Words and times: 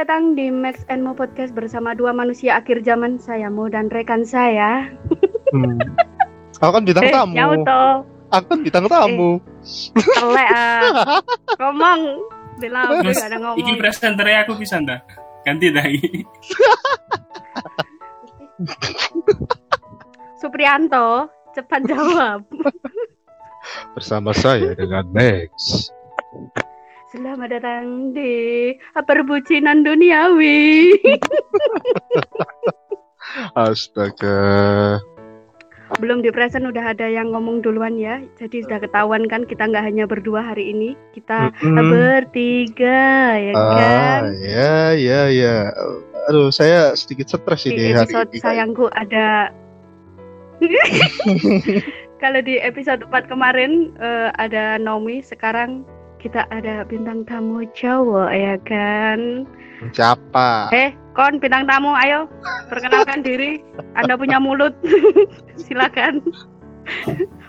Selamat 0.00 0.16
datang 0.16 0.32
di 0.32 0.48
Max 0.48 0.80
and 0.88 1.04
Mo 1.04 1.12
Podcast 1.12 1.52
bersama 1.52 1.92
dua 1.92 2.16
manusia 2.16 2.56
akhir 2.56 2.88
zaman 2.88 3.20
saya 3.20 3.52
Mo 3.52 3.68
dan 3.68 3.92
rekan 3.92 4.24
saya. 4.24 4.88
Hmm. 5.52 5.76
Aku 6.64 6.72
kan 6.72 6.88
bintang 6.88 7.04
Eh, 7.04 7.12
tamu. 7.12 7.36
Nyauto. 7.36 8.08
Aku 8.32 8.44
kan 8.48 8.64
bintang 8.64 8.88
tamu. 8.88 9.44
Telek 9.92 10.48
ah. 10.56 11.20
Ngomong. 11.60 12.00
Bila 12.56 12.88
aku 12.88 13.12
Mas, 13.12 13.20
gak 13.20 13.28
ada 13.28 13.38
ngomong. 13.44 13.60
Iki 13.60 13.72
presenternya 13.76 14.48
aku 14.48 14.56
bisa 14.56 14.80
ndak? 14.80 15.04
Ganti 15.44 15.68
dah. 15.68 15.84
Suprianto, 20.40 21.28
cepat 21.52 21.84
jawab. 21.84 22.48
Bersama 23.92 24.32
saya 24.32 24.72
dengan 24.72 25.04
Max. 25.12 25.92
Selamat 27.10 27.50
datang 27.50 28.14
di 28.14 28.70
perbucinan 28.94 29.82
duniawi. 29.82 30.94
Astaga. 33.58 34.38
Belum 35.98 36.22
di 36.22 36.30
present 36.30 36.70
udah 36.70 36.94
ada 36.94 37.10
yang 37.10 37.34
ngomong 37.34 37.66
duluan 37.66 37.98
ya. 37.98 38.22
Jadi 38.38 38.62
sudah 38.62 38.78
ketahuan 38.78 39.26
kan 39.26 39.42
kita 39.42 39.66
nggak 39.66 39.82
hanya 39.82 40.06
berdua 40.06 40.54
hari 40.54 40.70
ini, 40.70 40.94
kita 41.10 41.50
Mm-mm. 41.58 41.90
bertiga 41.90 43.34
ya 43.34 43.52
Ah, 43.58 43.74
kan. 43.74 44.22
ya, 44.38 44.74
ya, 44.94 45.20
ya. 45.34 45.56
Aduh, 46.30 46.54
saya 46.54 46.94
sedikit 46.94 47.26
stres 47.26 47.66
Di 47.66 47.74
ini 47.74 47.90
hari 47.90 48.06
episode 48.06 48.30
ini. 48.30 48.38
sayangku 48.38 48.86
ada 48.94 49.50
Kalau 52.22 52.38
di 52.38 52.62
episode 52.62 53.02
4 53.02 53.26
kemarin 53.26 53.90
eh, 53.98 54.30
ada 54.38 54.78
Nomi, 54.78 55.26
sekarang 55.26 55.82
kita 56.20 56.44
ada 56.52 56.84
bintang 56.84 57.24
tamu 57.24 57.64
cowok 57.72 58.30
ya 58.30 58.54
kan. 58.68 59.48
Siapa? 59.96 60.68
Eh, 60.70 60.92
kon 61.16 61.40
bintang 61.40 61.64
tamu, 61.64 61.96
ayo 61.96 62.28
perkenalkan 62.68 63.24
diri. 63.26 63.64
Anda 63.96 64.20
punya 64.20 64.36
mulut, 64.36 64.76
silakan. 65.64 66.20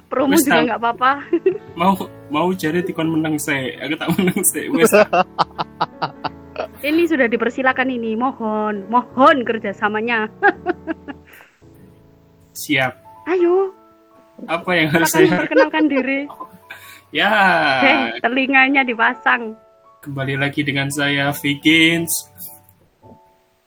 Promo 0.08 0.36
juga 0.36 0.76
nggak 0.76 0.80
apa-apa. 0.80 1.12
Mau 1.80 1.96
mau 2.28 2.52
jadi 2.52 2.84
tikon 2.84 3.12
menang 3.12 3.36
saya. 3.36 3.76
Aku 3.84 3.96
tak 3.96 4.12
menang 4.16 4.42
saya. 4.44 4.68
Ini 6.84 7.04
sudah 7.08 7.32
dipersilakan 7.32 7.90
ini, 7.90 8.14
mohon, 8.14 8.86
mohon 8.92 9.48
kerjasamanya. 9.48 10.28
Siap. 12.52 12.94
Ayo, 13.26 13.72
Apa 14.46 14.72
yang 14.76 14.88
harus 14.92 15.10
silakan 15.16 15.30
saya? 15.32 15.40
perkenalkan 15.48 15.86
diri. 15.88 16.20
Ya. 17.12 17.32
Eh, 17.84 18.00
telinganya 18.24 18.88
dipasang. 18.88 19.56
Kembali 20.02 20.40
lagi 20.40 20.64
dengan 20.64 20.88
saya 20.90 21.30
Vigins. 21.36 22.32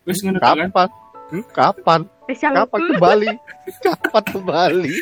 Wes 0.04 0.20
ngono 0.24 0.40
kan? 0.40 0.68
Kapan? 0.68 0.88
Hmm, 1.30 1.44
kapan? 1.52 2.00
Kapan 2.28 2.80
kembali? 2.90 3.28
Kapan 3.80 4.24
kembali? 4.32 4.92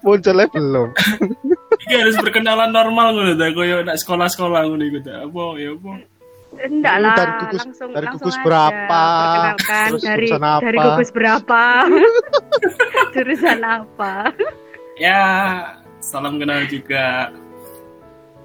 Munculnya 0.00 0.46
belum. 0.48 0.88
Iki 1.82 1.94
harus 1.98 2.16
perkenalan 2.16 2.70
normal 2.72 3.12
ngono 3.12 3.34
ta 3.36 3.50
koyo 3.52 3.82
nak 3.84 3.98
sekolah-sekolah 4.00 4.64
ngono 4.64 4.82
iku 4.86 4.98
ta. 5.02 5.26
Apa 5.26 5.42
ya 5.58 5.74
apa? 5.74 5.92
Enggak 6.52 6.96
lah, 7.00 7.16
dari 7.16 7.32
gugus- 7.40 7.64
langsung 7.64 7.90
dari 7.90 8.06
langsung 8.06 8.20
gugus 8.22 8.36
aja. 8.36 8.44
berapa? 8.44 9.02
Perkenalkan 9.02 9.88
Terus 9.88 10.02
dari 10.04 10.28
apa? 10.30 10.52
dari 10.60 10.78
gugus 10.78 11.10
berapa? 11.10 11.62
jurusan 13.12 13.60
apa? 13.64 14.12
Ya, 15.00 15.20
salam 16.02 16.42
kenal 16.42 16.66
juga. 16.66 17.30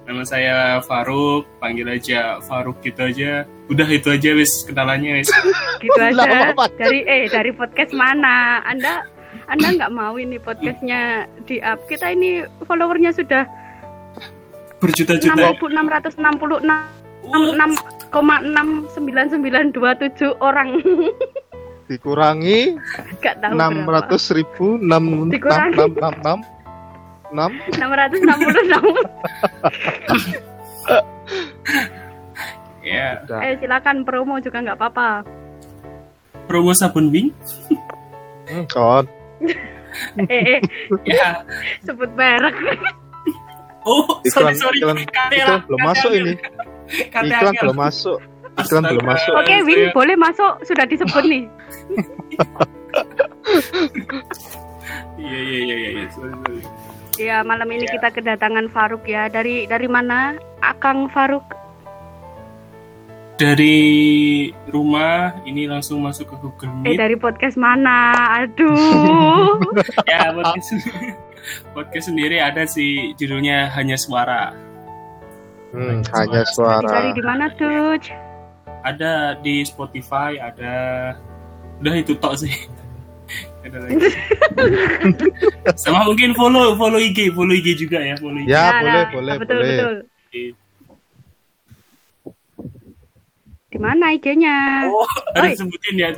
Nama 0.07 0.23
saya 0.23 0.55
Faruk, 0.87 1.43
panggil 1.59 1.83
aja 1.91 2.39
Faruk 2.47 2.79
gitu 2.79 3.11
aja. 3.11 3.43
Udah 3.67 3.83
itu 3.91 4.07
aja 4.07 4.39
wis 4.39 4.63
kenalannya 4.63 5.19
wis. 5.19 5.27
Gitu 5.83 5.99
aja. 5.99 6.55
Dari 6.79 7.03
eh 7.03 7.27
dari 7.27 7.51
podcast 7.51 7.91
mana? 7.91 8.63
Anda 8.63 9.03
Anda 9.51 9.75
nggak 9.75 9.91
mau 9.91 10.15
ini 10.15 10.39
podcastnya 10.39 11.27
di 11.43 11.59
up. 11.59 11.83
Kita 11.91 12.15
ini 12.15 12.47
followernya 12.63 13.11
sudah 13.11 13.43
Berjuta-juta. 14.79 15.59
6.666 15.59 16.95
Uh, 17.27 17.51
6,69927 18.15 20.39
orang. 20.39 20.79
Dikurangi 21.91 22.79
enam 23.43 23.83
ratus 23.83 24.31
ribu 24.31 24.79
enam 24.79 25.27
enam 25.27 25.27
Dikurangi. 25.27 25.75
enam 25.99 26.39
enam 27.29 27.51
enam 27.73 27.89
enam 27.91 28.39
666. 28.39 30.07
ya, 32.83 33.19
Udah. 33.23 33.39
eh 33.43 33.53
silakan 33.57 34.03
promo 34.03 34.39
juga 34.39 34.63
nggak 34.63 34.77
apa-apa. 34.77 35.09
promo 36.47 36.71
sabun 36.71 37.11
wing. 37.11 37.29
Hmm, 38.47 38.63
kon. 38.67 39.05
Eh, 40.29 40.29
eh 40.29 40.59
Ya. 41.09 41.41
sebut 41.81 42.11
merek. 42.13 42.53
Oh, 43.81 44.21
Iklan, 44.21 44.53
sorry 44.53 44.77
sorry. 44.83 45.01
iklan, 45.01 45.31
iklan 45.33 45.59
belum 45.65 45.81
masuk 45.81 46.11
ini. 46.13 46.33
Iklan 47.09 47.55
belum 47.57 47.73
masuk. 47.73 48.19
Iklan 48.57 48.83
belum 48.85 49.05
masuk. 49.07 49.33
Oke, 49.33 49.55
Wing, 49.65 49.89
Saya- 49.89 49.95
boleh 49.95 50.13
masuk. 50.13 50.53
Sudah 50.63 50.85
disebut 50.85 51.23
nih. 51.25 51.43
Iya 55.17 55.39
iya 55.39 55.59
iya 55.59 55.75
iya. 55.89 56.03
Sorry 56.13 56.31
sorry. 56.31 56.61
Ya, 57.17 57.41
malam 57.41 57.65
ini 57.69 57.83
Iya. 57.83 57.93
kita 57.97 58.07
kedatangan 58.13 58.69
Faruk 58.69 59.03
ya. 59.03 59.25
Dari 59.27 59.65
dari 59.65 59.89
mana? 59.89 60.37
Akang 60.61 61.09
Faruk. 61.09 61.43
Dari 63.37 63.77
rumah 64.69 65.37
ini 65.45 65.69
langsung 65.69 66.01
masuk 66.01 66.25
ke 66.25 66.35
Google 66.41 66.73
Eh, 66.81 66.93
Meet. 66.93 66.97
dari 66.97 67.15
podcast 67.15 67.53
mana? 67.53 68.13
Aduh. 68.41 69.61
Ya, 70.09 70.33
podcast, 70.33 70.73
podcast 71.73 72.05
sendiri 72.09 72.41
ada 72.41 72.65
sih 72.65 73.13
judulnya 73.13 73.69
Hanya 73.69 73.93
Suara. 73.93 74.53
Hmm, 75.69 75.99
hanya 76.15 76.41
suara. 76.47 76.81
Dicari 76.81 77.09
di 77.13 77.23
mana, 77.27 77.45
tuh? 77.53 77.99
Ada 78.81 79.37
di 79.43 79.61
Spotify, 79.61 80.39
ada 80.39 80.73
udah 81.77 81.93
itu 81.93 82.15
tok 82.17 82.39
sih. 82.39 82.55
Ada 83.65 83.77
lagi. 83.83 83.95
Sama 85.81 86.07
mungkin 86.07 86.31
follow 86.33 86.75
follow 86.79 86.99
IG, 86.99 87.35
follow 87.35 87.53
IG 87.53 87.87
juga 87.87 87.99
ya, 87.99 88.15
follow 88.17 88.39
IG. 88.39 88.47
Ya, 88.47 88.65
Nah, 88.67 88.79
boleh, 88.79 88.91
nah, 88.91 89.07
boleh, 89.11 89.35
betul, 89.37 89.57
boleh. 89.57 89.77
Betul. 89.77 89.95
Di 93.67 93.75
mana 93.83 94.15
IG-nya? 94.15 94.87
Oh, 94.87 95.03
Oi. 95.03 95.53
harus 95.53 95.59
sebutin 95.59 95.95
ya. 95.99 96.09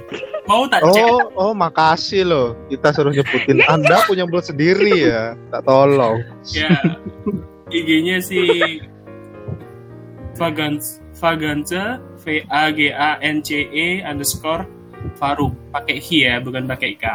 Mau 0.46 0.69
tak 0.69 0.86
cek? 0.86 1.02
Oh, 1.02 1.50
oh, 1.50 1.52
makasih 1.58 2.24
loh. 2.24 2.48
Kita 2.69 2.94
suruh 2.94 3.09
nyebutin. 3.09 3.66
Anda 3.66 4.06
punya 4.06 4.30
mulut 4.30 4.46
sendiri 4.46 5.09
ya. 5.09 5.34
Tak 5.50 5.66
tolong. 5.66 6.22
Ya. 6.53 6.69
IG-nya 7.74 8.22
si 8.22 8.40
Vagans 10.38 11.02
Vaganza 11.19 12.00
V 12.24 12.46
A 12.48 12.72
G 12.72 12.94
A 12.96 13.19
N 13.19 13.44
C 13.44 13.68
E 13.68 14.06
underscore 14.08 14.64
Faruk 15.19 15.52
pakai 15.75 16.00
hi 16.00 16.18
ya 16.24 16.40
bukan 16.40 16.63
pakai 16.63 16.96
k. 16.96 17.06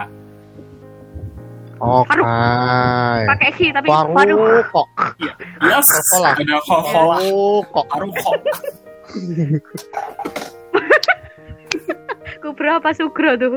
Oke. 1.80 2.20
Pakai 3.24 3.50
hi 3.56 3.66
tapi 3.72 3.88
waduh. 3.88 4.62
kok. 4.68 4.86
Iya. 5.18 5.32
Yes. 5.64 5.88
Ada 6.20 6.60
koko. 6.68 7.00
Waru 7.08 7.64
kok. 7.72 7.86
Faruk 7.88 8.14
kok. 8.20 8.38
Ku 12.44 12.52
berapa 12.52 12.92
sugro 12.92 13.40
tuh? 13.40 13.56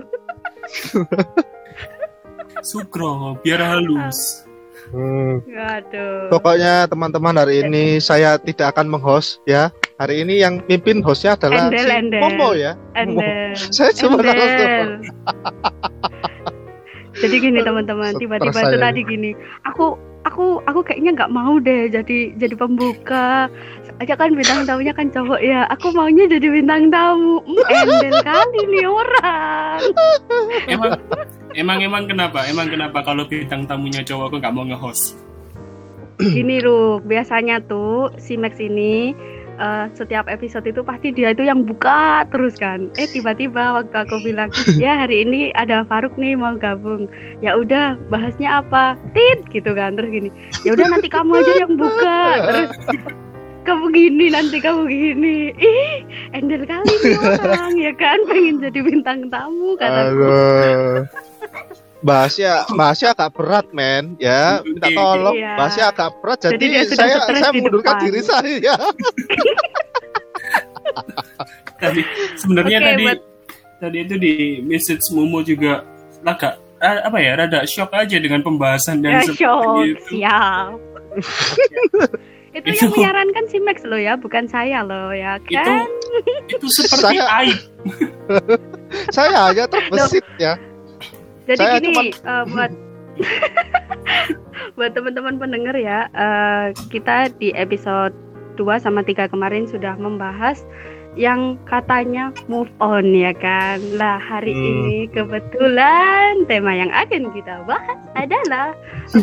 Sukro 2.64 3.35
biar 3.44 3.59
halus. 3.59 4.47
Hmm. 4.96 5.44
Aduh. 5.52 6.32
Pokoknya 6.32 6.88
teman-teman 6.88 7.35
hari 7.35 7.67
ini 7.67 7.99
saya 7.99 8.40
tidak 8.40 8.72
akan 8.76 8.88
menghost 8.88 9.44
ya. 9.44 9.67
Hari 9.97 10.22
ini 10.22 10.46
yang 10.46 10.61
mimpin 10.70 11.02
hostnya 11.02 11.34
adalah 11.34 11.73
Endel, 11.73 11.82
si 11.82 11.90
endel. 11.90 12.22
Momo 12.22 12.53
ya. 12.53 12.78
Endel. 12.94 13.58
Saya 13.73 13.90
cuma 13.97 14.22
Endel. 14.22 15.02
Jadi 17.17 17.35
gini 17.41 17.66
teman-teman, 17.66 18.14
tiba-tiba 18.22 18.53
saya 18.53 18.70
itu 18.70 18.78
tadi 18.78 19.02
gini, 19.02 19.34
aku 19.66 19.97
aku 20.22 20.61
aku 20.70 20.85
kayaknya 20.85 21.17
nggak 21.17 21.34
mau 21.34 21.58
deh 21.58 21.90
jadi 21.90 22.29
jadi 22.38 22.53
pembuka. 22.53 23.49
Aja 23.97 24.14
kan 24.14 24.38
bintang 24.38 24.70
tamunya 24.70 24.94
kan 24.94 25.09
cowok 25.09 25.41
ya. 25.41 25.66
Aku 25.73 25.90
maunya 25.97 26.29
jadi 26.29 26.46
bintang 26.46 26.94
tamu. 26.94 27.41
Hmm, 27.41 27.73
Endel 27.73 28.22
kali 28.22 28.61
nih 28.70 28.85
orang. 28.85 29.82
Emang 30.78 30.94
emang 31.58 31.78
emang 31.82 32.03
kenapa? 32.05 32.46
Emang 32.46 32.70
kenapa 32.70 33.02
kalau 33.02 33.26
bintang 33.26 33.66
tamunya 33.66 34.05
cowok 34.05 34.29
aku 34.29 34.35
nggak 34.38 34.53
mau 34.53 34.70
nge-host? 34.70 35.17
Gini 36.22 36.61
Ruk, 36.61 37.09
biasanya 37.09 37.66
tuh 37.66 38.14
si 38.22 38.38
Max 38.38 38.61
ini 38.61 39.17
eh, 39.58 39.86
setiap 39.98 40.26
episode 40.32 40.66
itu 40.66 40.82
pasti 40.82 41.12
dia 41.12 41.34
itu 41.34 41.44
yang 41.46 41.66
buka 41.66 42.26
terus 42.32 42.56
kan. 42.58 42.90
Eh 42.96 43.09
tiba-tiba 43.09 43.82
waktu 43.82 43.98
aku 43.98 44.22
bilang, 44.24 44.50
"Ya, 44.84 45.06
hari 45.06 45.26
ini 45.26 45.52
ada 45.58 45.84
Faruk 45.86 46.16
nih 46.16 46.38
mau 46.38 46.56
gabung." 46.58 47.09
Ya 47.44 47.58
udah, 47.58 47.98
bahasnya 48.09 48.62
apa? 48.64 48.96
Tit 49.12 49.46
gitu 49.52 49.74
kan. 49.74 49.98
Terus 49.98 50.09
gini. 50.09 50.30
Ya 50.66 50.74
udah 50.78 50.88
nanti 50.94 51.09
kamu 51.09 51.42
aja 51.42 51.54
yang 51.68 51.74
buka. 51.76 52.20
Terus 52.48 52.70
kamu 53.68 53.92
gini 53.92 54.32
nanti 54.32 54.64
kamu 54.64 54.88
gini 54.88 55.52
ih 55.59 56.00
endel 56.32 56.64
kali 56.64 56.88
nih 57.04 57.20
orang 57.20 57.76
ya 57.76 57.92
kan 58.00 58.16
pengen 58.24 58.64
jadi 58.64 58.80
bintang 58.80 59.28
tamu 59.28 59.76
kata 59.76 60.08
Aduh. 60.08 61.04
Bahasnya 62.08 62.54
bahasnya 62.72 63.09
agak 63.12 63.30
berat 63.36 63.68
men. 63.70 64.16
Ya 64.18 64.64
minta 64.64 64.88
tolong. 64.90 65.36
Iya. 65.36 65.54
bahasnya 65.59 65.86
agak 65.92 66.09
berat. 66.18 66.40
Jadi, 66.40 66.56
Jadi 66.56 66.96
saya 66.96 67.16
stres 67.20 67.38
saya 67.38 67.52
di 67.52 67.59
mundurkan 67.59 67.94
depan. 67.94 68.06
diri 68.08 68.22
saya 68.24 68.76
tadi 71.78 72.02
sebenarnya 72.36 72.78
Oke, 72.80 72.88
tadi 72.88 73.04
buat- 73.06 73.24
tadi 73.78 73.98
itu 74.02 74.16
di 74.18 74.34
message 74.64 75.04
Momo 75.12 75.40
juga 75.42 75.86
agak 76.24 76.58
eh, 76.80 77.00
apa 77.04 77.18
ya 77.20 77.32
rada 77.36 77.59
shock 77.64 77.94
aja 77.94 78.18
dengan 78.18 78.42
pembahasan 78.42 79.04
ya 79.04 79.22
shock. 79.28 79.38
seperti 79.38 79.84
itu. 79.86 80.04
Siap 80.16 80.70
itu 82.58 82.66
Itu- 82.66 82.78
yang 82.80 82.92
menyarankan 82.92 83.44
si 83.46 83.58
Max 83.59 83.78
lo 83.84 83.98
ya. 83.98 84.14
Bukan 84.16 84.50
saya 84.50 84.82
lo 84.82 85.14
ya 85.14 85.38
itu 85.38 85.54
kan? 85.54 85.86
itu 86.48 86.66
seperti 86.76 87.18
Saya- 87.20 87.30
aib. 87.44 87.58
Saya 89.12 89.30
hanya 89.46 89.66
terbesit 89.68 90.26
ya 90.38 90.58
Jadi 91.47 91.64
Saya 91.64 91.79
gini 91.79 92.11
eh, 92.11 92.44
buat 92.52 92.72
buat 94.78 94.91
teman-teman 94.94 95.40
pendengar 95.40 95.76
ya, 95.79 96.11
eh, 96.11 96.66
kita 96.91 97.32
di 97.40 97.55
episode 97.55 98.11
2 98.59 98.84
sama 98.84 99.02
3 99.02 99.32
kemarin 99.32 99.64
sudah 99.64 99.96
membahas 99.96 100.67
yang 101.17 101.58
katanya 101.66 102.29
move 102.46 102.70
on 102.78 103.09
ya 103.16 103.34
kan. 103.34 103.82
Lah 103.97 104.22
hari 104.22 104.53
Hmm. 104.53 104.67
ini 104.70 104.99
kebetulan 105.09 106.46
tema 106.46 106.76
yang 106.76 106.91
akan 106.94 107.32
kita 107.34 107.66
bahas 107.66 107.97
adalah 108.14 108.76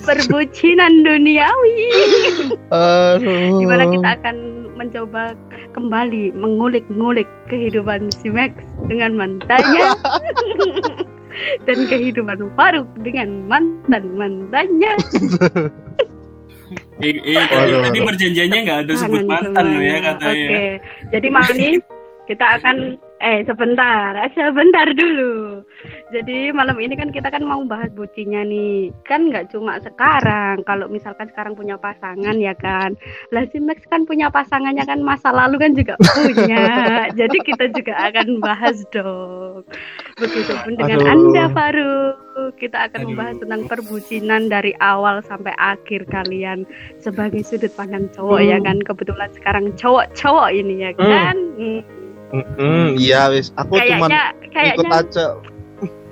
perbucinan 0.03 1.07
duniawi. 1.07 1.79
Aduh. 2.75 3.63
di 3.63 3.67
mana 3.69 3.85
kita 3.87 4.09
akan 4.19 4.37
mencoba 4.75 5.39
kembali 5.71 6.35
mengulik-ngulik 6.35 7.31
kehidupan 7.47 8.11
si 8.11 8.27
Max 8.27 8.59
dengan 8.91 9.15
mantannya 9.15 9.95
dan 11.67 11.79
kehidupan 11.89 12.39
Faruk 12.55 12.89
dengan 13.03 13.29
mantan-mantannya. 13.49 14.93
eh, 17.03 17.15
eh, 17.21 17.45
tadi, 17.51 17.73
Waduh. 17.75 17.83
tadi 17.91 17.99
perjanjiannya 18.03 18.59
nggak 18.65 18.79
ada 18.87 18.93
sebut 18.97 19.23
mantan 19.27 19.67
ya 19.83 19.99
katanya 20.01 20.47
Oke, 20.47 20.65
jadi 21.11 21.27
malam 21.31 21.57
ini 21.59 21.79
kita 22.25 22.47
akan 22.61 22.77
eh 23.25 23.41
sebentar, 23.49 24.13
sebentar 24.37 24.85
dulu. 24.93 25.65
Jadi 26.13 26.53
malam 26.53 26.77
ini 26.77 26.93
kan 26.93 27.09
kita 27.09 27.33
kan 27.33 27.41
mau 27.41 27.65
bahas 27.65 27.89
bucinya 27.97 28.45
nih. 28.45 28.93
Kan 29.09 29.33
nggak 29.33 29.49
cuma 29.49 29.81
sekarang. 29.81 30.61
Kalau 30.69 30.93
misalkan 30.93 31.33
sekarang 31.33 31.57
punya 31.57 31.81
pasangan 31.81 32.37
ya 32.37 32.53
kan. 32.53 32.93
Lah 33.33 33.49
si 33.49 33.59
Max 33.65 33.81
kan 33.89 34.05
punya 34.05 34.29
pasangannya 34.29 34.85
kan 34.85 35.01
masa 35.01 35.33
lalu 35.33 35.57
kan 35.57 35.73
juga 35.73 35.97
punya. 35.97 36.61
jadi 37.19 37.37
kita 37.41 37.73
juga 37.73 37.97
akan 38.13 38.45
bahas 38.45 38.85
dong. 38.93 39.65
Begitupun 40.21 40.77
dengan 40.77 41.01
Aduh. 41.01 41.13
Anda 41.13 41.45
Faruk. 41.51 42.15
Kita 42.61 42.93
akan 42.93 43.01
Aduh. 43.01 43.09
membahas 43.09 43.37
tentang 43.41 43.63
perbucinan 43.67 44.53
dari 44.53 44.77
awal 44.85 45.25
sampai 45.25 45.57
akhir 45.57 46.05
kalian 46.13 46.69
sebagai 47.01 47.41
sudut 47.41 47.73
pandang 47.73 48.11
cowok 48.13 48.41
ya 48.43 48.59
Hmm. 48.61 48.67
kan 48.67 48.79
kebetulan 48.85 49.31
sekarang 49.33 49.65
cowok-cowok 49.79 50.49
ini 50.53 50.75
ya 50.83 50.91
Hmm. 50.93 51.01
kan 51.01 51.37
Hmm. 51.57 51.81
Mm-mm, 52.35 52.99
iya 52.99 53.31
wis. 53.31 53.55
Aku 53.55 53.79
cuman 53.79 54.11
kayaknya 54.11 54.23
ikut 54.43 54.51
kayaknya 54.51 54.91
aja. 54.91 55.27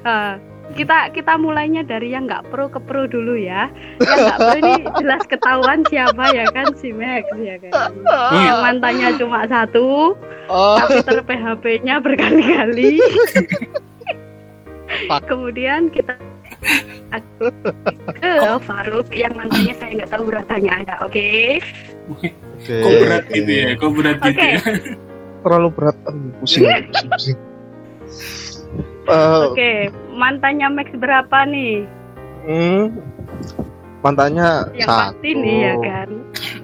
Eh, 0.02 0.32
kita 0.78 1.10
kita 1.10 1.34
mulainya 1.34 1.82
dari 1.82 2.14
yang 2.14 2.30
nggak 2.30 2.46
pro 2.54 2.70
ke 2.70 2.78
pro 2.78 3.10
dulu 3.10 3.34
ya. 3.34 3.66
Yang 3.98 4.18
nggak 4.22 4.38
pro 4.38 4.54
ini 4.62 4.74
jelas 5.02 5.22
ketahuan 5.26 5.80
siapa 5.90 6.24
ya 6.30 6.46
kan 6.54 6.70
si 6.78 6.94
Max 6.94 7.26
ya 7.42 7.58
kan? 7.58 7.90
Yang 8.38 8.58
mantannya 8.62 9.08
cuma 9.18 9.50
satu 9.50 10.14
oh. 10.46 10.76
tapi 10.78 11.02
ter 11.02 11.18
PHP-nya 11.26 11.98
berkali-kali. 11.98 13.02
Kemudian 15.26 15.90
kita 15.90 16.14
ke 18.22 18.32
Faruk 18.62 19.10
yang 19.10 19.34
mantannya 19.34 19.74
saya 19.74 19.90
nggak 19.98 20.10
tahu 20.14 20.22
beratanya 20.30 20.72
ada 20.86 20.94
oke? 21.02 21.58
Oke 22.10 22.30
kok 22.62 22.92
berat 23.02 23.24
gitu 23.34 23.50
ya? 23.50 23.68
Kok 23.74 23.90
berat 23.98 24.18
gitu 24.22 24.38
Oke. 24.38 24.50
ya 24.54 25.10
terlalu 25.42 25.68
berat. 25.70 25.96
Aduh, 26.06 26.30
pusing 26.38 26.62
pusing, 26.64 27.08
pusing. 27.08 27.38
Eh, 29.02 29.38
oke 29.44 29.70
mantannya 30.12 30.68
Max 30.70 30.88
berapa 30.94 31.38
nih? 31.44 31.82
hmm, 32.42 32.82
mantannya 34.00 34.48
yang 34.72 34.88
satu. 34.88 35.14
pasti 35.14 35.30
nih 35.32 35.56
ya 35.60 35.74
kan? 35.76 36.08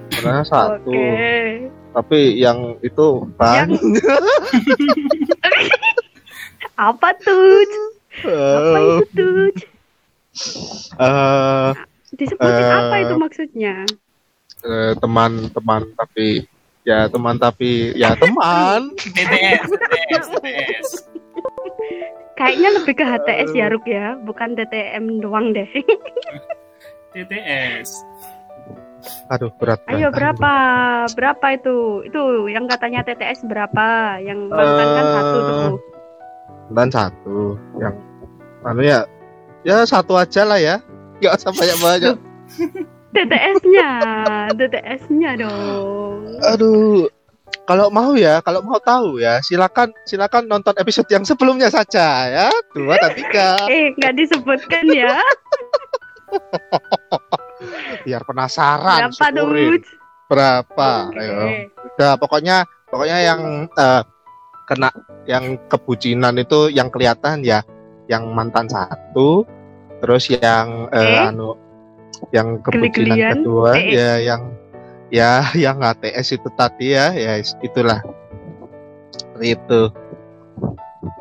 Mantannya 0.09 0.43
satu. 0.45 0.89
Oke. 0.89 1.07
Tapi 1.89 2.19
yang 2.37 2.59
itu 2.79 3.05
Yang- 3.25 3.33
banyak 3.33 3.79
apa 6.79 7.09
tuh? 7.19 7.43
Apa 8.19 8.77
Eh, 8.77 8.87
itu 8.99 9.05
tuh? 9.13 9.47
Eh, 10.97 11.69
disebutin 12.13 12.65
Eh, 12.65 12.71
apa 12.73 12.95
itu 12.99 13.13
maksudnya? 13.15 13.75
eh, 14.59 14.91
teman-teman 14.97 15.87
tapi 15.95 16.43
ya 16.89 17.05
teman 17.05 17.37
tapi 17.37 17.93
ya 17.93 18.17
teman. 18.17 18.97
TTS 18.97 19.69
TTS 19.69 20.27
TTS 20.41 20.89
kayaknya 22.33 22.69
lebih 22.81 22.93
ke 22.97 23.05
HTS 23.05 23.49
ya 23.53 23.69
Ruk 23.69 23.85
ya. 23.85 24.17
Bukan 24.25 24.57
DTM 24.57 25.21
doang 25.21 25.53
deh. 25.53 25.69
TTS 27.13 27.89
aduh 29.31 29.47
berat 29.55 29.79
ayo 29.87 30.11
berat. 30.11 30.35
berapa? 30.35 30.53
Berapa 31.15 31.45
itu? 31.55 32.03
Itu 32.03 32.51
yang 32.51 32.67
katanya 32.67 33.05
TTS 33.05 33.47
berapa? 33.47 34.19
Yang 34.19 34.39
mantan 34.51 34.87
kan 34.91 35.05
satu 35.13 35.37
tuh. 35.39 35.75
dan 36.69 36.87
satu. 36.91 37.39
Yang 37.79 37.95
anu 38.67 38.81
ya 38.83 38.99
ya 39.63 39.85
satu 39.87 40.19
aja 40.19 40.43
lah 40.43 40.59
ya. 40.59 40.75
Nggak 41.19 41.35
usah 41.39 41.51
banyak 41.55 41.77
banyak 41.79 42.15
TTS-nya 43.09 43.89
TTS-nya 44.53 45.31
dong. 45.39 46.39
Aduh 46.45 47.09
kalau 47.65 47.89
mau 47.93 48.17
ya 48.17 48.41
kalau 48.41 48.65
mau 48.65 48.81
tahu 48.81 49.21
ya 49.21 49.41
silakan 49.45 49.93
silakan 50.05 50.49
nonton 50.49 50.73
episode 50.77 51.09
yang 51.09 51.25
sebelumnya 51.25 51.69
saja 51.69 52.29
ya. 52.29 52.49
Dua 52.73 52.97
dan 52.97 53.13
tiga. 53.13 53.65
Eh 53.69 53.93
nggak 53.97 54.13
disebutkan 54.17 54.85
ya. 54.89 55.17
Biar 58.05 58.21
penasaran 58.25 59.09
berapa 59.09 59.13
syukurin. 59.13 59.81
tuh 59.81 59.97
berapa? 60.29 60.89
Oke. 61.09 61.19
ayo. 61.21 61.37
Udah 61.93 62.11
pokoknya 62.21 62.57
pokoknya 62.89 63.17
yang 63.25 63.41
eh, 63.69 64.01
kena 64.69 64.89
yang 65.25 65.57
kebucinan 65.69 66.37
itu 66.37 66.69
yang 66.69 66.93
kelihatan 66.93 67.41
ya 67.41 67.65
yang 68.09 68.29
mantan 68.33 68.69
satu 68.69 69.45
terus 70.01 70.29
yang 70.29 70.89
eh, 70.93 71.01
Eh? 71.01 71.29
anu 71.33 71.57
yang 72.31 72.59
kebucinan 72.61 72.91
Geli-gelian, 72.91 73.35
kedua 73.41 73.71
TS. 73.73 73.91
ya 73.95 74.11
yang 74.19 74.41
ya 75.09 75.31
yang 75.69 75.77
ATS 75.79 76.27
itu 76.35 76.49
tadi 76.53 76.93
ya 76.93 77.11
ya 77.11 77.33
itulah 77.39 77.99
itu 79.39 79.89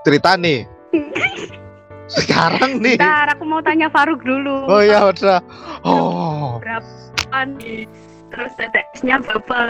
cerita 0.03 0.35
nih 0.35 0.67
sekarang 2.19 2.81
nih 2.81 2.97
Bentar, 2.97 3.37
aku 3.37 3.45
mau 3.45 3.61
tanya 3.61 3.93
Faruk 3.93 4.25
dulu. 4.25 4.65
oh 4.67 4.81
ya 4.81 5.09
udah 5.09 5.39
oh 5.85 6.57
Berapa 6.59 7.41
nih? 7.61 7.85
Terus 8.29 8.53
TTS-nya 8.61 9.25
berapa? 9.25 9.61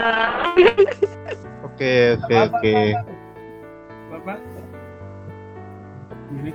oke 1.63 1.93
oke 2.19 2.35
oke 2.51 2.75
gimana? 4.19 4.35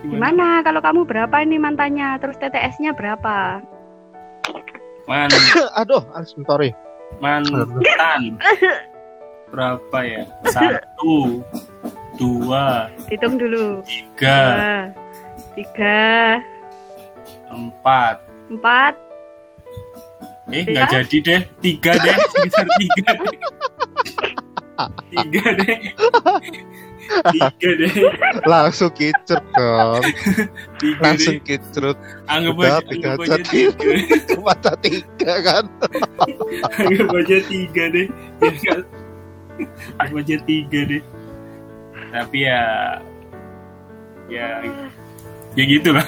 Gimana 0.04 0.46
kalau 0.62 0.80
kamu 0.80 1.00
berapa 1.04 1.36
ini 1.42 1.56
mantannya? 1.56 2.20
Terus 2.20 2.36
TTS-nya 2.38 2.92
berapa? 2.92 3.58
Man, 5.10 5.28
aduh 5.76 6.00
ah, 6.16 6.24
sorry. 6.24 6.72
Mantan 7.20 7.68
berapa 9.52 9.98
ya? 10.02 10.24
Satu 10.50 11.44
dua 12.16 12.88
Hitung 13.06 13.36
dulu. 13.38 13.84
tiga 13.86 14.38
Dua, 14.50 14.74
tiga, 15.54 16.02
empat. 17.48 18.16
empat, 18.44 18.94
eh 20.52 20.64
nggak 20.68 20.84
jadi 20.90 21.16
deh. 21.22 21.40
Tiga 21.60 21.92
deh 21.96 22.16
sekitar 22.32 22.66
tiga 22.76 23.10
deh 23.24 23.38
tiga 25.10 25.46
deh. 25.60 25.78
Tiga 27.30 27.68
deh. 27.78 27.94
Langsung 28.48 28.90
kicet 28.96 29.42
dong. 29.54 30.02
Tiga 30.80 31.00
langsung 31.04 31.38
deh. 31.38 31.46
kicrut 31.46 31.98
anggap 32.26 32.54
Udah, 32.56 32.78
aja 32.80 32.86
tiga 32.88 33.08
anggap 33.12 33.24
aja 33.24 33.36
tiga. 33.44 33.88
ada 34.50 34.72
tiga 34.80 35.32
kan? 35.44 35.64
Anggap 36.80 37.10
aja 37.12 37.38
tiga 37.46 37.84
deh. 37.92 38.06
Ya 38.40 38.52
kan? 38.64 38.82
anggap 40.00 40.22
aja 40.24 40.36
tiga 40.48 40.80
deh. 40.88 41.02
Tapi 42.14 42.38
ya 42.46 42.62
ya 44.30 44.64
ya 45.54 45.64
gitu 45.68 45.92
lah 45.92 46.04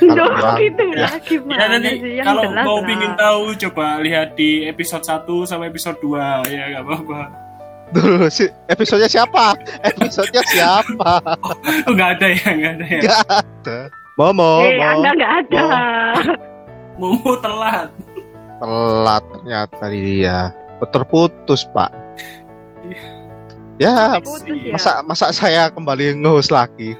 Duh, 0.00 0.32
itu 0.58 0.84
ya. 0.90 1.04
lah 1.04 1.14
gimana 1.18 1.56
Ya 1.56 1.66
nanti 1.70 1.90
sih 1.94 2.12
yang 2.16 2.26
kalau 2.26 2.42
jelas 2.46 2.64
mau 2.64 2.76
lah. 2.76 2.86
pingin 2.86 3.12
tahu 3.14 3.42
coba 3.60 3.86
lihat 3.98 4.28
di 4.32 4.50
episode 4.64 5.02
1 5.02 5.28
sampai 5.44 5.68
episode 5.68 5.98
2 5.98 6.16
ya 6.48 6.62
nggak 6.70 6.82
apa-apa. 6.82 7.20
Dulu 7.90 8.26
si 8.26 8.46
episodenya 8.66 9.10
siapa? 9.10 9.58
Episodenya 9.82 10.42
siapa? 10.46 11.12
Oh 11.84 11.90
nggak 11.90 12.10
ada 12.16 12.26
ya 12.28 12.48
nggak 12.48 12.72
ada 12.72 12.86
ya. 12.86 13.00
Nggak 13.00 13.20
ada. 13.28 13.78
Momo, 14.14 14.52
Eh, 14.62 14.76
Mo. 14.76 14.84
Anda 14.94 15.10
nggak 15.12 15.32
ada. 15.42 15.64
Momo 16.96 17.32
telat. 17.38 17.88
telat 18.56 19.22
ternyata 19.26 19.84
dia 19.88 20.38
terputus 20.86 21.64
pak 21.66 21.88
ya 23.76 24.16
Putus 24.16 24.44
ya. 24.46 24.72
masa 24.72 24.90
masa 25.02 25.26
saya 25.30 25.68
kembali 25.68 26.16
nge-host 26.16 26.48
lagi 26.48 26.92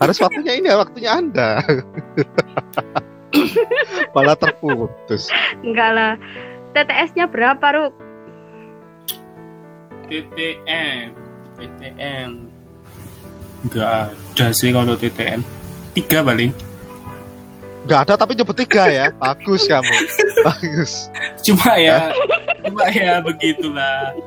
harus 0.00 0.18
waktunya 0.20 0.52
ini 0.58 0.68
waktunya 0.72 1.10
anda. 1.16 1.64
Malah 4.14 4.36
terputus. 4.36 5.32
Enggak 5.64 5.90
lah. 5.96 6.12
TTS-nya 6.72 7.28
berapa, 7.28 7.64
Ruk? 7.72 7.92
TTM 10.12 11.16
TTM 11.56 12.30
nggak 13.62 13.94
ada 14.10 14.46
sih 14.50 14.74
kalau 14.74 14.98
TTM 14.98 15.40
tiga 15.94 16.20
paling. 16.26 16.50
Nggak 17.86 18.00
ada 18.04 18.14
tapi 18.18 18.34
nyebut 18.34 18.58
tiga 18.58 18.90
ya. 18.90 19.06
Bagus 19.14 19.70
kamu. 19.70 19.94
Bagus. 20.42 20.92
Cuma 21.46 21.78
ya 21.78 22.10
cuma 22.66 22.90
ya 22.90 23.22
begitulah. 23.22 24.18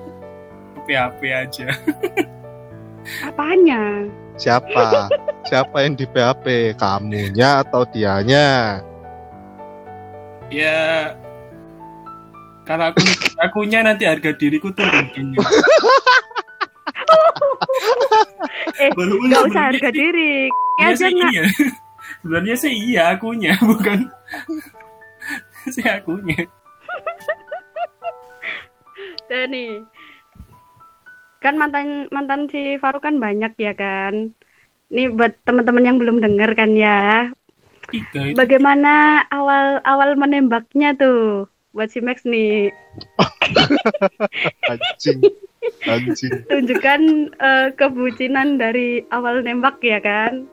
PHP 0.85 1.21
aja. 1.33 1.67
Apanya? 3.27 4.07
Siapa 4.36 5.10
siapa 5.48 5.77
yang 5.86 5.94
di 5.96 6.06
PHP 6.10 6.75
kamunya 6.80 7.63
atau 7.63 7.88
dianya 7.89 8.80
ya 10.51 11.13
kalau 12.65 12.89
aku 12.89 13.01
akunya 13.38 13.86
nanti 13.86 14.10
harga 14.10 14.34
diriku 14.34 14.74
turun 14.74 15.06
kayaknya. 15.13 15.38
Eh, 18.82 18.89
Walaupun 18.98 19.30
Enggak 19.30 19.42
usah 19.46 19.46
sebenarnya 19.46 19.70
harga 19.70 19.89
diri. 19.94 20.34
Iya 20.82 20.88
aja 20.89 20.98
sih 20.98 21.12
nggak. 21.13 21.32
iya. 21.32 21.44
Sebenarnya 22.20 22.56
sih 22.58 22.74
iya 22.74 23.01
akunya, 23.13 23.54
bukan 23.70 24.00
si 25.70 25.82
akunya. 25.86 26.42
Dan 29.30 29.46
nih. 29.54 29.86
Kan 31.45 31.61
mantan 31.61 32.09
mantan 32.09 32.49
si 32.49 32.81
Faruk 32.81 33.05
kan 33.05 33.21
banyak 33.21 33.53
ya 33.61 33.77
kan. 33.77 34.33
Nih 34.89 35.13
buat 35.13 35.37
teman-teman 35.45 35.85
yang 35.85 35.97
belum 36.01 36.17
dengar 36.17 36.57
kan 36.57 36.73
ya. 36.73 37.29
Tiga 37.93 38.33
itu. 38.33 38.33
Bagaimana 38.33 39.21
awal 39.29 39.77
awal 39.85 40.17
menembaknya 40.17 40.97
tuh 40.97 41.45
buat 41.69 41.93
si 41.93 42.01
Max 42.01 42.25
nih. 42.25 42.73
anjing 44.73 45.21
anjing 45.85 46.33
Tunjukkan 46.49 47.01
eh, 47.37 47.67
kebucinan 47.77 48.57
dari 48.57 49.05
awal 49.13 49.45
nembak 49.45 49.77
ya 49.85 50.01
kan. 50.01 50.49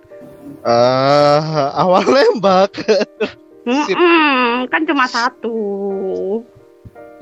eh 0.69 1.41
awal 1.73 2.05
nembak 2.05 2.77
Sip. 3.63 3.95
Mm-mm, 3.95 4.67
kan 4.69 4.83
cuma 4.85 5.07
satu. 5.07 5.57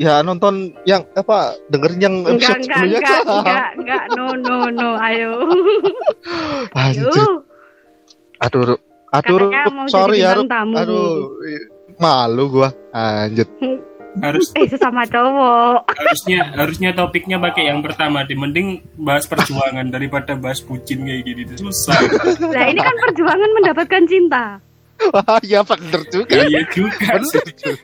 Ya 0.01 0.25
nonton 0.25 0.73
yang 0.89 1.05
apa 1.13 1.61
dengerin 1.69 2.01
yang 2.01 2.15
Enggak, 2.25 2.57
episode 2.57 2.57
enggak, 2.57 2.73
sebelumnya 2.73 2.97
enggak, 2.97 3.21
enggak, 3.37 3.69
enggak, 3.77 4.03
no, 4.17 4.25
no, 4.35 4.57
no, 4.73 4.89
ayo. 4.99 5.31
Anjir. 6.81 7.05
Ayo. 7.05 7.45
aduh 8.41 8.81
aduh 9.13 9.53
mau 9.69 9.85
sorry 9.85 10.25
ya 10.25 10.33
tamu. 10.49 10.73
aduh 10.73 11.29
malu 12.01 12.49
gua 12.49 12.73
anjir 12.91 13.45
Harus 14.19 14.51
Eh, 14.59 14.67
sesama 14.67 15.05
cowok. 15.07 15.87
harusnya 15.87 16.49
harusnya 16.57 16.91
topiknya 16.91 17.39
pakai 17.39 17.71
yang 17.71 17.79
pertama 17.79 18.27
deh. 18.27 18.35
Mending 18.35 18.83
bahas 18.99 19.23
perjuangan 19.23 19.87
daripada 19.87 20.35
bahas 20.35 20.59
bucin 20.59 21.07
kayak 21.07 21.23
gini 21.23 21.47
tuh 21.47 21.71
susah. 21.71 21.95
Nah, 22.43 22.65
ini 22.67 22.81
kan 22.81 22.97
perjuangan 22.99 23.51
mendapatkan 23.55 24.03
cinta. 24.11 24.59
Wah 25.09 25.41
ya 25.41 25.61
bener 25.63 26.01
juga 26.09 26.45
iya 26.45 26.61
juga 26.69 27.17
sih. 27.25 27.41
bener 27.41 27.77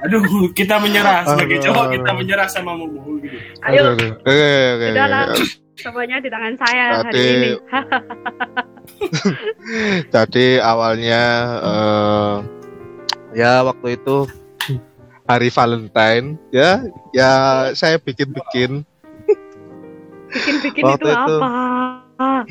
Aduh, 0.00 0.22
kita 0.50 0.80
menyerah 0.80 1.22
sebagai 1.24 1.60
cowok 1.60 1.92
kita 1.92 2.10
menyerah 2.10 2.48
sama 2.48 2.72
Momo 2.72 3.20
gitu. 3.20 3.36
Ayo. 3.62 3.92
Oke, 3.92 4.08
oke, 4.24 4.86
Udah 4.90 5.04
oke. 5.04 5.12
lah. 5.12 5.24
semuanya 5.76 6.16
di 6.18 6.28
tangan 6.28 6.54
saya 6.56 6.84
hari 7.00 7.20
ini. 7.20 7.50
jadi 10.08 10.46
awalnya 10.60 11.22
eh 11.60 12.34
ya 13.32 13.62
waktu 13.62 13.94
itu 13.94 14.26
hari 15.24 15.48
Valentine 15.48 16.34
ya 16.50 16.82
ya 17.12 17.32
saya 17.72 17.96
bikin-bikin 17.96 18.82
Bikin-bikin 20.30 20.82
itu, 20.86 21.06
itu- 21.06 21.40
apa? 21.42 22.46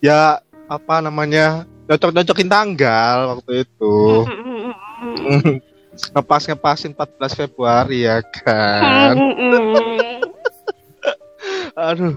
ya 0.00 0.40
apa 0.66 0.94
namanya 0.98 1.68
nyocok-nyocokin 1.90 2.50
tanggal 2.50 3.16
waktu 3.36 3.66
itu. 3.66 3.96
Ngepas 5.92 6.48
ngepasin 6.48 6.96
14 6.96 7.36
Februari 7.36 8.08
ya 8.08 8.24
kan? 8.24 9.12
Aduh. 11.92 12.16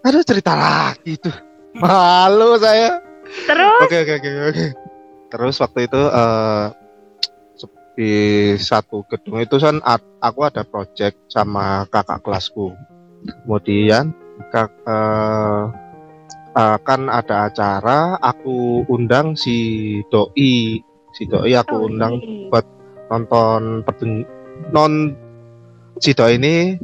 Aduh 0.00 0.22
cerita 0.24 0.56
lagi 0.56 1.20
tuh. 1.20 1.34
Malu 1.76 2.56
saya. 2.56 3.04
Terus? 3.26 3.80
Oke 3.84 3.96
oke 4.06 4.12
oke 4.16 4.30
oke. 4.54 4.66
Terus 5.28 5.54
waktu 5.60 5.90
itu 5.90 6.00
eh 6.08 6.66
di 7.96 8.12
satu 8.60 9.08
gedung 9.08 9.40
itu 9.40 9.56
kan 9.56 9.80
aku 10.20 10.40
ada 10.44 10.62
project 10.64 11.16
sama 11.32 11.88
kakak 11.88 12.20
kelasku. 12.20 12.76
Kemudian 13.44 14.12
kak 14.52 14.68
eh, 14.84 15.62
kan 16.56 17.12
ada 17.12 17.52
acara 17.52 18.16
aku 18.16 18.88
undang 18.88 19.36
si 19.36 19.56
doi 20.08 20.80
si 21.12 21.22
doi 21.28 21.52
aku 21.52 21.76
Oh, 21.76 21.88
undang 21.88 22.16
ini. 22.16 22.48
nonton 23.06 23.84
pertun 23.84 24.24
non 24.72 25.12
Cido 25.96 26.28
ini 26.28 26.76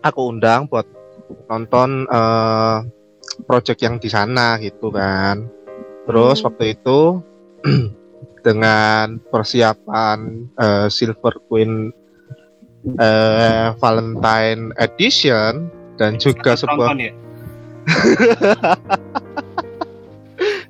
aku 0.00 0.32
undang 0.32 0.68
buat 0.68 0.88
nonton 1.48 2.08
eh 2.08 2.76
project 3.44 3.84
yang 3.84 4.00
di 4.00 4.08
sana 4.08 4.56
gitu 4.56 4.88
kan. 4.88 5.44
Terus 6.08 6.40
Hmm. 6.40 6.46
waktu 6.48 6.64
itu 6.72 7.20
dengan 8.46 9.20
persiapan 9.28 10.48
eh, 10.56 10.86
Silver 10.88 11.36
Queen 11.48 11.92
eh, 12.96 13.68
Valentine 13.76 14.72
Edition 14.80 15.68
dan 16.00 16.16
juga 16.16 16.56
sebuah 16.56 16.96
ya. 16.96 17.12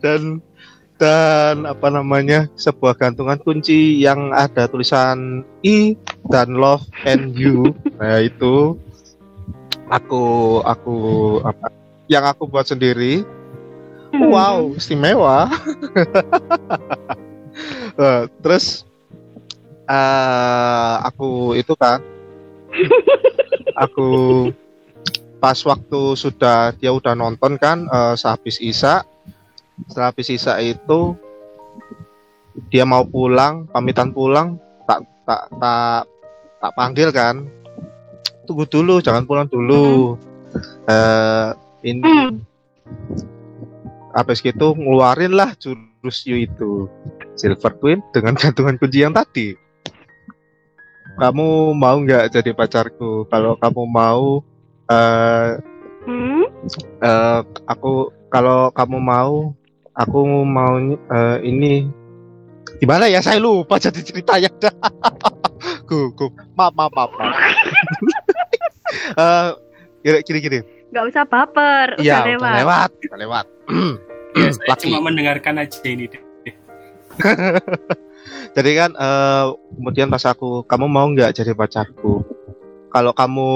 dan 0.02 0.42
dan 0.98 1.62
apa 1.62 1.88
namanya 1.94 2.50
sebuah 2.58 2.98
gantungan 2.98 3.38
kunci 3.38 4.02
yang 4.02 4.34
ada 4.34 4.66
tulisan 4.66 5.46
I 5.62 5.94
dan 6.26 6.58
Love 6.58 6.84
and 7.06 7.38
You. 7.38 7.70
Nah 7.98 8.22
itu 8.22 8.78
aku 9.90 10.58
aku 10.66 10.96
apa 11.46 11.66
yang 12.10 12.26
aku 12.26 12.50
buat 12.50 12.66
sendiri. 12.66 13.22
Hmm. 14.10 14.30
wow 14.30 14.58
istimewa. 14.74 15.48
Eh, 17.98 18.22
terus 18.38 18.86
eh 19.90 20.94
aku 21.02 21.58
itu 21.58 21.74
kan 21.74 21.98
aku 23.74 24.08
pas 25.42 25.58
waktu 25.66 26.14
sudah 26.14 26.70
dia 26.78 26.94
udah 26.94 27.18
nonton 27.18 27.58
kan 27.58 27.90
eh, 27.90 28.14
sehabis 28.14 28.62
Isa 28.62 29.02
setelah 29.86 30.10
habis 30.10 30.32
Isa 30.32 30.58
itu 30.58 31.14
dia 32.74 32.82
mau 32.82 33.06
pulang 33.06 33.70
pamitan 33.70 34.10
pulang 34.10 34.58
tak 34.90 35.06
tak 35.22 35.46
tak 35.62 36.02
tak 36.58 36.72
panggil 36.74 37.08
kan. 37.14 37.46
Tunggu 38.48 38.66
dulu 38.66 38.98
jangan 38.98 39.22
pulang 39.28 39.46
dulu. 39.46 40.18
Eh 40.88 41.48
ini 41.86 42.02
Hmm. 42.02 42.42
habis 44.16 44.40
gitu 44.42 44.74
ngeluarin 44.74 45.36
lah 45.36 45.54
jurus 45.60 46.26
Yu 46.26 46.42
itu. 46.48 46.90
Silver 47.38 47.70
Queen 47.78 48.02
dengan 48.10 48.34
gantungan 48.34 48.74
kunci 48.80 49.04
yang 49.04 49.14
tadi. 49.14 49.54
Kamu 51.18 51.74
mau 51.74 51.98
nggak 52.02 52.34
jadi 52.34 52.50
pacarku? 52.54 53.26
Kalau 53.30 53.54
kamu 53.60 53.82
mau 53.86 54.42
eh 54.90 55.60
Hmm? 56.08 56.48
eh, 57.04 57.40
aku 57.68 58.08
kalau 58.32 58.72
kamu 58.72 58.96
mau 58.96 59.52
aku 59.98 60.18
mau 60.46 60.78
eh, 60.78 61.38
ini 61.42 61.90
gimana 62.78 63.10
ya 63.10 63.18
saya 63.18 63.42
lupa 63.42 63.76
jadi 63.76 63.98
ceritanya 63.98 64.50
gugup 65.88 66.30
maaf 66.54 66.72
maaf 66.72 66.92
maaf, 66.94 67.10
maaf. 67.12 67.34
Eh, 68.88 69.48
gini 70.00 70.18
gini 70.24 70.38
gini 70.40 70.58
Nggak 70.88 71.04
usah 71.12 71.24
baper, 71.28 72.00
udah 72.00 72.04
iya 72.04 72.24
lewat. 72.24 72.40
udah 72.40 72.56
lewat 72.56 72.90
udah 73.04 73.18
lewat 73.20 73.46
Ya, 74.38 74.48
saya 74.52 74.68
Laki. 74.70 74.82
cuma 74.86 74.98
mendengarkan 75.02 75.56
aja 75.58 75.80
ini 75.88 76.04
deh. 76.06 76.22
Jadi 78.56 78.70
kan 78.76 78.90
eh, 78.92 79.44
kemudian 79.74 80.08
pas 80.08 80.22
aku, 80.24 80.62
kamu 80.64 80.86
mau 80.86 81.08
nggak 81.10 81.32
jadi 81.32 81.56
pacarku? 81.56 82.22
Kalau 82.88 83.12
kamu 83.16 83.48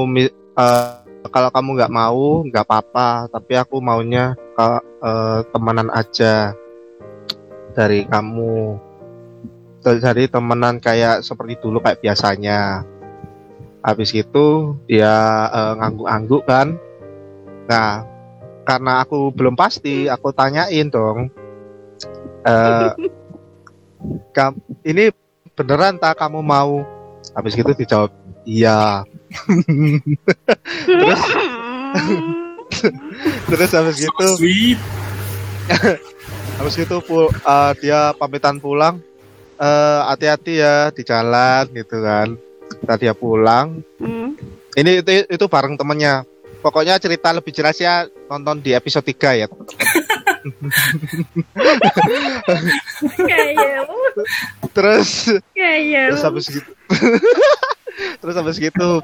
eh, 0.58 0.90
kalau 1.30 1.50
kamu 1.54 1.78
nggak 1.78 1.94
mau, 1.94 2.42
nggak 2.42 2.64
apa-apa. 2.66 3.30
Tapi 3.30 3.52
aku 3.54 3.78
maunya 3.78 4.34
ke 4.58 4.68
eh, 5.02 5.40
temenan 5.54 5.88
aja 5.92 6.56
dari 7.76 8.02
kamu. 8.08 8.78
Dari 9.82 10.24
temenan 10.30 10.78
kayak 10.82 11.22
seperti 11.22 11.58
dulu 11.62 11.78
kayak 11.78 12.02
biasanya. 12.02 12.82
Habis 13.82 14.14
itu 14.14 14.74
dia 14.90 15.14
eh, 15.50 15.72
ngangguk-angguk 15.78 16.42
kan. 16.46 16.74
Nah, 17.70 18.02
karena 18.66 19.02
aku 19.06 19.30
belum 19.30 19.54
pasti, 19.54 20.10
aku 20.10 20.34
tanyain 20.34 20.90
dong. 20.90 21.30
Eh, 22.42 22.90
kam 24.36 24.58
ini 24.82 25.14
beneran 25.54 25.98
tak 25.98 26.18
kamu 26.18 26.42
mau? 26.42 26.82
Habis 27.38 27.54
gitu 27.54 27.70
dijawab 27.70 28.10
iya. 28.42 29.06
Terus 30.86 31.20
terus 33.48 33.70
habis 33.72 33.96
So 33.96 34.04
gitu 34.08 34.26
sweet. 34.38 34.78
habis 36.58 36.74
gitu 36.76 37.00
pu- 37.00 37.32
eh, 37.32 37.72
dia 37.80 38.12
pamitan 38.16 38.58
pulang 38.58 39.00
eh 39.56 40.00
hati-hati 40.08 40.58
ya 40.58 40.90
di 40.90 41.02
jalan 41.02 41.70
gitu 41.70 42.02
kan. 42.02 42.34
Kita 42.72 42.94
dia 42.98 43.14
pulang. 43.14 43.78
Hmm. 44.00 44.34
Ini 44.72 45.04
itu, 45.04 45.10
itu 45.28 45.44
bareng 45.46 45.76
temennya. 45.76 46.24
Pokoknya 46.58 46.98
cerita 46.98 47.30
lebih 47.30 47.52
jelas 47.52 47.76
ya 47.76 48.08
nonton 48.26 48.58
di 48.58 48.72
episode 48.72 49.04
3 49.06 49.38
ya. 49.38 49.46
Kayak 53.14 53.86
Terus 54.72 55.10
kayak 55.54 56.06
terus 56.10 56.22
habis 56.24 56.46
gitu 56.50 56.70
terus 58.20 58.34
habis 58.38 58.56
gitu 58.58 59.02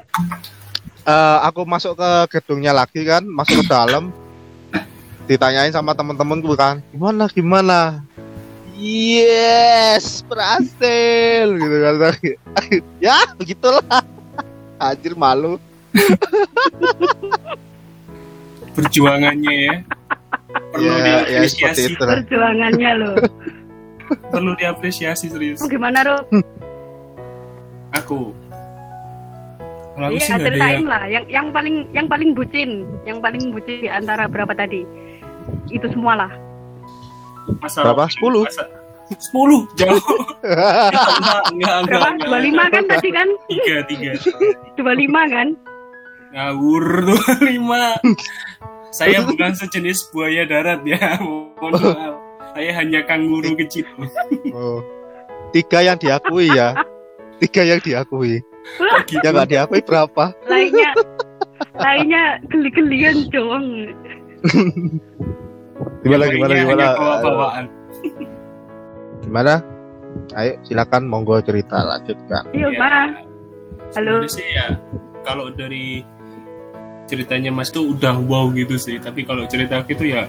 eh, 1.07 1.39
aku 1.45 1.65
masuk 1.69 1.99
ke 1.99 2.39
gedungnya 2.39 2.73
lagi 2.73 3.03
kan 3.03 3.23
masuk 3.27 3.63
ke 3.63 3.65
dalam 3.69 4.11
ditanyain 5.29 5.75
sama 5.75 5.93
temen-temenku 5.93 6.57
kan 6.57 6.81
gimana 6.91 7.29
gimana 7.29 7.81
yes 8.79 10.25
berhasil 10.25 11.47
gitu 11.53 11.77
kan 11.83 12.15
ya 13.05 13.19
begitulah 13.37 13.85
anjir 14.81 15.13
malu 15.19 15.61
Perjuangannya 18.79 19.55
ya. 19.59 19.75
Perlu 20.71 20.87
ya 20.87 21.17
ya 21.27 21.41
seperti 21.51 21.83
diapresiasi. 21.83 21.83
itu 21.91 22.03
lah. 22.07 22.15
perjuangannya 22.23 22.91
loh. 22.95 23.15
Perlu 24.31 24.53
diapresiasi 24.55 25.27
serius. 25.35 25.59
Oh, 25.59 25.69
gimana, 25.69 26.07
Ro? 26.07 26.17
Aku. 27.99 28.33
Kalau 29.99 30.07
aku 30.09 30.15
Iya, 30.15 30.23
sih 30.23 30.31
nggak 30.31 30.39
ada 30.39 30.47
ceritain 30.47 30.71
yang 30.71 30.87
lah. 30.87 31.03
Yang 31.05 31.25
yang 31.27 31.47
paling 31.51 31.77
yang 31.91 32.07
paling 32.07 32.31
bucin, 32.33 32.71
yang 33.03 33.19
paling 33.19 33.43
bucin 33.51 33.77
di 33.83 33.91
antara 33.91 34.25
berapa 34.25 34.55
tadi? 34.55 34.87
Itu 35.69 35.91
semua 35.91 36.15
lah. 36.17 36.33
masalah 37.59 37.97
Berapa? 37.97 38.07
10? 38.07 38.45
masa- 38.45 38.71
10 39.09 39.65
jauh. 39.75 40.05
enggak, 40.45 41.43
enggak, 41.51 41.51
enggak, 41.51 41.77
Berapa? 41.89 42.09
enggak. 42.13 42.29
25 42.29 42.69
kan 42.71 42.85
tadi 42.87 43.09
kan? 43.11 43.29
Tiga, 43.49 43.77
tiga. 43.89 44.13
25 44.77 45.35
kan? 45.35 45.49
Ngawur 46.29 46.85
25. 47.41 48.95
Saya 48.95 49.19
bukan 49.25 49.53
sejenis 49.53 50.13
buaya 50.13 50.45
darat 50.45 50.85
ya. 50.85 51.17
Mohon 51.19 51.73
maaf. 51.75 52.15
Saya 52.53 52.71
hanya 52.77 53.01
kanguru 53.03 53.57
kecil. 53.57 53.89
oh. 54.53 54.79
tiga 55.49 55.81
yang 55.81 55.97
diakui 55.97 56.45
ya 56.47 56.77
tiga 57.41 57.65
yang 57.65 57.81
diakui. 57.81 58.45
Yang 59.21 59.33
nggak 59.35 59.49
diakui 59.49 59.81
berapa 59.81 60.25
lainnya 60.45 60.91
lainnya 61.75 62.23
geli-gelian 62.47 63.27
dong. 63.31 63.67
gimana 66.03 66.25
gimana 66.27 66.53
gimana 66.55 66.85
gimana 69.21 69.55
ayo 70.35 70.53
silakan 70.63 71.03
monggo 71.07 71.39
cerita 71.41 71.83
lanjutkan 71.83 72.43
Iya, 72.51 72.69
Ya, 72.69 72.79
Mas. 72.79 73.11
Halo. 73.97 74.21
sebenarnya 74.21 74.31
sih 74.31 74.47
ya 74.49 74.67
kalau 75.23 75.49
dari 75.49 76.03
ceritanya 77.05 77.51
Mas 77.51 77.69
tuh 77.69 77.89
udah 77.91 78.21
wow 78.21 78.53
gitu 78.53 78.77
sih. 78.77 79.01
Tapi 79.01 79.25
kalau 79.25 79.49
cerita 79.49 79.81
aku 79.81 79.97
itu 79.97 80.13
ya 80.13 80.29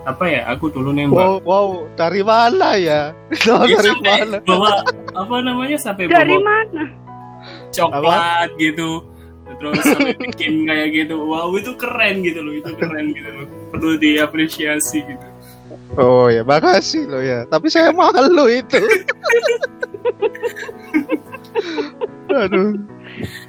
apa 0.00 0.24
ya? 0.24 0.46
Aku 0.48 0.70
dulu 0.70 0.90
nembak. 0.90 1.18
wow 1.18 1.34
wow 1.42 1.68
dari 1.92 2.22
mana 2.22 2.78
ya 2.78 3.10
Ya, 3.66 3.74
dari 3.74 3.90
mana 3.98 4.36
bawa 4.40 4.86
apa 5.12 5.36
namanya 5.40 5.76
sampai 5.76 6.06
Dari 6.06 6.30
bawa 6.32 6.46
mana? 6.46 6.82
Coklat 7.70 8.50
gitu 8.58 9.04
terus 9.60 9.82
sampai 9.82 10.14
bikin 10.16 10.64
kayak 10.64 10.88
gitu 10.94 11.16
wow 11.26 11.50
itu 11.58 11.74
keren 11.74 12.22
gitu 12.22 12.40
loh 12.40 12.54
itu 12.54 12.70
keren 12.78 13.12
gitu 13.12 13.28
loh 13.28 13.46
perlu 13.74 13.98
diapresiasi 13.98 15.02
gitu 15.04 15.26
Oh 15.98 16.30
ya, 16.30 16.46
makasih 16.46 17.06
lo 17.10 17.18
ya. 17.18 17.46
Tapi 17.50 17.66
saya 17.66 17.90
malu 17.90 18.46
itu. 18.46 18.78
Aduh. 22.30 22.78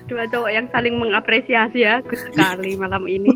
Dua 0.09 0.25
cowok 0.25 0.49
yang 0.49 0.65
saling 0.73 0.97
mengapresiasi 0.97 1.85
ya. 1.85 2.01
Good 2.01 2.33
sekali 2.33 2.73
malam 2.77 3.05
ini. 3.05 3.29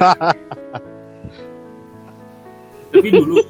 tapi 2.96 3.12
dulu 3.12 3.44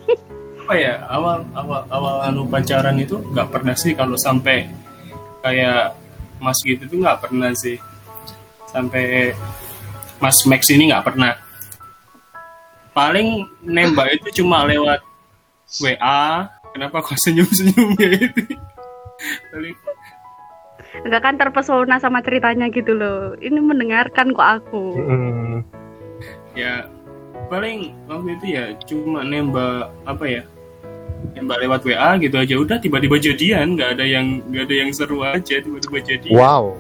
apa 0.66 0.74
ya 0.74 1.06
awal 1.06 1.46
awal 1.54 1.86
awal 1.94 2.16
anu 2.26 2.50
pacaran 2.50 2.98
itu 2.98 3.22
nggak 3.22 3.54
pernah 3.54 3.78
sih 3.78 3.94
kalau 3.94 4.18
sampai 4.18 4.66
kayak 5.46 5.94
mas 6.40 6.60
gitu 6.64 6.84
tuh 6.86 7.00
nggak 7.02 7.20
pernah 7.28 7.52
sih 7.56 7.80
sampai 8.70 9.34
mas 10.20 10.38
Max 10.48 10.68
ini 10.72 10.92
nggak 10.92 11.06
pernah 11.06 11.36
paling 12.96 13.44
nembak 13.64 14.20
itu 14.20 14.44
cuma 14.44 14.64
lewat 14.64 15.04
WA 15.84 16.48
kenapa 16.72 17.04
kok 17.04 17.20
senyum 17.20 17.48
senyum 17.48 17.96
gitu 18.00 18.44
paling 19.52 19.76
Enggak 21.04 21.28
kan 21.28 21.36
terpesona 21.36 22.00
sama 22.00 22.24
ceritanya 22.24 22.72
gitu 22.72 22.96
loh. 22.96 23.36
Ini 23.44 23.60
mendengarkan 23.60 24.32
kok 24.32 24.64
aku. 24.64 24.96
Hmm. 24.96 25.60
ya 26.56 26.88
paling 27.52 27.92
waktu 28.08 28.40
itu 28.40 28.46
ya 28.56 28.64
cuma 28.88 29.28
nembak 29.28 29.92
apa 30.08 30.24
ya 30.24 30.44
nembak 31.34 31.60
lewat 31.60 31.82
WA 31.84 32.12
gitu 32.18 32.36
aja 32.36 32.56
udah 32.56 32.78
tiba-tiba 32.78 33.16
jadian 33.18 33.76
nggak 33.76 33.90
ada 33.94 34.06
yang 34.06 34.40
nggak 34.46 34.64
ada 34.66 34.76
yang 34.78 34.90
seru 34.90 35.20
aja 35.22 35.56
tiba-tiba 35.58 36.00
jadian 36.00 36.34
Wow. 36.34 36.80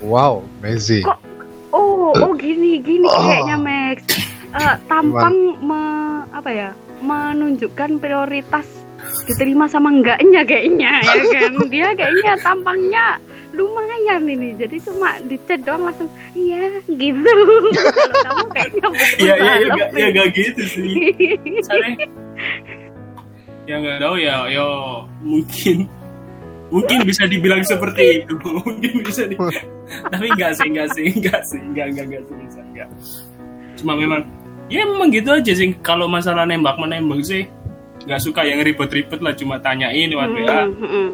Wow, 0.00 0.34
amazing. 0.58 1.04
Kok- 1.04 1.28
Oh, 1.70 2.10
oh 2.10 2.32
gini, 2.34 2.80
gini 2.80 3.04
Oh. 3.04 3.20
kayaknya 3.20 3.54
Max. 3.54 4.02
Eh, 4.50 4.74
tampang 4.84 5.36
me- 5.60 5.78
apa 6.28 6.50
ya? 6.50 6.70
Menunjukkan 6.98 7.96
prioritas 7.96 8.66
diterima 9.24 9.64
sama 9.64 9.88
enggaknya 9.90 10.42
kayaknya 10.42 10.98
ya 10.98 11.22
kan. 11.30 11.52
Dia 11.70 11.88
kayaknya 11.92 12.32
tampangnya 12.38 13.06
lumayan 13.52 14.24
ini. 14.24 14.56
Jadi 14.56 14.80
cuma 14.80 15.20
di 15.20 15.38
chat 15.40 15.60
doang 15.60 15.84
langsung 15.84 16.08
iya 16.32 16.80
gitu. 16.82 17.22
Kalau 17.94 18.42
kamu 18.42 18.46
kayaknya 18.50 18.86
betul 18.88 19.20
ya 19.20 19.30
ya 19.30 19.36
ya 19.36 19.54
lebih. 19.54 19.70
nggak 19.70 19.88
ya 19.94 20.06
nggak 20.10 20.28
gitu 20.32 20.62
sih 20.66 20.88
Soalnya, 23.70 23.86
ya 23.86 23.86
nggak 23.86 23.98
tahu 24.02 24.16
ya 24.18 24.36
ya 24.50 24.66
mungkin. 25.22 25.78
Mungkin 26.70 26.98
bisa 27.02 27.22
dibilang 27.26 27.62
seperti 27.66 28.22
itu. 28.22 28.34
Mungkin 28.66 28.92
bisa 29.02 29.26
di 29.26 29.34
tapi 30.14 30.26
enggak 30.30 30.54
sih 30.54 30.66
enggak 30.70 30.88
sih 30.94 31.06
enggak 31.10 31.42
sih 31.46 31.58
enggak 31.58 31.86
enggak 31.90 32.04
enggak 32.06 32.22
sih 32.26 32.34
bisa 32.46 32.60
enggak 32.62 32.88
cuma 33.74 33.98
memang 33.98 34.22
ya 34.70 34.86
memang 34.86 35.10
gitu 35.10 35.30
aja 35.34 35.50
sih. 35.54 35.74
Kalau 35.82 36.06
masalah 36.06 36.46
nembak 36.46 36.78
menembak 36.78 37.22
sih. 37.26 37.46
Nggak 38.06 38.20
suka 38.22 38.46
yang 38.46 38.62
ribet-ribet 38.62 39.20
lah 39.20 39.34
cuma 39.34 39.58
tanyain 39.60 40.08
lewat 40.08 40.30
WA 40.32 40.64
hmm, 40.64 40.88
hmm. 40.88 41.08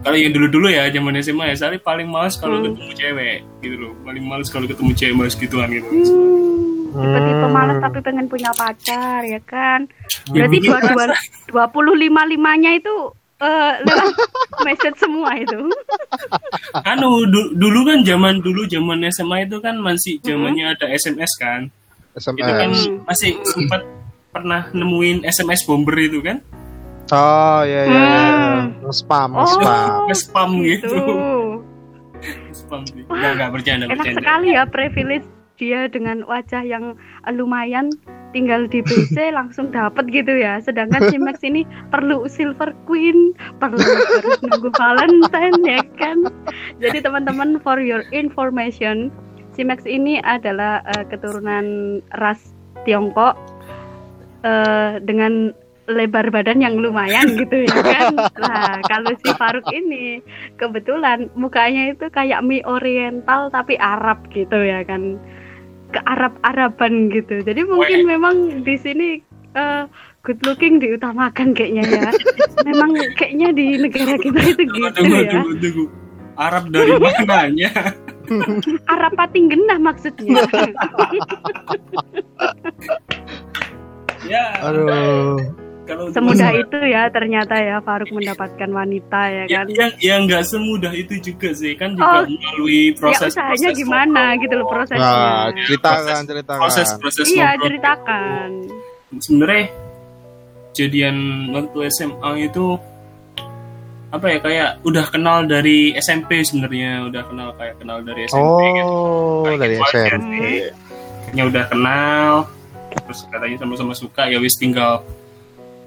kalau 0.00 0.16
yang 0.16 0.32
dulu-dulu 0.32 0.72
ya 0.72 0.88
zaman 0.88 1.12
SMA 1.20 1.44
ya 1.52 1.56
saya 1.60 1.76
paling 1.76 2.08
males 2.08 2.40
kalau 2.40 2.62
Hmm. 2.62 2.72
ketemu 2.72 2.92
cewek 2.96 3.36
gitu 3.60 3.76
loh. 3.76 3.92
Paling 4.00 4.24
males 4.24 4.48
kalau 4.48 4.64
ketemu 4.64 4.92
cewek 4.96 5.14
males 5.18 5.34
gituan 5.36 5.68
gitu. 5.68 5.84
Hmm, 5.92 6.75
tipe-tipe 6.96 7.38
Hmm. 7.42 7.52
malas 7.52 7.76
tapi 7.78 7.98
pengen 8.00 8.26
punya 8.26 8.50
pacar 8.50 9.20
ya 9.22 9.40
kan. 9.40 9.84
Berarti 10.26 10.56
dua 10.60 10.78
dua 10.82 11.04
dua 11.46 11.64
puluh 11.66 11.92
lima 11.92 12.24
limanya 12.24 12.72
itu 12.72 12.94
eh 13.36 13.74
lewat 13.82 14.16
message 14.62 14.96
semua 14.96 15.36
itu. 15.36 15.60
anu 16.82 17.08
du- 17.26 17.52
dulu 17.52 17.84
kan 17.84 18.00
zaman 18.00 18.40
dulu 18.40 18.64
zaman 18.64 19.04
SMA 19.06 19.44
itu 19.44 19.58
kan 19.58 19.76
masih 19.76 20.16
zamannya 20.20 20.70
ada 20.70 20.88
SMS 20.88 21.32
kan 21.36 21.68
itu 22.16 22.24
kan 22.42 22.70
SMS. 22.70 22.80
Hmm. 22.82 22.96
masih 23.04 23.30
sempat 23.44 23.84
pernah 24.30 24.68
nemuin 24.70 25.20
SMS 25.22 25.64
bomber 25.64 25.96
itu 25.98 26.20
kan 26.20 26.40
Oh 27.06 27.60
ya 27.62 27.82
ya. 27.82 27.92
ya. 27.92 28.00
Hmm. 28.66 28.90
Spam, 28.90 29.30
Oh. 29.32 29.44
spam. 29.46 30.08
spam 30.10 30.50
gitu 30.58 30.88
Gitu. 30.88 31.04
spam 32.50 32.80
sih 32.82 33.04
nggak 33.04 33.32
nggak 33.36 33.50
bercanda 33.52 33.84
Enak 33.84 33.92
bercanda 33.94 34.18
sekali 34.18 34.48
ya 34.50 34.64
privilege 34.64 35.26
dia 35.56 35.88
dengan 35.88 36.24
wajah 36.24 36.62
yang 36.62 36.96
lumayan 37.32 37.92
tinggal 38.36 38.68
di 38.68 38.84
BC 38.84 39.16
langsung 39.38 39.72
dapat 39.72 40.08
gitu 40.12 40.36
ya. 40.36 40.60
Sedangkan 40.60 41.08
si 41.08 41.16
Max 41.16 41.40
ini 41.40 41.64
perlu 41.88 42.28
Silver 42.28 42.76
Queen, 42.84 43.32
perlu 43.58 43.80
harus 43.80 44.38
nunggu 44.44 44.70
Valentine 44.76 45.60
ya 45.64 45.80
kan. 45.96 46.28
Jadi 46.80 47.00
teman-teman 47.00 47.58
for 47.64 47.80
your 47.80 48.04
information, 48.12 49.08
si 49.56 49.64
Max 49.64 49.88
ini 49.88 50.20
adalah 50.20 50.84
eh, 50.94 51.04
keturunan 51.08 51.98
ras 52.20 52.52
Tiongkok 52.84 53.34
eh, 54.44 55.00
dengan 55.02 55.56
lebar 55.86 56.34
badan 56.34 56.58
yang 56.58 56.76
lumayan 56.82 57.38
gitu 57.38 57.62
ya 57.66 57.78
kan. 57.78 58.14
Nah, 58.42 58.82
kalau 58.90 59.14
si 59.22 59.30
Faruk 59.38 59.66
ini 59.70 60.18
kebetulan 60.58 61.30
mukanya 61.38 61.94
itu 61.94 62.10
kayak 62.10 62.42
mie 62.42 62.62
oriental 62.66 63.48
tapi 63.54 63.78
Arab 63.78 64.26
gitu 64.34 64.58
ya 64.66 64.82
kan. 64.82 65.18
Ke 65.94 66.00
Arab-Araban 66.04 67.08
gitu. 67.14 67.42
Jadi 67.42 67.62
mungkin 67.66 68.02
Weh. 68.02 68.08
memang 68.16 68.36
di 68.66 68.74
sini 68.80 69.08
eh, 69.54 69.82
good 70.26 70.40
looking 70.42 70.82
diutamakan 70.82 71.54
kayaknya 71.54 71.84
ya. 71.86 72.10
memang 72.68 72.94
kayaknya 73.14 73.48
di 73.54 73.66
negara 73.78 74.14
kita 74.18 74.40
itu 74.42 74.62
Tunggu, 74.66 74.74
gitu 74.74 74.90
tunggu, 74.98 75.16
ya. 75.22 75.30
tunggu, 75.30 75.52
tunggu. 75.62 75.84
Arab 76.36 76.68
dari 76.68 76.92
mananya? 77.00 77.72
Arab 78.92 79.12
pating 79.16 79.48
genah 79.48 79.78
maksudnya. 79.80 80.44
ya, 84.30 84.44
Aduh. 84.60 85.40
Kalau 85.86 86.10
Semudah 86.10 86.50
itu 86.52 86.78
ya 86.82 87.06
ternyata 87.08 87.54
ya 87.54 87.78
Faruk 87.78 88.10
mendapatkan 88.10 88.66
wanita 88.68 89.20
ya 89.24 89.42
ya, 89.46 89.62
kan. 89.62 89.66
yang 89.70 89.92
yang 89.98 90.20
nggak 90.24 90.42
semudah 90.42 90.90
itu 90.90 91.14
juga 91.22 91.50
sih 91.50 91.72
kan 91.72 91.94
juga 91.94 92.04
Oh. 92.18 92.26
melalui 92.26 92.90
ya 92.90 92.96
proses 92.96 93.30
usahanya 93.30 93.70
gimana 93.72 94.22
gitu 94.36 94.54
loh 94.54 94.66
prosesnya. 94.66 94.98
Nah, 95.00 95.46
ceritakan, 95.56 96.20
ceritakan. 96.24 96.60
proses 96.60 96.88
proses 96.96 97.26
Iya 97.26 97.46
ngobrol. 97.48 97.64
ceritakan. 97.64 98.48
sebenarnya 99.16 99.64
jadian 100.72 101.16
waktu 101.50 101.78
SMA 101.88 102.30
itu 102.44 102.76
apa 104.06 104.26
ya 104.28 104.38
kayak 104.38 104.70
udah 104.82 105.04
kenal 105.06 105.42
dari 105.44 105.94
SMP 105.94 106.40
sebenarnya 106.40 107.06
udah 107.06 107.22
kenal 107.24 107.48
kayak 107.54 107.74
kenal 107.76 107.98
dari 108.00 108.22
SMP 108.24 108.42
gitu. 108.72 108.86
Oh, 108.86 109.42
Kayak 109.44 109.58
dari 109.58 109.74
gitu 109.74 109.84
aja 109.84 109.98
SMP. 110.08 110.34
Kayaknya 111.22 111.44
udah 111.44 111.64
kenal 111.66 112.32
terus 112.96 113.20
katanya 113.28 113.56
sama-sama 113.58 113.92
suka 113.92 114.22
ya 114.24 114.38
wis 114.38 114.56
tinggal 114.56 115.04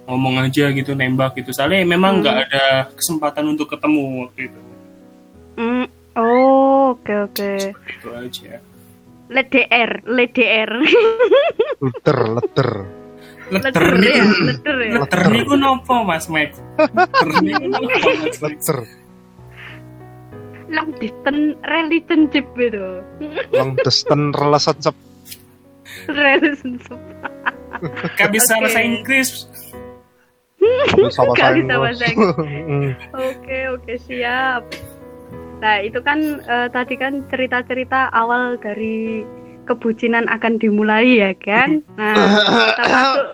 ngomong 0.09 0.41
aja 0.41 0.73
gitu 0.73 0.91
nembak 0.91 1.37
gitu 1.37 1.53
soalnya 1.53 1.85
memang 1.85 2.17
Hmm. 2.17 2.21
nggak 2.21 2.37
ada 2.49 2.63
kesempatan 2.91 3.45
untuk 3.47 3.69
ketemu 3.69 4.25
waktu 4.25 4.49
itu 4.49 4.59
Hmm, 5.55 5.85
Oh, 6.15 6.95
oke 6.95 7.13
oke. 7.29 7.51
itu 7.69 8.09
aja 8.09 8.57
LDR, 9.29 10.01
LDR. 10.03 10.71
Leter, 11.77 12.17
leter. 12.35 12.69
leter 13.49 13.71
Leder 13.77 14.77
ya, 14.79 14.89
ya. 14.89 14.97
leter 14.99 15.21
niku 15.27 15.53
nopo 15.53 16.01
mas 16.01 16.25
Max 16.25 16.57
leter 16.75 17.29
niku 17.39 17.65
nopo 17.67 17.87
mas 18.17 18.37
Max 18.39 18.41
Leter. 18.41 18.77
Long 20.69 20.93
distance 20.95 21.57
relationship 21.63 22.45
itu. 22.55 22.85
Long 23.49 23.73
distance 23.75 24.33
relationship. 24.33 24.95
Relationship. 26.05 26.99
Gak 28.13 28.29
bisa 28.29 28.53
Oke. 28.53 28.61
bahasa 28.61 28.79
Inggris 28.79 29.48
Sama 31.15 31.33
bahasa 31.81 32.05
Hmm. 32.13 32.91
Oke 33.29 33.59
oke 33.71 33.93
siap. 33.99 34.63
Nah 35.59 35.75
itu 35.79 35.99
kan 35.99 36.19
eh, 36.39 36.67
tadi 36.69 36.95
kan 36.95 37.23
cerita-cerita 37.27 38.11
awal 38.11 38.55
dari 38.59 39.23
kebucinan 39.63 40.25
akan 40.27 40.57
dimulai 40.57 41.19
ya 41.19 41.31
kan. 41.35 41.83
Nah 41.95 42.15
kita 42.75 42.83
masuk. 42.87 43.27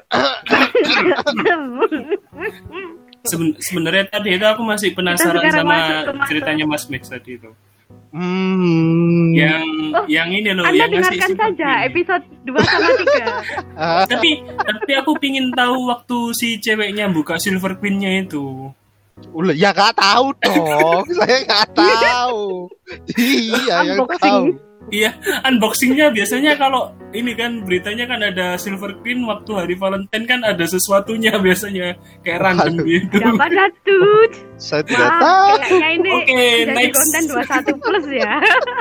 Seben- 3.26 3.58
sebenarnya 3.58 4.06
tadi 4.06 4.38
itu 4.38 4.46
aku 4.46 4.62
masih 4.62 4.94
penasaran 4.94 5.42
sekarang 5.42 5.66
sama 5.66 5.78
ceritanya 6.30 6.66
Mas 6.70 6.86
Max 6.86 7.10
tadi 7.10 7.42
itu 7.42 7.50
Hmm. 8.15 9.36
yang 9.36 9.63
Oh, 9.91 10.04
yang 10.08 10.28
ini 10.28 10.51
loh 10.51 10.63
Anda 10.63 10.75
yang 10.75 10.91
ngasih 10.91 11.19
dengarkan 11.19 11.36
saja 11.36 11.69
queen. 11.71 11.88
episode 11.88 12.23
2 12.43 12.63
sama 12.63 12.89
3 12.91 13.80
Ah, 13.80 14.04
tapi 14.12 14.30
tapi 14.43 14.91
aku 14.91 15.12
pingin 15.15 15.47
tahu 15.51 15.88
waktu 15.88 16.17
si 16.36 16.60
ceweknya 16.60 17.08
buka 17.08 17.39
silver 17.39 17.75
queen-nya 17.75 18.12
itu 18.19 18.71
Ulah, 19.32 19.56
ya 19.56 19.71
nggak 19.71 19.95
tahu 19.95 20.36
dong. 20.38 21.04
Saya 21.17 21.38
nggak 21.41 21.67
tahu. 21.71 22.67
Iya, 23.15 23.75
yang 23.86 23.97
Unboxing. 23.97 24.19
tahu. 24.21 24.45
iya 24.86 25.17
unboxingnya 25.41 26.13
biasanya 26.13 26.54
kalau 26.56 26.93
ini 27.10 27.34
kan 27.34 27.65
beritanya 27.65 28.06
kan 28.06 28.21
ada 28.21 28.54
silver 28.54 28.93
queen 29.01 29.25
waktu 29.25 29.49
hari 29.58 29.73
Valentine 29.73 30.30
kan 30.30 30.45
ada 30.45 30.62
sesuatunya 30.62 31.34
biasanya 31.41 31.97
kayak 32.21 32.38
random 32.38 32.86
gitu 32.86 33.17
Dapat 33.17 33.49
datut 33.49 34.32
Saya 34.62 34.86
tidak 34.86 35.10
tahu. 35.17 35.58
kayaknya 35.58 35.89
ini 35.89 36.12
Oke, 36.13 36.38
jadi 36.69 36.73
next. 36.78 36.97
konten 37.01 37.23
21 37.73 37.82
plus 37.82 38.06
ya 38.13 38.34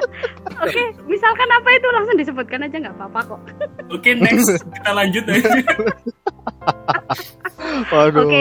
Oke, 0.56 0.82
misalkan 1.04 1.48
apa 1.48 1.68
itu 1.70 1.88
langsung 1.90 2.16
disebutkan 2.16 2.62
aja 2.62 2.76
nggak 2.78 2.94
apa-apa 2.94 3.20
kok 3.26 3.40
oke 3.90 4.10
next 4.14 4.62
kita 4.62 4.90
lanjut 4.90 5.24
aja. 5.26 5.50
Oke. 7.90 8.38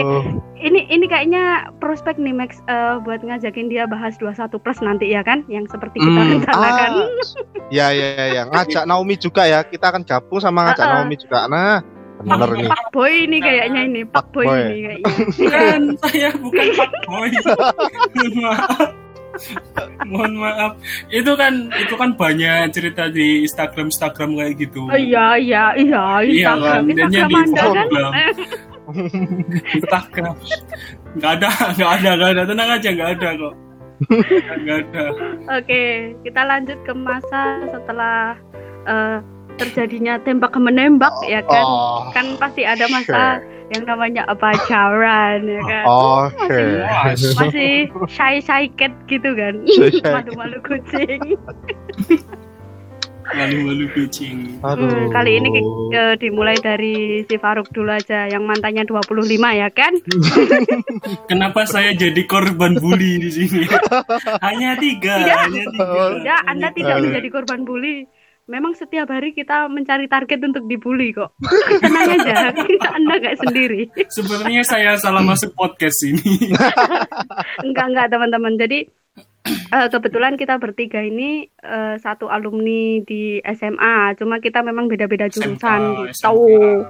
Ini 0.56 0.80
ini 0.88 1.06
kayaknya 1.06 1.42
prospek 1.76 2.16
nih 2.16 2.32
Max 2.32 2.62
eh, 2.64 2.96
buat 3.02 3.20
ngajakin 3.20 3.66
dia 3.66 3.84
bahas 3.84 4.14
21 4.16 4.46
plus 4.54 4.78
nanti 4.80 5.10
ya 5.10 5.20
kan 5.20 5.42
yang 5.46 5.66
seperti 5.66 5.98
kita 5.98 6.14
Hmm, 6.14 6.30
rencanakan. 6.38 6.90
ah, 6.94 7.06
ya 7.68 7.90
ya 7.90 8.08
ya 8.14 8.26
ya. 8.30 8.42
ngajak 8.46 8.84
Naomi 8.86 9.14
juga 9.16 9.44
ya 9.44 9.60
kita 9.62 9.90
akan 9.90 10.02
gabung 10.02 10.38
sama 10.38 10.70
ngajak 10.70 10.86
Uh-uh. 10.86 10.94
Naomi 11.00 11.16
juga 11.16 11.38
nah 11.46 11.82
bener 12.16 12.48
nih 12.54 12.68
Pak 12.70 12.84
Boy 12.88 13.12
ini 13.26 13.38
kayaknya 13.38 13.80
ini, 13.84 14.00
Pak 14.06 14.26
Boy, 14.30 14.46
Boy. 14.46 14.60
ini 14.62 14.78
kayaknya. 14.80 15.12
bukan 15.34 15.80
saya 16.00 16.30
bukan 16.38 16.66
Pak 16.72 16.90
Boy 17.04 17.28
maaf 18.38 18.70
mohon 20.10 20.32
maaf. 20.38 20.72
Itu 21.10 21.34
kan 21.34 21.70
itu 21.74 21.94
kan 21.94 22.14
banyak 22.14 22.70
cerita 22.70 23.10
di 23.10 23.44
Instagram 23.44 23.90
Instagram 23.90 24.30
kayak 24.38 24.54
gitu. 24.60 24.86
Oh 24.88 24.98
iya 24.98 25.36
iya 25.38 25.64
iya 25.78 26.04
Iya 26.22 26.52
Instagram. 26.54 26.82
Kan, 26.82 26.96
dan 26.96 27.08
Instagram 27.10 27.42
Anda 27.42 27.62
kan. 27.62 27.86
Instagram. 27.86 28.12
Instagram. 29.78 30.34
Nggak 31.14 31.32
ada 31.40 31.48
nggak 31.78 31.90
ada 32.00 32.10
nggak 32.16 32.30
ada. 32.34 32.42
Tenang 32.46 32.70
aja 32.70 32.88
nggak 32.90 33.10
ada 33.18 33.28
kok. 33.38 33.54
Nggak 34.64 34.78
ada. 34.88 35.04
Oke, 35.60 35.82
kita 36.26 36.40
lanjut 36.44 36.78
ke 36.82 36.92
masa 36.92 37.42
setelah 37.70 38.36
eh, 38.84 39.18
terjadinya 39.56 40.18
tembak 40.20 40.54
menembak 40.56 41.14
ya 41.24 41.40
kan. 41.42 41.64
oh 41.64 42.10
Kan 42.10 42.34
pasti 42.36 42.62
ada 42.62 42.86
masa 42.88 43.38
yang 43.72 43.88
namanya 43.88 44.28
pacaran 44.34 45.42
ya 45.44 45.60
kan. 45.64 45.84
oke 46.28 46.62
Masih 47.38 47.88
shy 48.06 48.34
shy 48.46 48.64
cat 48.74 48.92
gitu 49.06 49.30
kan. 49.34 49.62
Shy 49.66 49.98
Malu-malu 50.02 50.58
kucing. 50.62 51.20
malu-malu 53.24 53.88
kucing 53.96 54.60
aduh 54.60 54.84
Hmm, 54.84 55.08
kali 55.08 55.40
ini 55.40 55.48
eh, 55.96 56.14
dimulai 56.20 56.60
dari 56.60 57.24
si 57.24 57.40
Faruk 57.40 57.72
dulu 57.72 57.88
aja 57.88 58.28
yang 58.28 58.44
mantannya 58.44 58.84
25 58.84 59.16
ya 59.32 59.72
kan? 59.72 59.96
kenapa 61.24 61.64
saya 61.64 61.96
jadi 61.96 62.20
korban 62.28 62.76
bully 62.76 63.16
di 63.16 63.30
sini 63.32 63.64
hanya 64.44 64.76
tiga 64.76 65.24
Tidak. 65.24 65.38
hanya 65.40 65.64
tiga 65.72 65.86
Ya, 66.20 66.36
Anda 66.44 66.68
tidak 66.72 67.00
menjadi 67.00 67.28
korban 67.32 67.64
bully. 67.64 68.04
Memang 68.44 68.76
setiap 68.76 69.08
hari 69.08 69.32
kita 69.32 69.72
mencari 69.72 70.04
target 70.04 70.36
untuk 70.44 70.68
dibully 70.68 71.16
kok. 71.16 71.32
Tenang 71.80 72.12
aja, 72.12 72.52
Anda 72.92 73.14
nggak 73.16 73.40
sendiri. 73.40 73.88
sebenarnya 74.12 74.60
saya 74.68 75.00
salah 75.00 75.24
masuk 75.24 75.56
podcast 75.56 76.04
ini 76.04 76.52
Enggak 77.64 77.86
enggak 77.88 78.06
teman-teman. 78.12 78.60
Jadi 78.60 78.84
eh, 79.48 79.88
kebetulan 79.88 80.36
kita 80.36 80.60
bertiga 80.60 81.00
ini 81.00 81.48
eh, 81.48 81.96
satu 81.96 82.28
alumni 82.28 83.00
di 83.00 83.40
SMA. 83.48 84.12
Cuma 84.20 84.36
kita 84.44 84.60
memang 84.60 84.92
beda-beda 84.92 85.24
jurusan 85.32 86.12
SMK, 86.12 86.12
gitu. 86.12 86.84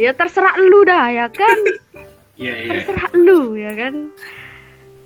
Ya 0.00 0.16
terserah 0.16 0.56
lu 0.56 0.88
dah 0.88 1.06
ya 1.12 1.26
kan. 1.28 1.58
iya 2.40 2.54
iya 2.64 2.80
terserah 2.80 3.12
lu 3.12 3.60
ya 3.60 3.76
kan 3.76 4.08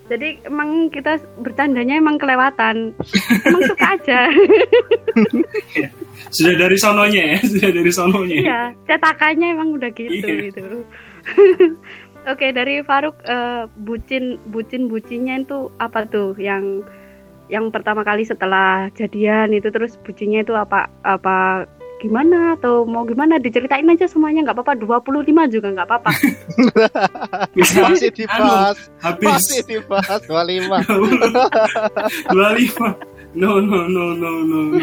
jadi 0.06 0.38
emang 0.46 0.86
kita 0.94 1.18
bercandanya 1.42 1.98
emang 1.98 2.16
kelewatan. 2.16 2.94
Emang 3.42 3.62
suka 3.66 3.98
aja. 3.98 4.20
Sudah 6.34 6.58
dari 6.58 6.74
sononya 6.74 7.22
ya 7.34 7.38
sudah 7.42 7.70
dari 7.70 7.92
sononya. 7.94 8.38
Iya 8.42 8.60
cetakannya 8.90 9.46
emang 9.54 9.78
udah 9.78 9.90
gitu 9.94 10.26
Iya. 10.26 10.50
gitu. 10.50 10.82
Oke 12.32 12.50
dari 12.50 12.82
Faruk 12.82 13.14
eh, 13.22 13.70
bucin 13.78 14.42
bucin 14.50 14.90
bucinnya 14.90 15.46
itu 15.46 15.70
apa 15.78 16.02
tuh? 16.10 16.34
Yang 16.34 16.82
yang 17.46 17.70
pertama 17.70 18.02
kali 18.02 18.26
setelah 18.26 18.90
jadian 18.98 19.54
itu 19.54 19.70
terus 19.70 19.94
bucinnya 20.02 20.42
itu 20.42 20.50
apa 20.58 20.90
apa 21.06 21.70
gimana 21.96 22.54
atau 22.54 22.84
mau 22.84 23.02
gimana 23.02 23.36
diceritain 23.36 23.88
aja 23.88 24.04
semuanya 24.04 24.44
nggak 24.44 24.56
apa-apa 24.60 24.76
25 25.00 25.16
juga 25.48 25.68
nggak 25.72 25.88
apa-apa 25.88 26.10
masih 27.56 27.80
anu, 27.80 27.96
dibahas 28.12 28.78
habis 29.00 29.28
masih 29.32 29.60
dibahas 29.64 30.20
25 30.28 30.76
dua 32.32 32.48
lima 32.52 32.88
No 33.36 33.60
no 33.60 33.84
no 33.84 34.16
no 34.16 34.30
no. 34.48 34.80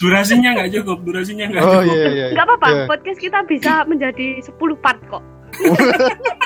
Durasinya 0.00 0.56
nggak 0.56 0.80
cukup, 0.80 0.96
durasinya 1.04 1.44
nggak 1.44 1.60
Oh 1.60 1.84
cukup. 1.84 1.92
iya 1.92 2.04
iya. 2.08 2.26
Nggak 2.32 2.46
apa-apa, 2.48 2.68
Iya. 2.72 2.84
podcast 2.88 3.20
kita 3.20 3.38
bisa 3.44 3.84
menjadi 3.84 4.40
10 4.40 4.56
part 4.80 4.96
kok. 5.12 5.20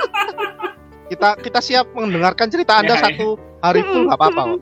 Kita 1.07 1.35
kita 1.39 1.59
siap 1.59 1.87
mendengarkan 1.95 2.47
cerita 2.51 2.79
Anda 2.79 2.95
Ya, 2.95 2.99
ya. 2.99 3.03
satu 3.15 3.29
hari 3.63 3.83
full 3.83 4.07
nggak 4.07 4.19
apa-apa 4.19 4.43
kok. 4.43 4.61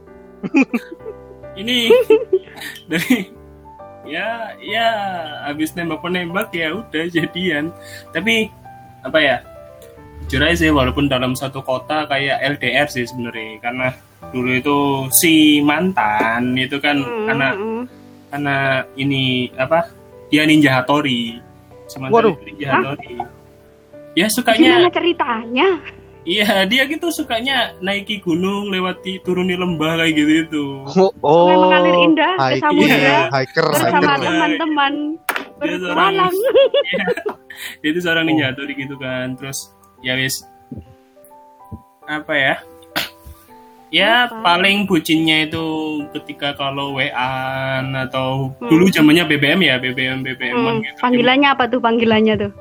Ini 1.57 1.77
dari 2.85 3.33
ya 4.09 4.57
ya 4.59 4.89
habis 5.45 5.77
nembak 5.77 6.01
penembak 6.01 6.49
ya 6.57 6.73
udah 6.73 7.05
jadian. 7.13 7.71
Tapi 8.11 8.49
apa 9.05 9.19
ya? 9.21 9.37
Jujur 10.29 10.45
aja 10.45 10.57
sih 10.61 10.73
walaupun 10.75 11.09
dalam 11.09 11.33
satu 11.33 11.65
kota 11.65 12.05
kayak 12.05 12.43
LDR 12.59 12.89
sih 12.91 13.07
sebenarnya 13.07 13.65
karena 13.65 13.89
dulu 14.29 14.51
itu 14.51 14.79
si 15.15 15.63
mantan 15.65 16.53
itu 16.59 16.77
kan 16.83 17.01
Hmm, 17.01 17.33
anak 17.33 17.55
karena 18.29 18.57
ini 19.01 19.49
apa 19.57 19.89
dia 20.29 20.45
ninja 20.45 20.77
Hattori 20.77 21.41
sementara 21.89 22.37
ninja 22.45 22.69
Hattori 22.77 23.17
ya 24.13 24.27
sukanya 24.29 24.85
Gimana 24.85 24.91
ceritanya? 24.93 25.69
Iya 26.29 26.63
dia 26.63 26.85
gitu 26.85 27.09
sukanya 27.09 27.57
naiki 27.81 28.21
gunung 28.21 28.69
lewati 28.69 29.17
turuni 29.19 29.57
lembah 29.57 29.97
kayak 29.97 30.13
gitu 30.13 30.33
itu 30.45 30.65
Oh, 31.19 31.49
Sungai 31.49 31.57
mengalir 31.59 31.97
indah 32.05 32.33
ke 32.37 32.61
samudra 32.61 33.19
hiker, 33.33 33.65
bersama 33.67 33.97
hiker. 33.97 34.21
teman-teman 34.21 34.93
dia 37.81 37.89
itu 37.89 38.01
seorang 38.01 38.25
Oh. 38.25 38.29
ninja 38.29 38.45
Hattori 38.47 38.75
gitu 38.75 38.95
kan 38.95 39.35
terus 39.35 39.73
ya 39.99 40.15
wis 40.15 40.45
apa 42.05 42.33
ya 42.33 42.55
ya 43.89 44.29
Apa? 44.29 44.45
paling 44.45 44.85
bucinnya 44.85 45.49
itu 45.49 45.65
ketika 46.13 46.53
kalau 46.53 46.95
WA 46.95 47.33
atau 47.99 48.53
Hmm. 48.55 48.69
dulu 48.69 48.87
zamannya 48.89 49.25
BBM 49.27 49.61
ya 49.61 49.75
BBM 49.77 50.21
BBM 50.23 50.55
Hmm, 50.55 50.77
gitu 50.79 50.99
Panggilannya 51.01 51.49
apa 51.49 51.65
tuh 51.67 51.81
panggilannya 51.81 52.35
tuh? 52.39 52.53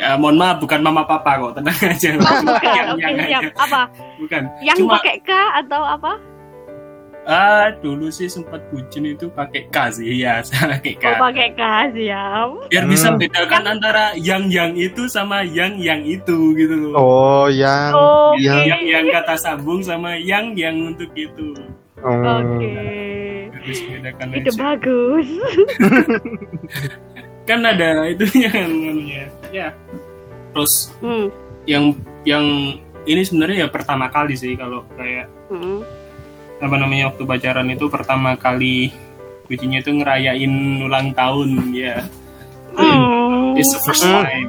Ya 0.00 0.16
mohon 0.16 0.34
maaf 0.34 0.56
bukan 0.58 0.80
mama 0.80 1.04
papa 1.04 1.36
kok 1.38 1.52
tenang 1.54 1.76
aja. 1.76 2.08
Bukan, 2.16 2.64
yang, 2.64 2.86
oke 2.88 3.02
yang 3.04 3.16
siap. 3.20 3.42
aja. 3.44 3.52
Apa? 3.60 3.80
Bukan. 4.16 4.42
Yang 4.60 4.76
Cuma 4.80 4.92
pakai 4.96 5.16
K 5.20 5.30
atau 5.60 5.82
apa? 5.84 6.12
ah 7.22 7.68
dulu 7.76 8.08
sih 8.08 8.26
sempat 8.26 8.64
bucin 8.66 9.04
itu 9.06 9.28
pakai 9.28 9.68
K 9.68 9.76
sih 9.92 10.08
ya 10.16 10.40
pakai 10.72 10.96
K. 10.96 11.04
Oh 11.04 11.16
pakai 11.20 11.48
K 11.52 11.62
siap. 11.92 12.48
Biar 12.66 12.84
bisa 12.88 13.12
Hmm. 13.12 13.20
bedakan 13.20 13.64
antara 13.68 14.16
yang 14.16 14.48
yang 14.48 14.72
itu 14.72 15.04
sama 15.04 15.44
yang 15.44 15.76
yang 15.76 16.00
itu 16.00 16.56
gitu 16.56 16.74
loh. 16.80 16.92
Oh, 16.96 17.46
yang 17.46 17.92
Oke. 17.92 18.40
yang 18.40 18.64
Yang 18.64 18.82
yang 18.88 19.04
kata 19.12 19.36
sambung 19.36 19.84
sama 19.84 20.16
yang 20.16 20.56
yang 20.56 20.80
untuk 20.80 21.12
itu. 21.12 21.52
Hmm. 22.00 22.24
Oke. 22.24 22.72
Bisa 23.60 23.84
bedakan 23.92 24.26
Itu 24.32 24.48
aja. 24.48 24.56
bagus. 24.58 25.28
Kan 27.50 27.66
ada 27.66 28.06
itunya 28.06 28.46
kan 28.54 28.70
namanya. 28.70 29.26
Ya. 29.50 29.74
Terus 30.54 30.94
Hmm. 31.02 31.26
yang 31.66 31.98
yang 32.22 32.44
ini 33.02 33.20
sebenarnya 33.20 33.66
ya 33.66 33.68
pertama 33.68 34.06
kali 34.06 34.34
sih 34.34 34.54
kalau 34.54 34.86
kayak 34.94 35.26
Hmm. 35.50 35.82
apa 36.60 36.76
namanya 36.76 37.10
waktu 37.10 37.24
pacaran 37.24 37.66
itu 37.66 37.88
pertama 37.88 38.36
kali 38.36 38.94
bucinya 39.44 39.80
itu 39.80 39.90
ngerayain 39.90 40.52
ulang 40.78 41.10
tahun 41.10 41.74
ya 41.74 42.06
Hmm. 42.70 43.56
this 43.56 43.66
the 43.66 43.80
first 43.82 44.04
time 44.04 44.46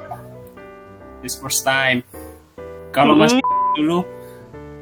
this 1.24 1.34
first 1.34 1.64
time 1.64 2.06
kalau 2.92 3.16
mas 3.16 3.34
dulu 3.74 4.04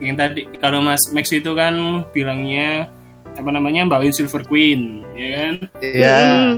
yang 0.02 0.18
tadi 0.18 0.44
kalau 0.58 0.82
mas 0.82 1.08
Max 1.12 1.30
itu 1.30 1.54
kan 1.54 1.72
bilangnya 2.10 2.90
apa 3.32 3.48
namanya 3.48 3.86
bawain 3.86 4.12
Silver 4.12 4.44
Queen 4.44 5.06
ya 5.14 5.28
kan 5.38 5.54
Iya. 5.80 6.18
Hmm. 6.20 6.54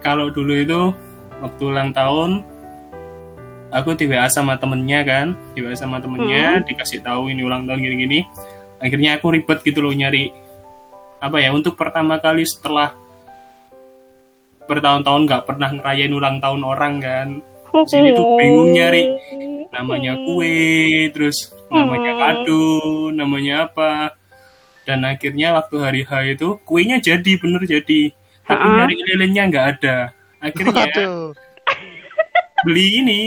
Kalau 0.00 0.32
dulu 0.32 0.52
itu 0.56 0.80
waktu 1.40 1.62
ulang 1.64 1.92
tahun 1.92 2.44
aku 3.70 3.94
di 3.96 4.10
WA 4.10 4.26
sama 4.26 4.58
temennya 4.58 5.00
kan 5.06 5.26
di 5.54 5.62
WA 5.62 5.76
sama 5.78 6.02
temennya 6.02 6.64
dikasih 6.66 7.00
tahu 7.04 7.30
ini 7.30 7.44
ulang 7.46 7.64
tahun 7.68 7.80
gini-gini. 7.80 8.26
Akhirnya 8.80 9.20
aku 9.20 9.36
ribet 9.36 9.60
gitu 9.62 9.84
loh 9.84 9.92
nyari 9.92 10.32
apa 11.20 11.36
ya 11.36 11.52
untuk 11.52 11.76
pertama 11.76 12.16
kali 12.16 12.48
setelah 12.48 12.96
bertahun-tahun 14.64 15.22
nggak 15.28 15.44
pernah 15.44 15.68
ngerayain 15.68 16.12
ulang 16.12 16.36
tahun 16.40 16.62
orang 16.64 16.94
kan. 17.00 17.28
Sini 17.86 18.10
tuh 18.16 18.34
bingung 18.34 18.74
nyari 18.74 19.14
namanya 19.70 20.18
kue 20.18 21.06
terus 21.14 21.54
namanya 21.70 22.12
Hmm. 22.16 22.20
kado 22.20 22.66
namanya 23.14 23.54
apa. 23.70 24.16
Dan 24.88 25.06
akhirnya 25.06 25.54
waktu 25.54 25.76
hari 25.78 26.02
H 26.02 26.10
itu 26.34 26.58
kuenya 26.66 26.98
jadi 26.98 27.38
bener 27.38 27.62
jadi 27.62 28.10
tapi 28.50 28.66
nyari 28.74 28.94
lilinnya 29.06 29.42
nggak 29.46 29.66
ada 29.78 29.96
akhirnya 30.42 30.84
Aduh. 30.90 31.30
beli 32.66 32.86
ini 33.00 33.20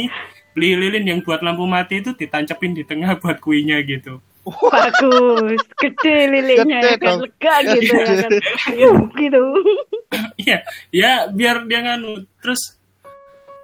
beli 0.53 0.77
lilin 0.77 1.05
yang 1.07 1.19
buat 1.23 1.41
lampu 1.41 1.65
mati 1.65 2.03
itu 2.03 2.11
ditancepin 2.13 2.75
di 2.75 2.83
tengah 2.83 3.15
buat 3.21 3.39
kuenya 3.39 3.79
gitu 3.87 4.19
Bagus, 4.43 5.55
gede 5.79 6.15
lilinnya 6.27 6.83
Gede 6.83 6.91
ya 6.91 6.95
kan 6.99 7.15
lega 7.23 7.55
gitu 7.63 7.95
ya 7.95 8.03
kan. 8.27 8.31
Ya, 8.75 8.89
gitu. 9.15 9.43
iya 10.43 10.57
ya 10.91 11.11
biar 11.31 11.63
dia 11.63 11.79
nganu 11.79 12.27
terus 12.43 12.75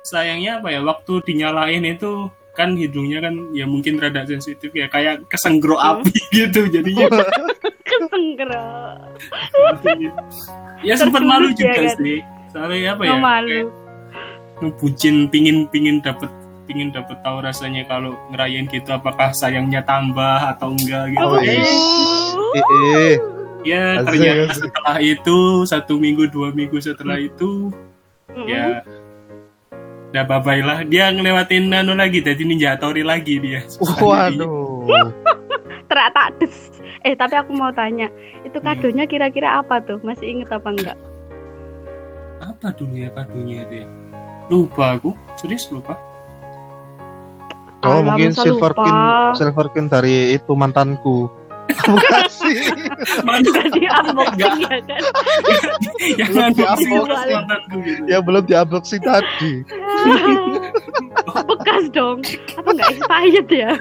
sayangnya 0.08 0.64
apa 0.64 0.72
ya 0.72 0.80
waktu 0.80 1.20
dinyalain 1.28 1.84
itu 1.84 2.32
kan 2.56 2.80
hidungnya 2.80 3.20
kan 3.20 3.52
ya 3.52 3.68
mungkin 3.68 4.00
rada 4.00 4.24
sensitif 4.24 4.72
ya 4.72 4.88
kayak 4.88 5.28
kesenggro 5.28 5.76
Hmm. 5.76 6.00
api 6.00 6.16
gitu 6.32 6.72
jadinya 6.72 7.12
Kesenggerak. 8.00 8.96
ya 10.88 10.94
sempat 10.96 11.22
malu 11.22 11.52
ya 11.52 11.56
juga 11.58 11.80
kan? 11.86 11.98
sih 11.98 12.20
soalnya 12.50 12.96
apa 12.96 13.04
ya 13.04 13.12
Oh, 13.12 13.20
malu. 13.20 13.60
kayak 14.58 14.74
bucin 14.76 15.16
pingin 15.28 15.68
pingin 15.68 16.00
dapet 16.00 16.32
pingin 16.66 16.90
dapet 16.90 17.20
tahu 17.20 17.40
rasanya 17.40 17.84
kalau 17.84 18.14
ngerayain 18.30 18.66
gitu 18.66 18.90
apakah 18.90 19.32
sayangnya 19.32 19.82
tambah 19.82 20.24
atau 20.48 20.72
enggak 20.72 21.12
gitu 21.12 21.22
Oh, 21.22 21.36
Eh, 21.36 21.46
iya. 21.46 21.64
Eh, 22.50 22.64
eh. 22.96 23.16
ya 23.62 23.84
Asik, 23.98 24.08
ternyata 24.10 24.44
asik. 24.48 24.62
setelah 24.64 24.98
itu 24.98 25.38
satu 25.64 25.94
minggu 25.96 26.28
dua 26.28 26.50
minggu 26.50 26.80
setelah 26.80 27.18
itu 27.18 27.70
Hmm. 28.30 28.46
ya 28.46 28.86
udah 30.08 30.24
bye 30.24 30.38
bye 30.40 30.62
lah 30.62 30.80
dia 30.84 31.10
ngelewatin 31.10 31.66
nano 31.68 31.92
lagi 31.92 32.18
jadi 32.20 32.38
ninja 32.40 32.78
Tori 32.78 33.02
lagi 33.02 33.38
dia 33.38 33.66
Waduh. 34.00 34.86
Terak 35.90 36.14
tak 36.14 36.28
des. 36.38 36.56
Eh 37.02 37.18
tapi 37.18 37.34
aku 37.34 37.50
mau 37.52 37.74
tanya, 37.74 38.08
itu 38.46 38.62
kadonya 38.62 39.04
kira-kira 39.04 39.60
apa 39.60 39.82
tuh? 39.82 39.98
Masih 40.00 40.38
inget 40.38 40.50
apa 40.54 40.70
enggak? 40.70 40.98
apa 42.40 42.72
dulu 42.72 42.96
ya 42.96 43.12
kadonya 43.12 43.68
itu 43.68 43.84
ya 43.84 43.88
lupa 44.48 44.96
aku 44.96 45.12
serius 45.36 45.68
lupa 45.70 46.00
Oh, 47.80 48.04
Alah, 48.04 48.12
mungkin 48.16 48.36
masa 48.36 48.44
silver 48.44 48.72
lupa? 48.76 48.84
kin 48.84 48.96
silver 49.40 49.68
kin 49.72 49.86
dari 49.88 50.36
itu 50.36 50.52
mantanku. 50.52 51.32
Kamu 51.70 51.98
kasih. 52.10 52.56
mana 53.22 53.46
Jadi 53.46 53.82
unboxing 53.86 54.58
ya 54.66 54.78
kan? 54.90 55.04
yang 56.18 56.30
Belum 56.34 56.50
unboxing 56.50 56.90
di-unboxing. 56.90 57.44
gitu 57.70 58.04
ya 58.10 58.18
belum 58.20 58.44
di 58.46 58.54
unboxing 58.58 59.02
tadi. 59.06 59.54
Bekas 61.46 61.84
dong. 61.94 62.20
Apa 62.58 62.70
enggak 62.74 62.90
expired 62.98 63.50
ya? 63.50 63.72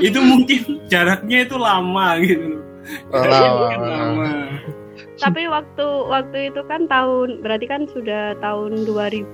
itu 0.00 0.18
mungkin 0.20 0.60
jaraknya 0.88 1.38
itu 1.44 1.56
lama 1.56 2.08
gitu 2.24 2.46
loh 2.58 2.62
Lama. 3.12 3.68
Lama 3.80 4.28
Tapi 5.14 5.46
waktu 5.46 5.86
waktu 6.10 6.50
itu 6.50 6.60
kan 6.66 6.90
tahun 6.90 7.38
berarti 7.38 7.66
kan 7.70 7.86
sudah 7.86 8.34
tahun 8.38 8.82
2000 8.82 9.30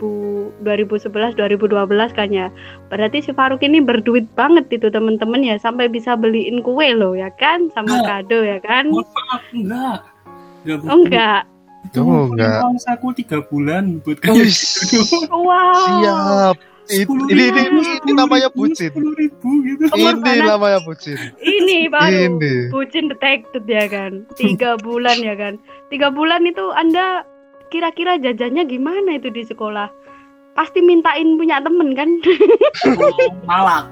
2011 0.61 1.09
2012 1.35 2.13
kan 2.13 2.29
ya. 2.29 2.53
Berarti 2.93 3.25
si 3.25 3.33
Faruk 3.33 3.65
ini 3.65 3.81
berduit 3.81 4.29
banget 4.37 4.69
itu 4.69 4.93
temen-temen 4.93 5.41
ya 5.41 5.57
sampai 5.57 5.89
bisa 5.89 6.15
beliin 6.15 6.61
kue 6.61 6.93
loh 6.93 7.17
ya 7.17 7.33
kan 7.33 7.73
sama 7.73 7.97
Nah. 7.97 8.05
kado 8.21 8.45
ya 8.45 8.61
kan? 8.61 8.93
maaf 8.93 9.43
enggak 9.51 9.99
enggak 10.63 10.79
Oh 10.85 10.99
enggak. 11.01 11.43
itu 11.81 11.99
Oh, 11.99 12.29
enggak. 12.29 12.61
uang 12.61 12.77
saku 12.77 13.09
tiga 13.17 13.39
bulan 13.41 14.05
buat 14.05 14.21
gitu 14.21 15.01
Wow. 15.33 15.81
Siap. 15.97 16.57
It- 16.91 17.07
ini, 17.07 17.45
ini, 17.49 17.63
ini 18.03 18.13
namanya 18.13 18.51
bucin. 18.51 18.91
ribu 18.91 19.51
gitu 19.63 19.87
Ini 19.95 20.43
namanya 20.43 20.83
bucin. 20.83 21.15
Ini 21.39 21.87
baru 21.87 22.37
Ini. 22.37 22.55
bucin 22.69 23.07
detected 23.07 23.65
ya 23.65 23.87
kan. 23.87 24.27
Tiga 24.35 24.75
bulan 24.85 25.19
ya 25.19 25.35
kan. 25.35 25.55
Tiga 25.89 26.11
bulan 26.11 26.43
itu 26.45 26.67
Anda 26.73 27.23
kira-kira 27.71 28.19
jajannya 28.19 28.67
gimana 28.67 29.15
itu 29.15 29.31
di 29.31 29.43
sekolah? 29.43 29.87
Pasti 30.53 30.83
mintain 30.83 31.39
punya 31.39 31.63
temen 31.63 31.95
kan? 31.95 32.11
malak 33.47 33.87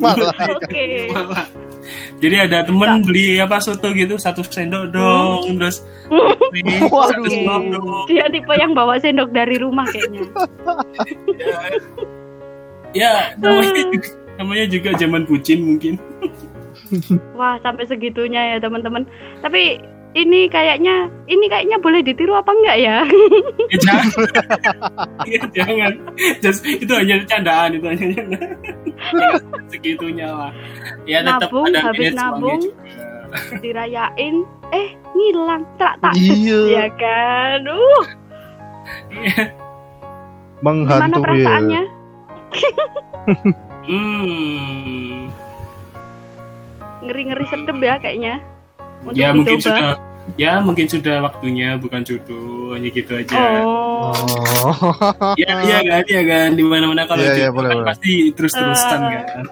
Malah. 0.00 0.32
Oke. 0.56 1.12
Malak. 1.12 1.46
jadi 2.20 2.44
ada 2.44 2.64
temen 2.64 3.00
beli 3.00 3.38
apa 3.38 3.56
soto 3.56 3.88
gitu 3.92 4.16
satu 4.16 4.44
sendok 4.44 4.92
dong 4.92 5.56
terus 5.56 5.80
ini 6.58 6.76
satu 6.84 6.92
Waduh. 6.92 7.60
dong 7.72 8.04
Dia 8.04 8.28
tipe 8.28 8.52
yang 8.52 8.76
bawa 8.76 8.98
sendok 8.98 9.32
dari 9.32 9.56
rumah 9.56 9.88
kayaknya. 9.88 10.28
Ya 12.92 13.34
namanya 13.36 13.82
juga, 13.90 14.08
namanya 14.36 14.66
juga 14.66 14.90
zaman 14.96 15.22
bucin 15.24 15.60
mungkin 15.62 15.94
Wah, 17.38 17.54
sampai 17.62 17.86
segitunya 17.86 18.50
ya 18.50 18.56
teman-teman. 18.58 19.06
Tapi 19.38 19.78
ini 20.10 20.50
kayaknya 20.50 21.06
ini 21.30 21.46
kayaknya 21.46 21.78
boleh 21.78 22.02
ditiru 22.02 22.34
apa 22.34 22.50
enggak 22.50 22.76
ya? 22.82 22.96
Ya, 23.70 23.78
jangan. 23.78 24.06
Ya, 25.22 25.40
jangan. 25.54 25.92
Just, 26.42 26.66
itu 26.66 26.90
hanya 26.90 27.22
candaan 27.30 27.78
itu 27.78 27.86
hanya 27.86 28.06
candaan. 28.10 28.50
Ya, 29.14 29.30
segitunya 29.70 30.28
lah. 30.34 30.50
Ya 31.06 31.22
tetap 31.22 31.46
Nabung, 31.46 31.70
ada 31.70 31.80
habis 31.86 32.10
nabung. 32.10 32.58
juga. 32.58 33.62
Dirayain, 33.62 34.34
eh 34.74 34.88
ngilang, 35.14 35.62
tak 35.78 35.94
tak 36.02 36.18
Iya. 36.18 36.60
ya 36.74 36.86
kan. 36.98 37.60
Uh, 37.70 38.02
Iya. 39.14 39.42
gimana 40.58 40.66
Menghantui. 40.66 41.22
perasaannya? 41.22 41.82
Hmm. 43.80 45.30
Ngeri-ngeri 47.00 47.44
sedep 47.48 47.78
ya 47.80 47.94
kayaknya. 47.98 48.34
Untuk 49.00 49.16
Ya 49.16 49.32
mungkin 49.32 49.56
dicoba. 49.56 49.72
sudah 49.72 49.88
ya 50.36 50.52
mungkin 50.60 50.86
sudah 50.86 51.16
waktunya 51.24 51.74
bukan 51.80 52.04
hanya 52.76 52.88
gitu 52.92 53.12
aja. 53.16 53.34
Oh. 53.64 54.12
Ya, 55.34 55.64
iya 55.64 55.78
kan, 55.80 56.02
iya 56.06 56.22
kan. 56.22 56.48
Di 56.54 56.62
mana-mana 56.62 57.08
kalau 57.08 57.24
iya, 57.24 57.48
jodoh 57.50 57.56
boleh, 57.56 57.70
kan 57.72 57.76
boleh. 57.80 57.88
pasti 57.88 58.12
terus-terusan 58.36 59.00
Eh. 59.00 59.10
kan. 59.24 59.44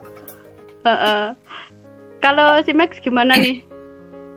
Heeh. 0.85 1.23
Kalau 2.19 2.49
si 2.63 2.73
Max 2.75 2.99
gimana 3.01 3.35
nih? 3.35 3.65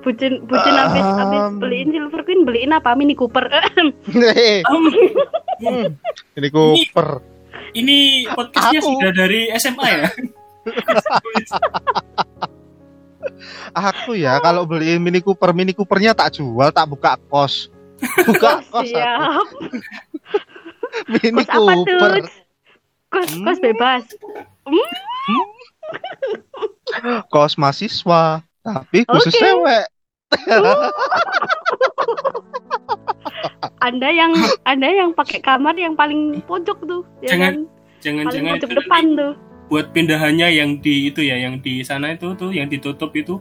Bucin 0.02 0.42
bucin 0.50 0.74
habis 0.74 1.06
habis 1.06 1.42
Um. 1.46 1.62
beliin 1.62 1.94
Silver 1.94 2.26
Queen 2.26 2.42
beliin 2.42 2.74
apa 2.74 2.98
Mini 2.98 3.14
Cooper? 3.14 3.46
Um, 4.66 4.90
hmm, 5.62 5.88
ini 6.34 6.50
Cooper. 6.50 7.22
Ini 7.74 8.28
podcastnya 8.28 8.80
Aku. 8.80 8.88
sudah 8.96 9.12
dari 9.12 9.40
SMA 9.56 9.86
ya? 9.88 10.08
Aku 13.72 14.12
ya 14.14 14.38
kalau 14.40 14.64
beli 14.64 14.96
Mini 14.98 15.20
Cooper, 15.20 15.52
Mini 15.52 15.72
Coopernya 15.72 16.12
tak 16.12 16.36
jual, 16.36 16.70
tak 16.70 16.86
buka 16.86 17.16
kos. 17.28 17.68
Buka 18.26 18.60
kos. 18.70 18.84
aku. 18.84 18.88
Siap. 18.88 19.46
Mini 21.08 21.42
Kos 21.42 21.48
apa? 21.48 21.72
Cooper. 21.74 22.12
Kos 23.08 23.28
Hmm. 23.28 23.44
kos 23.44 23.58
bebas. 23.60 24.04
Kos 27.28 27.52
mahasiswa, 27.56 28.24
tapi 28.62 28.98
khusus 29.04 29.32
Oke. 29.32 29.38
cewek. 29.38 29.86
Anda 33.80 34.10
yang 34.10 34.32
Anda 34.64 34.88
yang 34.88 35.10
pakai 35.12 35.40
kamar 35.40 35.74
yang 35.74 35.94
paling 35.94 36.42
pojok 36.44 36.78
tuh, 36.84 37.02
ya 37.20 37.34
Jangan- 37.34 37.42
kan? 37.42 37.56
Paling 37.56 38.02
Jangan-jangan 38.02 38.54
pojok 38.56 38.72
depan 38.76 39.04
nanti 39.04 39.20
tuh. 39.20 39.34
buat 39.68 39.86
pindahannya 39.92 40.48
yang 40.52 40.70
di 40.78 41.08
itu 41.08 41.22
ya, 41.22 41.38
yang 41.38 41.56
di 41.58 41.80
sana 41.82 42.12
itu 42.12 42.34
tuh, 42.34 42.50
yang 42.50 42.66
ditutup 42.66 43.14
itu, 43.14 43.38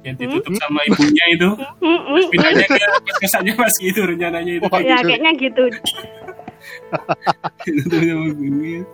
yang 0.00 0.16
ditutup 0.16 0.50
sama 0.56 0.82
ibunya 0.82 1.24
itu, 1.30 1.50
Mm-mm. 1.78 2.20
pindahnya 2.32 2.66
ke 2.66 2.80
kesannya 3.20 3.54
masih 3.54 3.84
itu 3.88 4.00
rencananya 4.00 4.52
itu. 4.58 4.66
Wah, 4.66 4.80
Ya 4.80 4.98
kayaknya 4.98 5.30
gitu. 5.36 5.64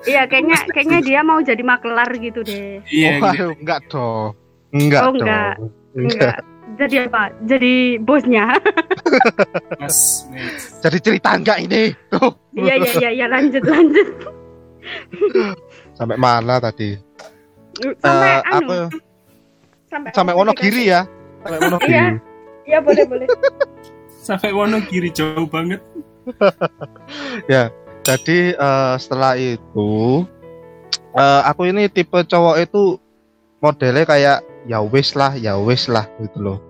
Iya 0.04 0.22
kayaknya 0.26 0.56
kayaknya 0.68 0.98
dia 1.00 1.20
mau 1.20 1.40
jadi 1.40 1.60
maklar 1.60 2.08
gitu 2.16 2.40
deh. 2.42 2.80
Iya, 2.86 3.18
oh, 3.18 3.30
gitu. 3.32 3.46
enggak 3.56 3.80
dong. 3.88 4.30
Enggak 4.68 5.02
Oh, 5.02 5.12
enggak. 5.12 5.54
Enggak. 5.94 6.36
Enggak. 6.36 6.36
Jadi 6.78 6.94
apa? 7.10 7.34
Jadi 7.42 7.98
bosnya. 7.98 8.54
Mas, 9.82 10.24
Max. 10.30 10.78
Jadi 10.78 10.98
cerita 11.02 11.34
enggak 11.34 11.58
ini? 11.66 11.90
Tuh. 12.14 12.30
Iya 12.54 12.74
iya 12.78 12.92
iya 13.02 13.10
iya 13.10 13.26
lanjut 13.26 13.64
lanjut. 13.66 14.08
Sampai 15.98 16.16
mana 16.16 16.62
tadi? 16.62 16.94
Sampai 17.98 18.30
anu. 18.46 18.54
aku 18.54 18.78
Sampai 19.88 20.10
sampai 20.14 20.34
Wonogiri 20.36 20.82
ya. 20.86 21.02
Sampai 21.42 21.58
Wonogiri. 21.66 21.92
Iya. 21.92 22.06
Iya 22.68 22.78
boleh 22.84 23.04
boleh. 23.08 23.26
sampai 24.28 24.50
Wonogiri 24.54 25.10
jauh 25.10 25.48
banget. 25.50 25.82
Jadi 28.08 28.38
eh, 28.56 28.94
setelah 29.00 29.34
itu 29.36 30.24
eh, 31.16 31.40
aku 31.42 31.68
ini 31.68 31.90
tipe 31.90 32.22
cowok 32.24 32.56
itu 32.62 33.00
modelnya 33.58 34.04
kayak 34.06 34.38
ya 34.68 34.84
wis 34.84 35.16
lah, 35.16 35.34
ya 35.34 35.56
wis 35.58 35.88
lah 35.88 36.06
gitu 36.20 36.38
loh. 36.38 36.67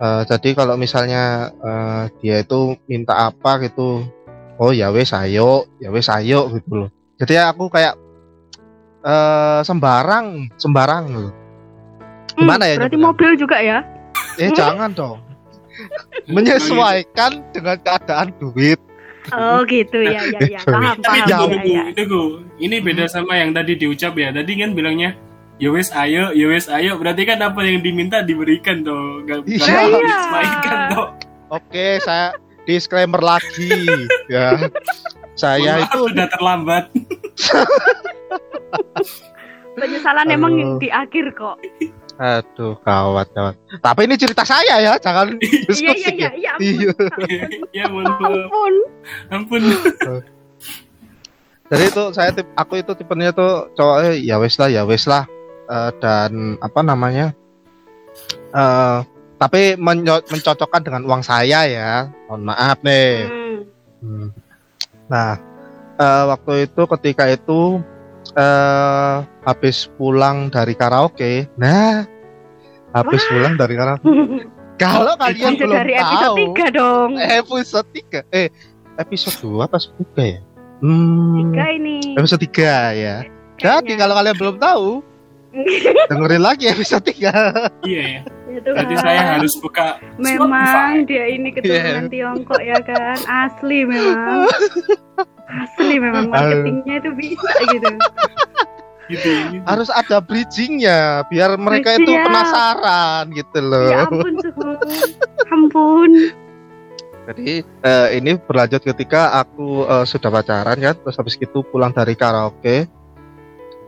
Eh, 0.00 0.22
jadi 0.24 0.48
kalau 0.56 0.74
misalnya 0.74 1.52
eh, 1.52 2.02
dia 2.18 2.36
itu 2.40 2.72
minta 2.88 3.28
apa 3.28 3.60
gitu, 3.60 4.00
oh 4.56 4.72
ya 4.72 4.88
wis 4.88 5.12
ayo, 5.12 5.68
ya 5.76 5.92
wis 5.92 6.08
ayo 6.08 6.48
gitu 6.50 6.72
loh. 6.72 6.88
Jadi 7.20 7.36
aku 7.36 7.68
kayak 7.68 8.00
eh 9.00 9.60
sembarang, 9.60 10.48
sembarang 10.56 11.04
loh. 11.10 11.30
Gimana 12.32 12.64
ya 12.64 12.80
Berarti 12.80 12.96
nyebutnya? 12.96 13.08
mobil 13.12 13.30
juga 13.36 13.56
ya? 13.60 13.78
Eh 14.36 14.48
jangan 14.50 14.92
dong. 14.92 15.20
Menyesuaikan 16.26 17.44
dengan 17.52 17.76
keadaan 17.80 18.32
duit. 18.36 18.80
Oh 19.30 19.60
gitu 19.68 20.00
ya 20.00 20.24
ya 20.24 20.40
ya 20.48 20.60
Itu. 20.64 20.72
paham 20.72 20.96
Tapi 20.96 21.18
paham 21.20 21.28
Ya, 21.28 21.36
tunggu, 21.36 21.58
ya 21.60 21.72
ya. 21.76 21.82
tunggu. 21.92 22.22
Ini 22.56 22.76
beda 22.80 23.04
sama 23.04 23.36
yang 23.36 23.52
tadi 23.52 23.76
diucap 23.76 24.16
ya. 24.16 24.32
Tadi 24.32 24.52
kan 24.56 24.72
bilangnya 24.72 25.12
ya 25.60 25.68
wes 25.70 25.92
ayo, 25.92 26.32
ya 26.32 26.46
wes 26.48 26.66
ayo. 26.66 26.96
Berarti 26.96 27.22
kan 27.22 27.38
apa 27.38 27.60
yang 27.62 27.78
diminta 27.80 28.24
diberikan 28.24 28.80
toh. 28.80 29.20
Gak 29.22 29.44
Iya. 29.44 29.60
gak 29.60 29.84
Iya. 29.84 30.00
disesuaikan 30.00 30.78
toh. 30.90 31.06
Oke, 31.50 31.86
saya 32.00 32.32
disclaimer 32.64 33.20
lagi 33.20 33.70
ya. 34.26 34.56
Saya 35.34 35.78
maaf, 35.78 35.86
itu 35.86 35.98
sudah 36.08 36.26
terlambat. 36.28 36.84
Penyesalan 39.72 40.26
Aduh. 40.26 40.36
emang 40.36 40.52
di 40.76 40.88
akhir 40.88 41.32
kok. 41.32 41.56
aduh 42.20 42.76
kawat 42.84 43.32
kawat. 43.32 43.56
Tapi 43.80 44.00
ini 44.04 44.12
cerita 44.14 44.44
saya 44.44 44.76
ya, 44.76 44.92
jangan 45.00 45.32
Iya 45.40 45.64
diskusi. 45.64 45.88
iya 46.04 46.10
iya 46.12 46.30
iya. 46.36 46.52
Iya. 46.60 46.92
ya 47.80 47.84
mohon 47.88 48.04
maaf. 48.04 48.28
Ampun. 48.28 48.72
Ampun. 49.32 49.62
Jadi 51.70 51.84
itu 51.86 52.02
saya 52.12 52.28
tip, 52.30 52.44
aku 52.52 52.76
itu 52.76 52.92
tipenya 52.92 53.32
tuh 53.32 53.72
cowoknya 53.72 54.20
ya 54.20 54.36
wes 54.36 54.60
lah, 54.60 54.68
ya 54.68 54.84
wes 54.84 55.08
lah. 55.08 55.24
Eh, 55.70 55.90
dan 56.02 56.58
apa 56.58 56.80
namanya? 56.82 57.30
eh 58.50 58.98
tapi 59.40 59.72
menyo- 59.78 60.26
mencocokkan 60.26 60.82
dengan 60.82 61.02
uang 61.06 61.22
saya 61.22 61.64
ya. 61.64 61.92
Mohon 62.26 62.42
maaf 62.44 62.78
nih. 62.82 63.12
Hmm. 63.24 63.58
Hmm. 64.02 64.28
Nah, 65.06 65.38
eh, 65.96 66.24
waktu 66.26 66.66
itu 66.66 66.82
ketika 66.98 67.24
itu 67.26 67.78
eh 68.30 69.14
habis 69.40 69.88
pulang 69.96 70.50
dari 70.50 70.74
karaoke. 70.74 71.48
Nah, 71.56 72.04
habis 72.92 73.22
pulang 73.26 73.54
dari 73.54 73.74
karaoke. 73.74 74.04
Kalau 74.82 75.12
kalian 75.14 75.60
belum 75.60 75.76
dari 75.76 75.92
tahu, 75.92 76.00
episode 76.00 76.36
3 76.40 76.66
dong. 76.72 77.10
episode 77.16 77.88
3. 77.92 78.20
Eh, 78.32 78.48
episode 78.96 79.36
2 79.38 79.68
apa 79.68 79.76
3 79.76 80.22
ya? 80.24 80.40
Hmm, 80.80 81.52
Tiga 81.52 81.66
ini. 81.70 81.96
episode 82.16 82.40
3 82.42 82.96
ya. 82.96 83.16
Jadi 83.56 83.92
kalau 83.94 84.16
kalian 84.16 84.36
belum 84.36 84.56
tahu, 84.56 85.04
dengerin 86.10 86.42
lagi 86.42 86.70
episode 86.70 87.04
3. 87.06 87.82
Iya 87.86 88.02
ya. 88.02 88.20
Ya 88.50 88.60
Tuhan. 88.62 88.74
Berarti 88.74 88.94
saya 88.98 89.20
harus 89.38 89.54
buka 89.62 89.98
Memang 90.18 91.06
dia 91.06 91.24
ini 91.30 91.54
keturunan 91.54 92.10
Tiongkok 92.10 92.60
ya 92.62 92.78
kan. 92.82 93.18
Asli 93.26 93.86
memang. 93.86 94.50
Asli 95.50 95.94
memang 95.98 96.30
marketingnya 96.30 97.02
itu 97.02 97.10
bisa 97.14 97.50
gitu. 97.70 97.90
gitu. 99.10 99.30
gitu. 99.54 99.64
Harus 99.66 99.90
ada 99.90 100.22
bridgingnya 100.22 101.26
biar 101.30 101.58
mereka 101.58 101.98
itu 101.98 102.10
Siap. 102.10 102.26
penasaran 102.26 103.24
gitu 103.34 103.58
loh. 103.62 103.90
Ya 103.90 104.06
ampun 104.06 104.34
suhu. 104.42 104.70
Ampun. 105.50 106.10
Jadi 107.30 107.62
eh, 107.62 108.08
ini 108.18 108.34
berlanjut 108.38 108.82
ketika 108.82 109.34
aku 109.38 109.86
eh, 109.86 110.06
sudah 110.06 110.30
pacaran 110.30 110.78
kan, 110.78 110.94
terus 110.98 111.18
habis 111.18 111.38
itu 111.38 111.62
pulang 111.70 111.94
dari 111.94 112.18
karaoke. 112.18 112.86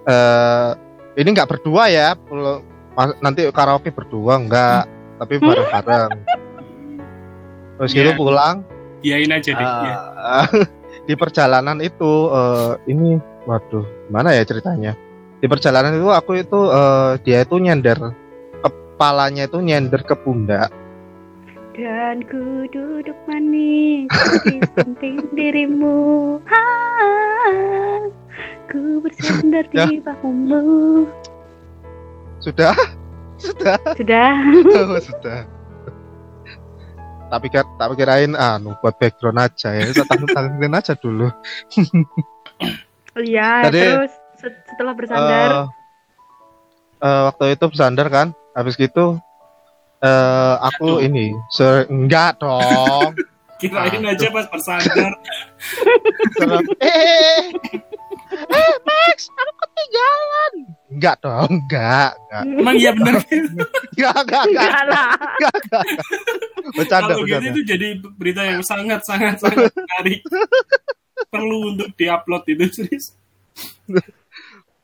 Eh 0.03 0.71
ini 1.15 1.29
nggak 1.31 1.51
berdua 1.51 1.89
ya, 1.89 2.17
nanti 3.21 3.45
karaoke 3.51 3.93
berdua 3.93 4.41
enggak, 4.41 4.85
tapi 5.19 5.39
bareng-bareng. 5.39 6.11
Terus 7.79 7.91
gitu 7.93 8.11
Iya. 8.13 8.19
pulang. 8.19 8.57
Iyain 9.03 9.33
aja 9.33 9.51
deh. 9.51 9.61
eh, 9.61 9.83
Iya. 9.83 9.99
di 11.09 11.15
perjalanan 11.19 11.79
itu 11.83 12.31
eh, 12.31 12.73
ini, 12.87 13.19
waduh, 13.45 13.85
gimana 14.09 14.33
ya 14.33 14.47
ceritanya? 14.47 14.95
Di 15.43 15.51
perjalanan 15.51 15.99
itu 15.99 16.09
aku 16.09 16.39
itu 16.39 16.61
eh, 16.71 17.13
dia 17.27 17.43
itu 17.43 17.59
nyender 17.59 17.99
kepalanya 18.63 19.51
itu 19.51 19.59
nyender 19.59 20.07
ke 20.07 20.15
pundak. 20.15 20.71
Dan 21.73 22.21
ku 22.29 22.69
duduk 22.69 23.17
manis 23.25 24.05
di 24.45 24.61
samping 24.77 25.25
dirimu. 25.37 26.37
Ah, 26.45 28.05
ku 28.69 29.01
bersandar 29.01 29.65
Ya. 29.73 29.89
di 29.89 29.97
bahumu. 29.99 31.09
Sudah, 32.39 32.77
sudah. 33.41 33.79
Sudah. 33.97 34.33
Oh, 34.69 35.01
sudah. 35.01 35.41
Tapi 37.33 37.49
kira, 37.49 37.65
tak 37.81 37.97
kirain 37.97 38.37
anu 38.37 38.77
buat 38.79 39.01
background 39.01 39.41
aja 39.41 39.73
ya. 39.73 39.89
Kita 39.89 40.05
tanggung 40.05 40.29
tanggungin 40.29 40.75
aja 40.75 40.93
dulu. 40.95 41.29
Iya, 43.13 43.69
Tadi, 43.69 43.77
terus 43.77 44.13
se- 44.41 44.65
setelah 44.65 44.97
bersandar. 44.97 45.49
Eh, 45.53 45.65
eh, 47.03 47.21
waktu 47.29 47.45
itu 47.53 47.65
bersandar 47.69 48.09
kan. 48.09 48.29
habis 48.53 48.73
gitu 48.73 49.21
eh 50.03 50.55
aku 50.61 50.99
Jatuh. 50.99 51.07
ini 51.07 51.27
ser 51.49 51.87
enggak 51.87 52.37
dong 52.39 53.15
Kirain 53.63 54.03
aja 54.03 54.27
pas 54.35 54.43
bersandar. 54.51 55.15
Serem. 56.35 56.67
eh 56.83 57.47
eh 58.43 58.73
Max 58.83 59.31
aku 59.31 59.53
ketinggalan 59.63 60.53
enggak 60.91 61.17
dong 61.23 61.51
enggak 61.63 62.11
enggak 62.19 62.43
Emang 62.59 62.75
iya 62.75 62.91
bener. 62.91 63.23
enggak 63.95 64.17
enggak 64.19 64.43
enggak 64.51 64.67
Enggak 64.67 64.83
lah. 64.91 65.11
bercanda 66.75 67.15
Kalau 67.15 67.23
gitu 67.23 67.47
itu 67.55 67.61
jadi 67.63 67.87
berita 68.19 68.43
yang 68.43 68.67
sangat 68.67 69.07
sangat 69.07 69.39
sangat 69.39 69.71
menarik. 69.71 70.27
Perlu 71.31 71.79
untuk 71.79 71.95
diupload 71.95 72.43
itu 72.51 72.67
serius. 72.67 73.15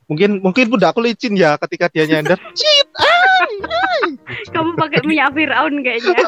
mungkin 0.07 0.39
mungkin 0.39 0.71
udah 0.71 0.95
aku 0.95 1.03
licin 1.03 1.35
ya 1.35 1.59
ketika 1.59 1.91
dia 1.91 2.07
nyender 2.07 2.39
ay. 2.39 2.55
Kamu 4.49 4.71
pakai 4.79 5.03
minyak 5.05 5.35
Firaun 5.35 5.83
kayaknya. 5.83 6.15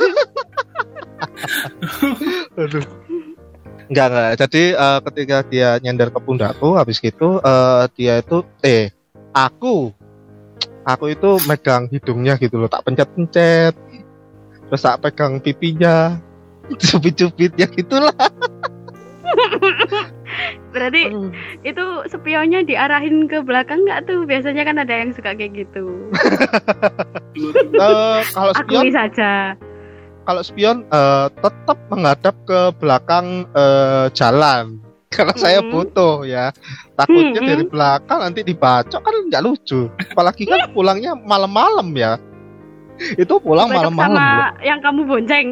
Aduh. 2.61 2.85
Enggak 3.91 4.07
enggak. 4.11 4.31
Jadi 4.47 4.63
eh, 4.75 4.99
ketika 5.11 5.37
dia 5.51 5.71
nyender 5.83 6.09
ke 6.15 6.21
pundakku 6.23 6.79
habis 6.79 7.03
gitu 7.03 7.43
eh, 7.43 7.83
dia 7.99 8.23
itu 8.23 8.47
eh 8.63 8.95
aku 9.35 9.91
aku 10.87 11.05
itu 11.13 11.31
megang 11.47 11.91
hidungnya 11.91 12.39
gitu 12.39 12.59
loh, 12.59 12.71
tak 12.71 12.87
pencet-pencet. 12.87 13.75
Terus 14.71 14.83
tak 14.83 15.03
pegang 15.03 15.43
pipinya. 15.43 16.19
Cubit-cubit 16.81 17.59
ya 17.59 17.67
gitulah. 17.67 18.15
Berarti 20.73 21.03
itu 21.63 21.85
spionnya 22.07 22.63
diarahin 22.63 23.27
ke 23.27 23.41
belakang 23.41 23.83
nggak 23.83 24.07
tuh? 24.07 24.23
Biasanya 24.23 24.63
kan 24.63 24.77
ada 24.79 24.95
yang 24.95 25.11
suka 25.11 25.35
kayak 25.35 25.67
gitu. 25.67 25.85
Eh, 27.73 28.21
kalau 28.29 28.53
spion 28.53 28.83
Akui 28.83 28.93
saja. 28.93 29.55
kalau 30.23 30.43
spion 30.43 30.83
eh, 30.85 31.27
tetap 31.33 31.79
menghadap 31.89 32.35
ke 32.45 32.61
belakang 32.77 33.27
eh, 33.51 34.07
jalan. 34.13 34.77
Karena 35.15 35.35
saya 35.35 35.59
Hmm. 35.59 35.71
butuh 35.71 36.23
ya. 36.23 36.55
Takutnya 36.95 37.41
Hmm, 37.41 37.49
dari 37.49 37.65
belakang 37.65 38.19
nanti 38.21 38.41
dibacok 38.43 39.01
kan 39.01 39.15
nggak 39.27 39.43
lucu. 39.43 39.87
Apalagi 40.11 40.45
kan 40.45 40.71
pulangnya 40.71 41.15
malam-malam 41.17 41.91
ya. 41.95 42.15
Itu 43.17 43.41
pulang 43.41 43.73
malam-malam. 43.73 44.13
sama 44.13 44.53
loh. 44.53 44.61
yang 44.61 44.79
kamu 44.79 45.01
bonceng. 45.09 45.49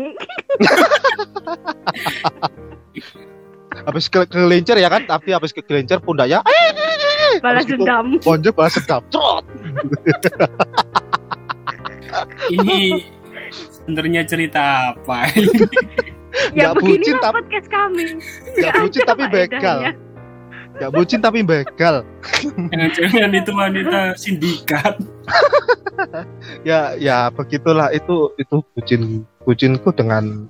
Habis 3.84 4.08
ke 4.08 4.24
kelincer 4.24 4.76
ya 4.76 4.88
kan, 4.88 5.04
tapi 5.04 5.30
habis 5.30 5.50
ke 5.50 5.60
kelincer 5.60 5.98
pundaknya 5.98 6.42
Balas 7.38 7.64
dendam. 7.64 8.18
bonjol 8.18 8.50
balas 8.50 8.74
sedap. 8.74 9.04
Trot. 9.10 9.44
Ini 12.48 13.04
sebenarnya 13.52 14.22
cerita 14.24 14.62
apa? 14.96 15.28
Ya 16.54 16.70
Nggak 16.70 16.74
begini 16.78 16.92
bucin, 17.00 17.14
lah 17.14 17.22
tapi- 17.24 17.36
podcast 17.40 17.68
kami. 17.68 18.04
Nggak 18.54 18.72
bucin 18.78 19.02
tapi 19.02 19.24
begal. 19.28 19.78
Nggak 20.78 20.90
bucin 20.92 21.18
tapi 21.20 21.40
begal. 21.42 21.94
Jangan-jangan 22.70 23.30
itu 23.34 23.50
wanita 23.50 24.00
sindikat. 24.14 24.94
Ya 26.62 26.94
ya 26.94 27.26
begitulah 27.28 27.90
itu 27.90 28.30
itu 28.36 28.56
bucin 28.72 29.02
bucinku 29.42 29.90
dengan 29.90 30.46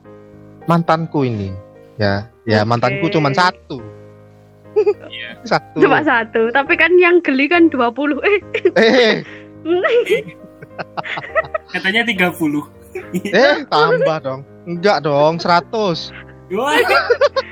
mantanku 0.66 1.24
ini. 1.24 1.54
Ya, 1.96 2.30
ya 2.48 2.64
mantanku 2.64 3.06
cuma 3.08 3.28
satu. 3.30 3.78
Iya. 5.08 5.36
Satu. 5.50 5.82
Cuma 5.82 6.00
satu, 6.00 6.48
tapi 6.50 6.74
kan 6.74 6.94
yang 6.96 7.18
geli 7.20 7.46
kan 7.46 7.66
20. 7.66 8.22
Eh, 8.22 8.38
Eh, 8.78 9.14
Katanya 11.74 12.02
30. 12.06 12.62
eh 13.26 13.66
tambah 13.66 14.18
dong. 14.22 14.40
Enggak 14.64 15.02
dong, 15.02 15.36
100. 15.36 16.14
Wah, 16.48 16.78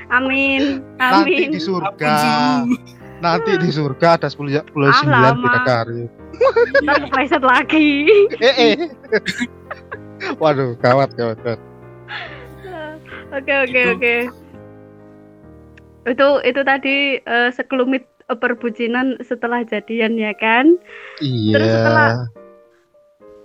amin. 0.09 0.81
Nanti 0.97 1.33
Amin. 1.45 1.49
di 1.53 1.59
surga. 1.61 2.15
Nanti 3.17 3.51
di 3.59 3.69
surga 3.69 4.17
ada 4.17 4.27
10 4.29 4.63
10 4.65 4.87
Ah, 4.87 5.01
9 5.03 5.11
lama. 5.11 5.41
bidadari. 5.43 6.03
Ntar 6.81 7.41
lagi. 7.53 7.89
Eh, 8.39 8.55
eh. 8.55 8.75
Waduh, 10.37 10.73
gawat, 10.79 11.13
gawat, 11.13 11.37
gawat. 11.43 11.61
Oke 13.27 13.53
oke 13.53 13.75
Itu- 13.75 13.93
oke. 13.99 14.15
Itu 16.07 16.39
itu 16.41 16.61
tadi 16.63 16.95
eh, 17.19 17.49
sekelumit 17.51 18.07
perbucinan 18.27 19.19
setelah 19.21 19.63
jadian 19.63 20.15
ya 20.15 20.31
kan? 20.33 20.75
Iya. 21.19 21.53
Terus 21.53 21.69
setelah- 21.69 22.15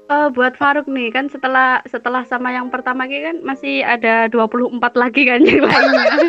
Eh, 0.03 0.29
buat 0.29 0.53
Faruk 0.61 0.85
nih 0.87 1.09
kan 1.09 1.33
setelah 1.33 1.81
setelah 1.89 2.21
sama 2.27 2.53
yang 2.53 2.69
pertama 2.69 3.09
ini 3.09 3.25
kan 3.25 3.37
masih 3.41 3.81
ada 3.81 4.29
24 4.29 4.77
lagi 4.93 5.25
kan 5.25 5.41
yang 5.41 5.65
lainnya. 5.65 6.29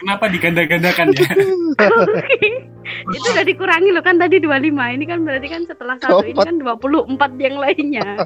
Kenapa 0.00 0.26
diganda-gandakan 0.26 1.12
ya? 1.14 1.30
itu 3.14 3.26
udah 3.30 3.44
dikurangi 3.46 3.94
loh 3.94 4.02
kan 4.02 4.18
tadi 4.18 4.42
25. 4.42 4.74
Ini 4.74 5.04
kan 5.06 5.18
berarti 5.22 5.46
kan 5.46 5.62
setelah 5.68 6.00
satu 6.00 6.24
ini 6.24 6.40
kan 6.40 6.56
24 6.58 7.14
yang 7.38 7.56
lainnya. 7.60 8.06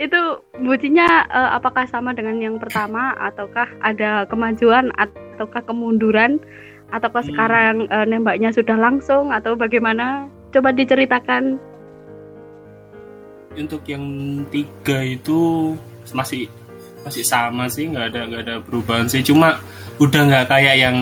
itu 0.00 0.20
bucinya 0.64 1.28
eh, 1.28 1.50
apakah 1.60 1.84
sama 1.84 2.16
dengan 2.16 2.40
yang 2.40 2.56
pertama 2.56 3.12
ataukah 3.20 3.68
ada 3.84 4.24
kemajuan 4.24 4.88
ataukah 4.96 5.60
kemunduran 5.68 6.40
ataukah 6.88 7.20
Hmm. 7.22 7.30
sekarang 7.30 7.74
eh, 7.86 8.06
nembaknya 8.08 8.50
sudah 8.50 8.80
langsung 8.80 9.28
atau 9.30 9.54
bagaimana? 9.54 10.26
Coba 10.50 10.72
diceritakan. 10.72 11.60
Untuk 13.54 13.84
yang 13.86 14.02
tiga 14.48 15.04
itu 15.04 15.74
masih 16.16 16.48
masih 17.04 17.22
sama 17.22 17.68
sih, 17.68 17.86
nggak 17.86 18.06
ada 18.14 18.20
nggak 18.26 18.42
ada 18.48 18.56
perubahan 18.64 19.06
sih. 19.06 19.22
Cuma 19.22 19.60
udah 20.00 20.22
nggak 20.26 20.46
kayak 20.48 20.76
yang 20.80 20.98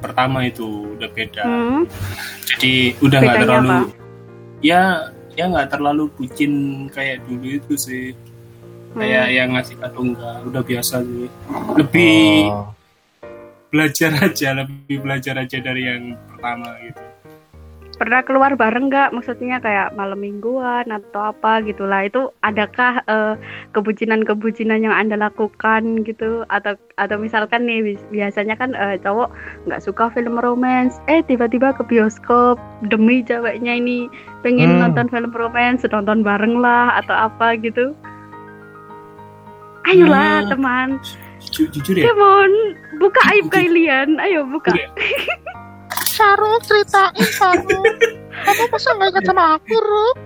pertama 0.00 0.48
itu 0.48 0.96
udah 0.96 1.08
beda. 1.12 1.44
Hmm. 1.44 1.82
Jadi 2.48 2.96
udah 3.04 3.18
nggak 3.20 3.38
terlalu 3.44 3.68
apa? 3.68 3.78
ya 4.58 5.12
ya 5.38 5.46
nggak 5.46 5.70
terlalu 5.70 6.10
bucin 6.18 6.52
kayak 6.90 7.22
dulu 7.22 7.62
itu 7.62 7.74
sih. 7.78 8.10
Kayak 8.98 9.26
Hmm. 9.30 9.36
yang 9.38 9.48
ngasih 9.54 9.76
kado 9.78 10.00
enggak, 10.02 10.36
udah 10.42 10.62
biasa 10.66 10.94
sih. 11.06 11.30
Lebih 11.78 12.50
Oh. 12.50 12.74
belajar 13.70 14.10
aja, 14.18 14.48
lebih 14.58 14.96
belajar 14.98 15.34
aja 15.38 15.58
dari 15.62 15.82
yang 15.86 16.02
pertama 16.26 16.74
gitu. 16.82 17.02
Pernah 17.98 18.22
keluar 18.22 18.54
bareng 18.54 18.88
nggak? 18.88 19.10
Maksudnya 19.10 19.58
kayak 19.58 19.92
malam 19.92 20.22
mingguan 20.22 20.86
atau 20.86 21.34
apa 21.34 21.60
gitulah 21.60 22.06
itu 22.06 22.30
adakah 22.40 23.02
eh, 23.04 23.34
kebucinan-kebucinan 23.74 24.86
yang 24.86 24.94
anda 24.94 25.18
lakukan 25.18 26.06
gitu? 26.06 26.46
Atau 26.48 26.78
atau 26.94 27.16
misalkan 27.18 27.66
nih 27.66 27.98
biasanya 28.08 28.54
kan 28.54 28.72
eh, 28.72 28.96
cowok 29.02 29.34
nggak 29.66 29.82
suka 29.82 30.14
film 30.14 30.38
romance. 30.38 31.02
Eh 31.10 31.26
tiba-tiba 31.26 31.74
ke 31.74 31.82
bioskop 31.84 32.56
demi 32.86 33.20
ceweknya 33.20 33.74
ini 33.76 34.06
pengen 34.40 34.78
Hmm. 34.78 34.88
nonton 34.88 35.10
film 35.10 35.34
romance 35.34 35.82
nonton 35.84 36.22
bareng 36.22 36.62
lah 36.62 37.02
atau 37.02 37.12
apa 37.12 37.58
gitu. 37.58 37.92
Ayolah 39.84 40.46
Hmm. 40.46 40.50
teman. 40.54 40.88
Ju- 41.38 41.70
jujur 41.70 41.94
ya, 41.94 42.10
come 42.10 42.22
on 42.22 42.52
buka 42.98 43.20
aib 43.30 43.46
kalian. 43.50 44.18
Ayo 44.18 44.42
buka 44.46 44.74
Saruk 46.18 46.60
ceritain 46.62 47.14
Saruk. 47.30 47.86
Kamu 48.38 48.62
masa 48.68 48.90
nggak 48.92 49.08
ingat 49.08 49.24
sama 49.24 49.44
aku, 49.54 49.74
Ruk? 49.78 50.16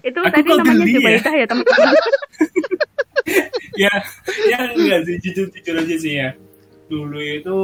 itu 0.00 0.18
Aku 0.20 0.30
tadi 0.30 0.48
namanya 0.48 0.84
geli 0.86 0.92
ya? 1.02 1.18
Ya 1.34 1.46
teman-teman 1.48 1.94
ya 3.82 3.92
ya 4.44 4.58
enggak 4.70 5.00
sih 5.02 5.16
jujur 5.18 5.46
jujur 5.48 5.74
aja 5.74 5.96
sih 5.96 6.12
ya 6.14 6.28
dulu 6.86 7.16
itu 7.18 7.58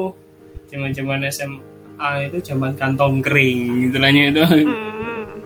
zaman 0.66 0.90
zaman 0.90 1.20
SMA 1.28 2.10
itu 2.26 2.38
zaman 2.42 2.72
kantong 2.74 3.20
kering 3.20 3.86
gitu 3.86 3.96
lah 4.00 4.10
itu 4.10 4.40
Hmm. 4.40 5.36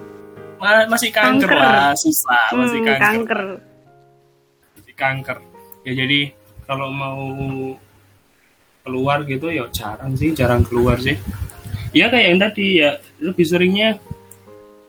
Ma- 0.57 0.87
masih 0.87 1.11
kanker, 1.11 1.51
Kanker. 1.51 1.59
lah 1.59 1.93
susah 1.93 2.47
masih 2.55 2.79
Hmm, 2.81 2.87
kanker, 2.87 3.03
kanker. 3.03 3.41
masih 4.73 4.95
kanker 4.95 5.39
ya 5.83 5.93
jadi 5.99 6.21
kalau 6.63 6.89
mau 6.89 7.21
keluar 8.85 9.25
gitu 9.25 9.49
ya 9.49 9.65
jarang 9.73 10.13
sih 10.13 10.37
jarang 10.37 10.61
keluar 10.61 11.01
sih 11.01 11.17
ya 11.97 12.13
kayak 12.13 12.27
yang 12.29 12.39
tadi 12.39 12.67
ya 12.85 12.91
lebih 13.19 13.45
seringnya 13.49 13.97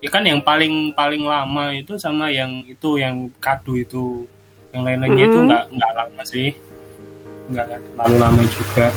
ya 0.04 0.10
kan 0.12 0.28
yang 0.28 0.44
paling 0.44 0.92
paling 0.92 1.24
lama 1.24 1.72
itu 1.72 1.96
sama 1.96 2.28
yang 2.28 2.62
itu 2.68 3.00
yang 3.00 3.32
kado 3.40 3.74
itu 3.74 4.28
yang 4.76 4.84
lain-lainnya 4.84 5.26
itu 5.26 5.38
Mm-mm. 5.40 5.48
nggak 5.48 5.64
nggak 5.72 5.92
lama 5.96 6.22
sih 6.28 6.50
nggak 7.50 7.66
terlalu 7.72 8.16
lama 8.20 8.42
juga 8.44 8.88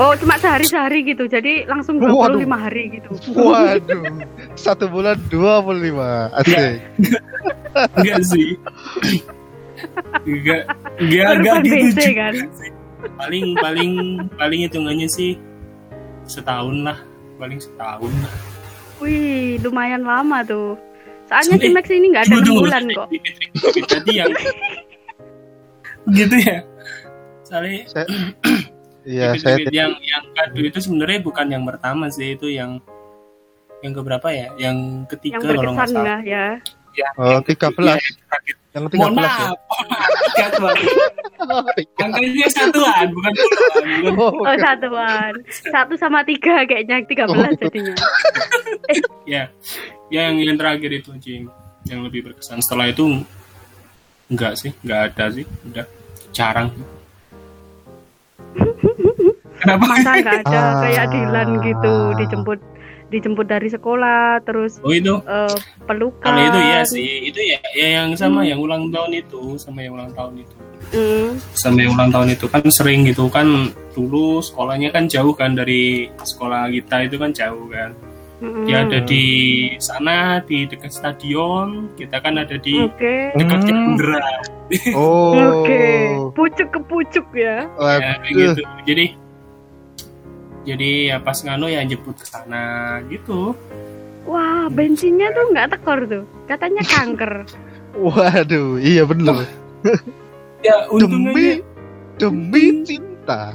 Oh, 0.00 0.16
cuma 0.16 0.40
sehari-sehari 0.40 1.04
gitu. 1.04 1.28
Jadi 1.28 1.68
langsung 1.68 2.00
Waduh. 2.00 2.40
25 2.40 2.64
hari 2.64 2.96
gitu. 2.96 3.12
Waduh, 3.36 4.00
satu 4.56 4.88
bulan 4.88 5.20
25 5.28 6.32
Asik. 6.32 6.80
enggak 8.00 8.20
sih 8.32 8.56
enggak 10.24 10.64
enggak 10.96 11.28
enggak 11.36 11.56
gitu 11.60 12.08
kan. 12.16 12.34
Paling 13.18 13.56
paling 13.58 13.92
paling 14.38 14.60
hitungannya 14.66 15.08
sih 15.10 15.38
setahun 16.26 16.76
lah 16.86 16.98
paling 17.36 17.58
setahun 17.58 18.12
lah 18.22 18.34
Wih, 19.02 19.58
lumayan 19.66 20.06
lama 20.06 20.46
tuh. 20.46 20.78
Soalnya 21.26 21.58
si 21.58 21.68
Max 21.74 21.90
ini 21.90 22.14
nggak 22.14 22.30
ada 22.30 22.34
enam 22.38 22.54
bulan 22.54 22.82
kok. 22.94 23.08
Jadi 23.90 24.12
yang 24.14 24.30
gitu 26.22 26.36
ya. 26.38 26.62
Soalnya 27.42 27.82
Saya, 27.90 28.06
iya, 29.10 29.28
saya 29.34 29.58
yang 29.74 29.90
yang 29.98 30.24
kado 30.38 30.62
itu 30.62 30.78
sebenarnya 30.78 31.18
bukan 31.18 31.50
yang 31.50 31.66
pertama 31.66 32.06
sih, 32.14 32.38
itu 32.38 32.46
yang 32.46 32.78
yang 33.82 33.90
keberapa 33.90 34.28
ya? 34.30 34.54
Yang 34.54 35.10
ketiga 35.18 35.42
Yang 35.42 35.58
kalau 35.58 35.72
nggak 35.74 35.88
salah. 35.90 36.04
lah 36.06 36.20
ya. 36.22 36.46
Ya, 36.92 37.08
Oh, 37.16 37.40
13. 37.40 37.48
Iya, 37.48 37.96
yang 37.96 38.16
terakhir. 38.22 38.54
yang 38.70 38.84
Mohon 38.84 39.12
13 39.14 39.32
ya. 39.32 39.48
tiga. 41.74 42.02
Angkanya 42.02 42.46
satuan, 42.48 43.06
bukan 43.10 43.32
puluhan. 43.32 44.12
Bukan 44.12 44.12
Oh, 44.14 44.44
Oh 44.44 44.56
satuan, 44.56 45.32
satu 45.66 45.94
sama 45.94 46.20
tiga 46.22 46.62
kayaknya 46.62 47.02
tiga 47.02 47.24
belas 47.26 47.52
jadinya. 47.58 47.94
ya 49.24 49.48
ya 50.08 50.22
yang 50.22 50.36
yang 50.38 50.54
terakhir 50.54 50.90
itu 50.94 51.10
Jing 51.18 51.44
yang 51.84 52.00
lebih 52.00 52.24
berkesan 52.24 52.58
setelah 52.58 52.86
itu 52.86 53.24
enggak 54.28 54.54
sih 54.54 54.70
enggak 54.80 55.10
ada 55.10 55.24
sih 55.30 55.44
udah 55.64 55.86
jarang 56.30 56.68
kenapa 59.56 59.84
Masa 59.84 60.10
nggak 60.16 60.36
ada 60.42 60.58
Ah. 60.58 60.72
kayak 60.80 61.06
Dilan 61.08 61.48
gitu 61.60 61.94
dijemput 62.16 62.58
dijemput 63.12 63.44
dari 63.44 63.68
sekolah 63.68 64.40
terus 64.42 64.80
oh 64.80 64.90
itu 64.90 65.20
eh, 65.20 65.56
pelukan. 65.84 66.24
kalau 66.24 66.40
itu 66.42 66.58
ya 66.58 66.80
sih 66.82 67.28
itu 67.28 67.40
ya, 67.44 67.58
ya 67.76 67.88
yang 68.00 68.16
sama 68.16 68.40
Hmm. 68.40 68.48
yang 68.48 68.58
ulang 68.58 68.88
tahun 68.88 69.12
itu 69.14 69.60
sama 69.60 69.84
yang 69.84 69.94
ulang 69.94 70.10
tahun 70.10 70.40
itu 70.40 70.56
Hmm. 70.90 71.38
sama 71.52 71.78
yang 71.78 71.92
ulang 71.94 72.10
tahun 72.10 72.28
itu 72.32 72.46
kan 72.48 72.64
sering 72.66 73.04
gitu 73.04 73.28
kan 73.28 73.46
dulu 73.92 74.40
sekolahnya 74.40 74.90
kan 74.90 75.06
jauh 75.06 75.30
kan 75.30 75.52
dari 75.52 76.08
sekolah 76.18 76.72
kita 76.72 77.06
itu 77.06 77.16
kan 77.16 77.30
jauh 77.30 77.68
kan 77.68 77.92
dia 78.66 78.82
ada 78.82 78.98
di 78.98 79.24
sana 79.78 80.42
di 80.42 80.66
dekat 80.66 80.90
stadion 80.90 81.86
kita 81.94 82.18
kan 82.18 82.34
ada 82.34 82.58
di 82.58 82.74
Oke. 82.82 83.30
dekat 83.36 83.60
Hmm. 83.62 83.68
Cendera 83.94 84.26
Oh. 84.96 85.36
Oke. 85.62 86.16
Pucuk 86.32 86.68
ke 86.72 86.80
pucuk 86.82 87.26
ya. 87.36 87.68
ya, 87.76 88.16
gitu 88.24 88.64
jadi 88.82 89.12
jadi 90.62 90.90
ya 91.14 91.16
pas 91.18 91.38
nganu 91.42 91.66
ya 91.70 91.82
jemput 91.86 92.16
ke 92.18 92.26
sana 92.26 92.98
gitu 93.10 93.54
Wah, 94.22 94.70
bensinnya 94.70 95.34
tuh 95.34 95.50
nggak 95.50 95.74
tekor 95.74 96.06
tuh. 96.06 96.22
Katanya 96.46 96.86
kanker. 96.86 97.42
Waduh, 98.06 98.78
iya 98.78 99.02
bener. 99.02 99.50
ya 100.66 100.86
untung 100.94 101.26
Demi 101.26 101.58
aja 101.58 101.66
demi 102.22 102.64
cinta. 102.86 103.50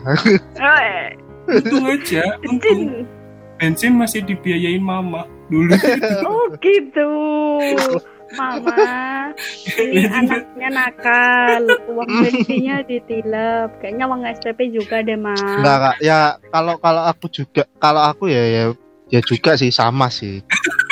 Eh, 0.59 1.15
untung 1.47 1.87
aja 1.87 2.35
untung 2.43 3.07
bensin 3.57 3.97
masih 3.97 4.21
dibiayain 4.21 4.83
mama 4.83 5.25
dulu 5.49 5.73
Oh 6.29 6.45
gitu. 6.61 7.11
Mama, 8.35 8.75
ini 9.79 10.03
anaknya 10.03 10.69
nakal. 10.69 11.63
Uang 11.87 12.09
bensinnya 12.21 12.83
ditilep. 12.83 13.69
Kayaknya 13.79 14.05
uang 14.05 14.21
SPP 14.27 14.59
juga 14.69 14.99
deh, 14.99 15.15
Ma. 15.15 15.31
Enggak, 15.31 15.77
Kak. 15.79 15.95
Ya 16.01 16.19
kalau 16.49 16.75
kalau 16.77 17.03
aku 17.05 17.25
juga 17.27 17.63
kalau 17.77 18.01
aku 18.01 18.27
ya 18.27 18.43
ya 18.43 18.63
ya 19.07 19.19
juga 19.21 19.55
sih 19.55 19.69
sama 19.69 20.09
sih. 20.09 20.43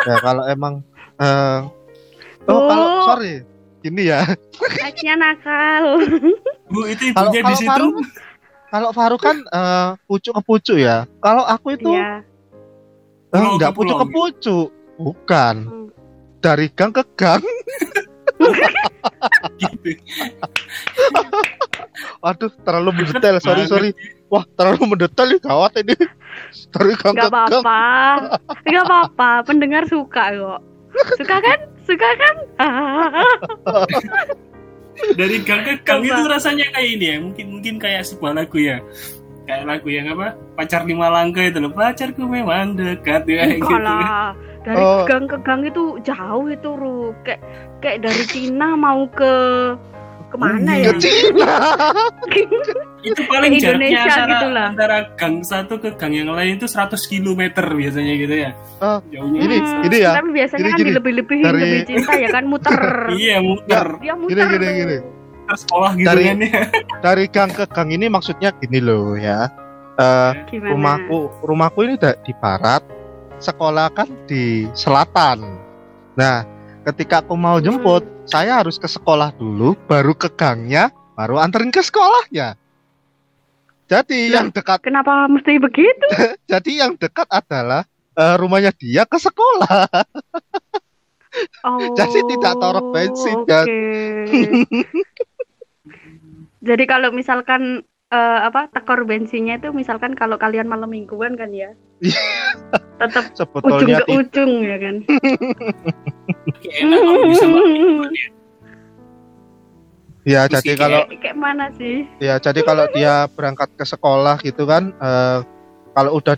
ya 0.03 0.15
kalau 0.19 0.45
emang 0.45 0.79
eh 1.17 1.59
Oh, 2.45 2.53
Oh. 2.53 2.69
kalau 2.69 2.87
sorry. 3.09 3.41
Ini 3.81 4.01
ya. 4.05 4.21
Anaknya 4.81 5.13
nakal. 5.15 5.83
bu 6.71 6.79
itu 6.85 7.09
Kalau 7.09 7.29
ibunya 7.29 7.41
di 7.41 7.43
kalau 7.43 7.57
situ 7.57 7.69
Faruk 7.69 7.93
kalau 8.65 8.89
Faruk 8.91 9.21
kan 9.21 9.37
eh, 9.43 9.87
pucuk 10.05 10.33
ke 10.33 10.41
pucuk 10.41 10.77
ya. 10.77 11.05
Kalau 11.19 11.41
aku 11.41 11.73
itu 11.73 11.89
Iya. 11.89 12.21
eh, 13.31 13.41
enggak 13.45 13.73
pucuk 13.73 13.97
ke 13.97 14.07
pucuk. 14.07 14.67
Bukan. 14.95 15.55
Hmm. 15.65 15.87
Dari 16.45 16.69
gang 16.77 16.93
ke 16.93 17.01
gang. 17.17 17.41
gitu 19.57 19.97
Aduh, 22.21 22.53
terlalu 22.61 23.01
mendetail. 23.01 23.41
Sorry, 23.41 23.65
sorry. 23.65 23.89
Wah, 24.29 24.45
terlalu 24.53 24.93
mendetail 24.93 25.25
nih 25.33 25.41
gawat 25.41 25.73
ini. 25.81 25.97
Dari 26.69 26.93
gang 27.01 27.17
Gak 27.17 27.25
ke 27.25 27.33
gang. 27.33 27.33
apa-apa. 27.33 27.81
Gak 28.61 28.83
apa-apa. 28.85 29.29
Pendengar 29.49 29.89
suka 29.89 30.29
kok. 30.37 30.61
Suka 31.17 31.37
kan? 31.41 31.59
Suka 31.85 32.09
kan? 32.17 32.35
dari 35.19 35.37
gang 35.43 35.61
ke 35.65 35.73
gang 35.83 36.01
itu 36.07 36.23
rasanya 36.29 36.71
kayak 36.71 36.89
ini 36.95 37.05
ya 37.11 37.17
mungkin 37.19 37.45
mungkin 37.51 37.75
kayak 37.83 38.07
sebuah 38.07 38.31
lagu 38.31 38.55
ya 38.63 38.79
kayak 39.43 39.67
lagu 39.67 39.91
yang 39.91 40.07
apa 40.15 40.39
pacar 40.55 40.87
lima 40.87 41.11
langkah 41.11 41.43
itu 41.43 41.59
loh 41.59 41.75
pacarku 41.75 42.23
memang 42.23 42.79
dekat 42.79 43.27
ya 43.27 43.43
gitu. 43.59 43.75
Dari 44.65 44.75
Oh. 44.75 45.05
gang 45.05 45.25
ke 45.25 45.37
gang 45.39 45.61
itu 45.61 45.83
jauh 46.01 46.45
itu, 46.47 46.69
Ru. 46.71 47.13
Kayak 47.21 47.41
kayak 47.79 47.97
dari 48.01 48.23
Cina 48.25 48.73
mau 48.73 49.05
ke 49.07 49.33
ke 50.25 50.35
mana 50.35 50.73
Ke 50.73 50.81
ya? 50.81 50.91
Cina. 50.97 51.53
itu 53.05 53.21
paling 53.23 53.53
jaraknya 53.53 53.85
Indonesia 53.85 54.01
antara, 54.17 54.25
gitu 54.27 54.47
lah. 54.49 54.67
antara 54.67 54.97
gang 55.13 55.35
satu 55.39 55.77
ke 55.77 55.93
gang 55.93 56.11
yang 56.11 56.27
lain 56.27 56.57
itu 56.57 56.65
100 56.65 56.97
km 57.05 57.37
biasanya 57.71 58.13
gitu 58.17 58.35
ya 58.35 58.51
Oh, 58.75 58.97
jauhnya 59.07 59.39
Ini, 59.39 59.55
Hmm, 59.55 59.85
ini 59.85 59.97
ya. 60.01 60.11
Tapi 60.17 60.29
biasanya 60.33 60.59
Gini, 60.59 60.67
kan 60.67 60.75
gini. 60.75 60.87
dilebih-lebihin 60.89 61.45
Dari- 61.45 61.61
lebih 61.61 61.81
cinta 61.85 62.11
ya 62.15 62.29
kan 62.31 62.43
muter. 62.43 62.73
iya 63.21 63.37
muter 63.39 63.85
Dia 64.01 64.13
muter. 64.17 64.33
Gini, 64.35 64.57
gini, 64.57 64.67
gini. 64.75 64.97
sekolah 65.47 65.91
gitu 65.93 66.07
Dari- 66.09 66.25
kan 66.25 66.37
ya 66.41 66.61
Dari 67.05 67.25
gang 67.29 67.51
ke 67.53 67.63
gang 67.69 67.89
ini 67.91 68.05
maksudnya 68.09 68.49
gini 68.57 68.79
loh 68.81 69.13
ya. 69.13 69.45
Eh 69.95 70.31
Gimana? 70.49 70.73
rumahku 70.73 71.17
rumahku 71.39 71.79
ini 71.85 71.95
di 71.95 72.33
barat, 72.35 72.81
sekolah 73.39 73.91
kan 73.91 74.09
di 74.25 74.67
selatan. 74.73 75.43
Nah, 76.15 76.47
ketika 76.87 77.21
aku 77.23 77.35
mau 77.35 77.59
jemput, 77.59 78.03
saya 78.25 78.63
harus 78.63 78.79
ke 78.79 78.87
sekolah 78.87 79.35
dulu, 79.35 79.75
baru 79.85 80.15
ke 80.15 80.31
gangnya, 80.33 80.89
baru 81.13 81.39
anterin 81.39 81.69
ke 81.69 81.83
sekolahnya. 81.83 82.55
Jadi 83.85 84.33
Lah. 84.33 84.41
yang 84.41 84.49
dekat, 84.49 84.81
Kenapa 84.81 85.29
mesti 85.29 85.61
begitu? 85.61 86.07
jadi 86.51 86.71
yang 86.85 86.97
dekat 86.97 87.29
adalah 87.29 87.85
eh, 88.17 88.35
rumahnya 88.41 88.73
dia 88.73 89.05
ke 89.05 89.21
sekolah. 89.21 89.85
Oh. 91.67 91.91
Jadi 91.99 92.19
tidak 92.31 92.53
torok 92.57 92.95
bensin, 92.95 93.43
Oke. 93.43 93.51
ya. 93.51 93.61
Jadi 96.65 96.83
kalau 96.89 97.13
misalkan 97.13 97.85
eh, 98.13 98.39
apa 98.45 98.69
tekor 98.69 99.07
bensinnya 99.07 99.57
itu 99.57 99.73
misalkan 99.73 100.13
kalau 100.13 100.37
kalian 100.37 100.69
malam 100.69 100.91
mingguan 100.91 101.37
kan 101.37 101.49
ya. 101.49 101.73
Tetap 103.01 103.25
ujung 103.31 103.39
Sebetulnya 103.39 103.99
ke 104.03 104.11
ujung 104.13 104.51
ya 104.63 104.77
kan. 104.79 104.95
ya. 110.25 110.25
ya 110.25 110.41
jadi 110.49 110.71
kalau 110.77 111.01
Kayak, 111.07 111.21
kayak 111.21 111.37
mana 111.37 111.69
sih? 111.77 112.09
ya 112.17 112.41
jadi 112.41 112.59
kalau 112.65 112.85
dia 112.91 113.29
berangkat 113.33 113.69
ke 113.77 113.85
sekolah 113.85 114.41
gitu 114.41 114.65
kan, 114.65 114.93
eh, 114.95 115.39
kalau 115.93 116.17
udah 116.19 116.35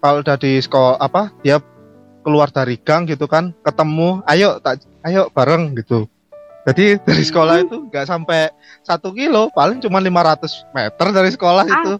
kalau 0.00 0.20
udah 0.22 0.36
di 0.38 0.60
sekolah 0.60 1.00
apa 1.00 1.32
dia 1.42 1.58
keluar 2.26 2.50
dari 2.50 2.74
gang 2.82 3.06
gitu 3.06 3.30
kan, 3.30 3.54
ketemu, 3.62 4.18
ayo 4.26 4.58
tak 4.58 4.82
ayo 5.06 5.30
bareng 5.30 5.78
gitu. 5.78 6.10
Jadi 6.66 6.98
dari 7.00 7.22
sekolah 7.22 7.62
itu 7.62 7.86
nggak 7.86 8.04
sampai 8.04 8.50
satu 8.82 9.10
kilo, 9.10 9.48
paling 9.50 9.78
cuma 9.78 9.98
500 9.98 10.44
meter 10.72 11.06
dari 11.10 11.30
sekolah 11.30 11.64
Ah. 11.64 11.74
itu. 11.78 11.94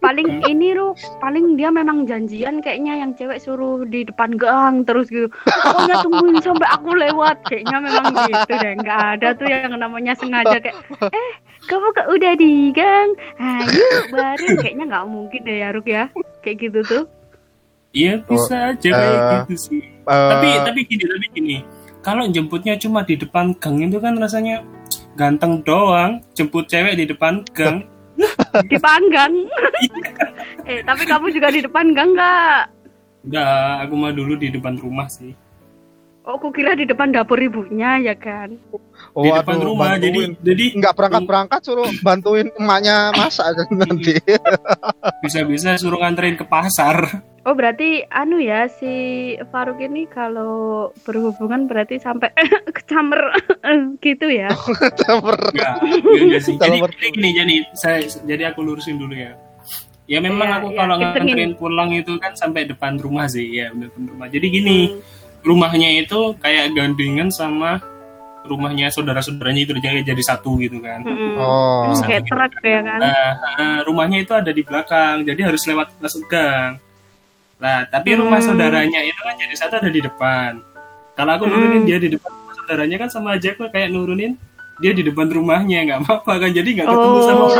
Paling 0.00 0.48
ini 0.48 0.72
Ru, 0.72 0.96
paling 1.20 1.60
dia 1.60 1.68
memang 1.68 2.08
janjian 2.08 2.64
kayaknya 2.64 3.04
yang 3.04 3.12
cewek 3.12 3.36
suruh 3.36 3.84
di 3.84 4.00
depan 4.02 4.32
gang 4.32 4.80
terus 4.80 5.12
gitu. 5.12 5.28
Pokoknya 5.44 6.00
tungguin 6.00 6.40
sampai 6.40 6.68
aku 6.72 6.96
lewat. 6.96 7.44
Kayaknya 7.44 7.78
memang 7.84 8.04
gitu 8.24 8.52
deh. 8.54 8.72
Nggak 8.80 9.00
ada 9.12 9.28
tuh 9.34 9.44
yang 9.44 9.76
namanya 9.76 10.16
sengaja 10.16 10.56
kayak 10.56 10.72
eh 11.04 11.30
kamu 11.68 11.86
kok 11.92 12.08
udah 12.08 12.32
di 12.32 12.52
gang? 12.72 13.12
Ayo 13.36 13.84
bareng. 14.08 14.56
Kayaknya 14.56 14.84
nggak 14.88 15.04
mungkin 15.04 15.40
deh 15.44 15.56
ya 15.60 15.68
Ruk 15.68 15.84
ya. 15.84 16.08
Kayak 16.40 16.56
gitu 16.62 16.80
tuh. 16.82 17.04
iya 17.92 18.18
bisa 18.18 18.74
aja 18.74 18.88
kayak 18.90 19.20
eh, 19.20 19.30
gitu 19.44 19.54
sih 19.60 19.80
Eh, 20.04 20.28
tapi 20.28 20.48
tapi 20.64 20.80
gini 20.82 21.04
tapi 21.06 21.26
gini 21.30 21.56
kalau 22.04 22.28
jemputnya 22.28 22.76
cuma 22.76 23.00
di 23.02 23.16
depan 23.16 23.56
gang 23.56 23.80
itu 23.80 23.96
kan 23.98 24.14
rasanya 24.20 24.60
ganteng 25.16 25.64
doang 25.64 26.20
jemput 26.36 26.68
cewek 26.68 27.00
di 27.00 27.08
depan 27.08 27.40
gang 27.56 27.88
Dipanggang. 28.70 29.34
eh 30.70 30.78
tapi 30.86 31.02
kamu 31.02 31.34
juga 31.34 31.50
di 31.50 31.66
depan 31.66 31.90
gang 31.90 32.14
nggak? 32.14 32.60
enggak 33.26 33.72
aku 33.82 33.94
mah 33.98 34.12
dulu 34.14 34.38
di 34.38 34.52
depan 34.54 34.78
rumah 34.78 35.08
sih 35.10 35.34
Oh, 36.24 36.40
aku 36.40 36.56
kira 36.56 36.72
di 36.72 36.88
depan 36.88 37.12
dapur 37.12 37.36
ibunya 37.36 38.00
ya 38.00 38.16
kan. 38.16 38.56
Di 39.14 39.20
waduh, 39.24 39.40
depan 39.40 39.58
rumah 39.62 39.94
jadi 39.94 40.10
bantuin. 40.10 40.32
jadi 40.42 40.64
nggak 40.74 40.94
berangkat 40.94 41.22
berangkat 41.22 41.60
suruh 41.62 41.90
bantuin 42.00 42.50
emaknya 42.54 43.14
masak 43.14 43.46
nanti. 43.72 44.18
bisa-bisa 45.20 45.76
suruh 45.76 45.98
nganterin 45.98 46.34
ke 46.34 46.44
pasar 46.44 47.22
Oh 47.44 47.52
berarti 47.52 48.00
anu 48.08 48.40
ya 48.40 48.64
si 48.66 48.88
Faruk 49.52 49.76
ini 49.76 50.08
kalau 50.08 50.88
berhubungan 51.04 51.68
berarti 51.68 52.00
sampai 52.00 52.32
kecamer 52.72 53.20
gitu 54.00 54.26
ya? 54.26 54.48
enggak 54.48 55.12
enggak, 55.52 55.74
enggak 56.16 56.40
sih 56.40 56.56
jadi, 56.56 56.78
jadi 56.80 57.08
gini 57.12 57.28
jadi 57.36 57.54
saya 57.76 57.98
jadi 58.24 58.42
aku 58.50 58.60
lurusin 58.60 58.96
dulu 58.96 59.12
ya 59.12 59.36
Ya 60.04 60.20
memang 60.20 60.44
Iya, 60.44 60.56
aku 60.60 60.68
iya, 60.68 60.76
kalau 60.76 60.94
nganterin 61.00 61.52
pulang 61.56 61.88
itu 61.92 62.12
kan 62.20 62.36
sampai 62.36 62.68
depan 62.68 63.00
rumah 63.00 63.24
sih, 63.24 63.48
ya 63.56 63.72
depan 63.72 64.04
rumah. 64.04 64.28
Jadi 64.28 64.46
gini, 64.52 64.78
Hmm. 64.84 65.00
rumahnya 65.40 65.96
itu 65.96 66.36
kayak 66.36 66.76
gandengan 66.76 67.32
sama 67.32 67.80
rumahnya 68.44 68.92
saudara-saudaranya 68.92 69.60
itu 69.64 69.72
jadi 69.80 70.04
jadi 70.04 70.22
satu 70.22 70.60
gitu 70.60 70.78
kan. 70.78 71.00
Mm-mm. 71.00 71.40
Oh. 71.40 71.88
Hmm, 71.90 72.04
kayak 72.04 72.28
truk 72.28 72.52
ya 72.60 72.80
kan 72.84 73.00
Nah, 73.00 73.76
rumahnya 73.88 74.20
itu 74.20 74.32
ada 74.36 74.52
di 74.52 74.60
belakang, 74.60 75.24
jadi 75.24 75.48
harus 75.48 75.64
lewat 75.64 75.96
masuk 75.98 76.28
gang. 76.28 76.76
Nah, 77.56 77.88
tapi 77.88 78.14
rumah 78.14 78.38
Hmm. 78.38 78.52
saudaranya 78.52 79.00
itu 79.00 79.16
kan 79.16 79.34
jadi 79.40 79.54
satu 79.56 79.80
ada 79.80 79.88
di 79.88 80.00
depan. 80.04 80.60
Kalau 81.14 81.30
aku 81.32 81.44
Hmm. 81.48 81.52
nurunin 81.56 81.82
dia 81.88 81.96
di 81.96 82.12
depan 82.12 82.30
rumah 82.30 82.54
saudaranya 82.54 82.96
kan 83.00 83.08
sama 83.08 83.28
aja 83.34 83.48
aku 83.54 83.64
kayak 83.70 83.88
nurunin 83.88 84.36
dia 84.82 84.90
di 84.90 85.06
depan 85.06 85.30
rumahnya 85.30 85.78
nggak 85.86 86.00
apa-apa 86.02 86.32
kan 86.42 86.50
jadi 86.50 86.66
nggak 86.66 86.86
ketemu 86.90 87.18
sama 87.22 87.44
Oh. 87.46 87.52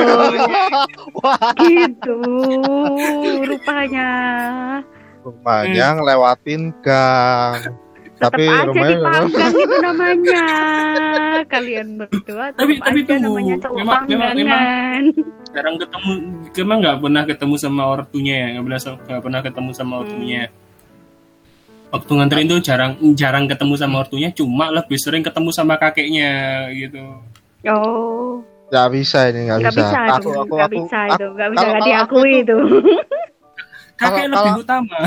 Wah, 1.23 1.39
gitu 1.63 2.19
rupanya 3.47 4.09
rumahnya 5.23 5.87
ngelewatin 5.95 6.63
gang. 6.83 7.63
Tetap 8.25 8.33
Tapi 8.33 8.45
aja 8.47 8.65
rumahnya 8.65 8.97
dipanggang 8.97 9.53
itu 9.55 9.77
namanya 9.87 10.43
kalian 11.45 11.89
berdua 11.97 12.45
Tapi- 12.51 12.79
tapi 12.79 13.01
tunggu. 13.05 13.23
namanya 13.23 13.55
cowok 13.59 13.77
Memang- 13.77 14.05
memang- 14.07 15.07
Jarang 15.55 15.77
ketemu, 15.77 16.11
emang 16.57 16.79
nggak 16.81 16.97
pernah 16.99 17.23
ketemu 17.25 17.55
sama 17.57 17.83
ortunya 17.87 18.35
ya, 18.35 18.47
nggak 18.51 18.65
pernah 18.65 18.81
nggak 19.07 19.23
pernah 19.23 19.41
ketemu 19.41 19.71
sama 19.71 19.93
Hmm. 19.93 20.03
ortunya. 20.03 20.43
Waktu 21.87 22.11
nganterin 22.11 22.47
tuh 22.49 22.59
jarang 22.59 22.93
jarang 23.15 23.45
ketemu 23.47 23.75
sama 23.77 23.97
ortunya, 24.01 24.29
cuma 24.29 24.67
lebih 24.69 24.99
sering 24.99 25.23
ketemu 25.23 25.51
sama 25.51 25.75
kakeknya 25.77 26.31
gitu. 26.73 26.99
oh 27.65 28.43
nggak 28.67 28.89
bisa 28.91 29.31
ini 29.31 29.47
nggak 29.47 29.61
bisa. 29.63 29.79
bisa 29.79 29.99
Aku 30.11 30.27
itu 30.27 30.31
aku 30.35 30.53
nggak 30.53 30.73
bisa 30.75 30.99
itu 31.07 31.27
nggak 31.31 31.49
bisa 31.49 31.65
nggak 31.65 31.83
diakui 31.87 32.33
itu 32.43 32.59
Kakek 33.95 34.27
lebih 34.27 34.53
utama. 34.59 34.99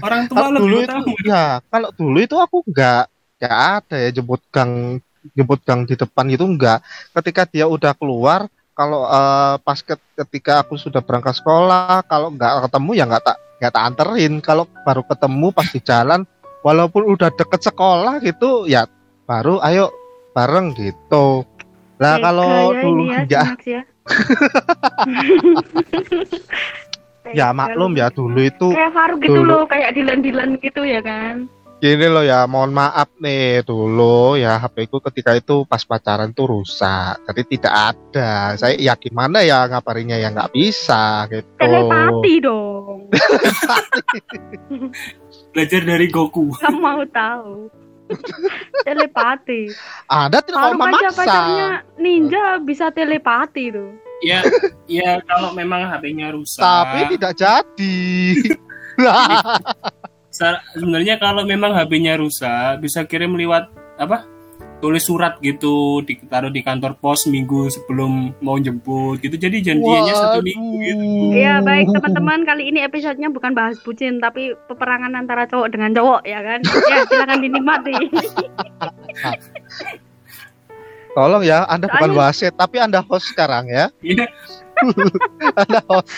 Orang 0.00 0.20
tua 0.28 0.36
kalau 0.36 0.50
lebih 0.56 0.64
dulu 0.64 0.76
itu 0.80 1.00
ya 1.28 1.44
kalau 1.68 1.88
dulu 1.92 2.18
itu 2.20 2.36
aku 2.40 2.56
nggak 2.64 3.02
nggak 3.40 3.54
ada 3.80 3.96
ya 3.98 4.10
jemput 4.14 4.40
gang 4.48 4.72
jemput 5.36 5.60
gang 5.64 5.80
di 5.84 5.94
depan 5.96 6.24
gitu 6.32 6.44
nggak. 6.48 6.78
Ketika 7.16 7.42
dia 7.48 7.66
udah 7.68 7.92
keluar 7.96 8.48
kalau 8.74 9.06
eh, 9.06 9.56
pas 9.62 9.78
ke- 9.78 10.06
ketika 10.24 10.64
aku 10.64 10.80
sudah 10.80 11.04
berangkat 11.04 11.38
sekolah 11.38 12.02
kalau 12.08 12.32
nggak 12.34 12.68
ketemu 12.68 12.90
ya 12.96 13.04
nggak 13.08 13.24
tak 13.24 13.36
nggak 13.60 13.72
tak 13.72 13.84
anterin. 13.84 14.34
Kalau 14.40 14.64
baru 14.84 15.02
ketemu 15.04 15.46
pas 15.52 15.68
di 15.68 15.80
jalan 15.80 16.20
walaupun 16.64 17.02
udah 17.04 17.28
deket 17.32 17.60
sekolah 17.68 18.20
gitu 18.24 18.64
ya 18.64 18.88
baru 19.28 19.60
ayo 19.64 19.92
bareng 20.32 20.72
gitu. 20.74 21.44
Lah 22.02 22.18
kalau 22.18 22.74
dulu 22.74 23.06
ya, 23.06 23.22
ya 23.30 23.44
ya. 27.32 27.34
ya 27.48 27.48
maklum 27.56 27.96
lu. 27.96 28.00
ya 28.00 28.12
dulu 28.12 28.40
itu 28.44 28.68
kayak 28.74 28.92
Faruk 28.92 29.18
gitu 29.24 29.40
dulu. 29.40 29.48
loh 29.48 29.62
kayak 29.64 29.96
Dilan-Dilan 29.96 30.60
gitu 30.60 30.84
ya 30.84 31.00
kan 31.00 31.48
gini 31.84 32.08
loh 32.08 32.24
ya 32.24 32.48
mohon 32.48 32.72
maaf 32.72 33.12
nih 33.20 33.60
dulu 33.60 34.40
ya 34.40 34.56
HP 34.56 34.88
ku 34.88 35.04
ketika 35.04 35.36
itu 35.36 35.68
pas 35.68 35.84
pacaran 35.84 36.32
tuh 36.32 36.48
rusak 36.48 37.20
jadi 37.28 37.42
tidak 37.44 37.74
ada 37.92 38.56
saya 38.56 38.72
ya 38.80 38.96
gimana 38.96 39.44
ya 39.44 39.68
ngaparinya 39.68 40.16
ya 40.16 40.32
nggak 40.32 40.48
bisa 40.48 41.28
gitu 41.28 41.44
telepati 41.60 42.34
dong 42.40 43.04
Belajar 45.54 45.86
dari 45.86 46.10
Goku. 46.10 46.50
kamu 46.56 46.80
mau 46.80 47.04
tahu 47.04 47.68
telepati 48.88 49.68
ada 50.08 50.40
tidak 50.40 50.60
mau 50.60 50.88
memaksa 50.88 51.12
pacarnya 51.12 51.68
ninja 52.00 52.64
bisa 52.64 52.88
telepati 52.96 53.76
tuh 53.76 53.92
Ya, 54.22 54.46
ya 55.02 55.18
kalau 55.26 55.50
memang 55.56 55.90
HP-nya 55.90 56.30
rusak. 56.30 56.62
tapi 56.62 57.18
tidak 57.18 57.34
jadi 57.34 57.98
sebenarnya 60.74 61.18
kalau 61.18 61.42
memang 61.42 61.74
HP-nya 61.74 62.18
rusak, 62.18 62.82
bisa 62.82 63.06
kirim 63.06 63.34
lewat 63.34 63.70
apa? 63.98 64.26
Tulis 64.82 65.00
surat 65.00 65.40
gitu, 65.40 66.04
ditaruh 66.04 66.52
di 66.52 66.60
kantor 66.60 67.00
pos 67.00 67.24
minggu 67.24 67.72
sebelum 67.72 68.36
mau 68.44 68.60
jemput 68.60 69.16
gitu. 69.22 69.40
Jadi 69.40 69.64
janjiannya 69.64 70.12
satu 70.12 70.44
minggu 70.44 70.70
gitu. 70.84 71.04
Iya 71.32 71.64
baik 71.64 71.88
teman-teman 71.88 72.44
kali 72.44 72.68
ini 72.68 72.84
episodenya 72.84 73.32
bukan 73.32 73.56
bahas 73.56 73.80
bucin 73.80 74.20
tapi 74.20 74.52
peperangan 74.68 75.16
antara 75.16 75.48
cowok 75.48 75.72
dengan 75.72 75.96
cowok 75.96 76.20
ya 76.28 76.40
kan 76.44 76.60
ya 76.68 77.00
silakan 77.08 77.38
dinikmati 77.40 77.96
tolong 81.14 81.42
ya 81.42 81.62
anda 81.64 81.86
bukan 81.86 82.10
Soalnya- 82.10 82.20
wasit 82.20 82.52
tapi 82.54 82.76
anda 82.78 83.00
host 83.00 83.26
sekarang 83.30 83.66
ya. 83.66 83.88
Iya, 84.02 84.26
anda 85.60 85.80
host. 85.86 86.10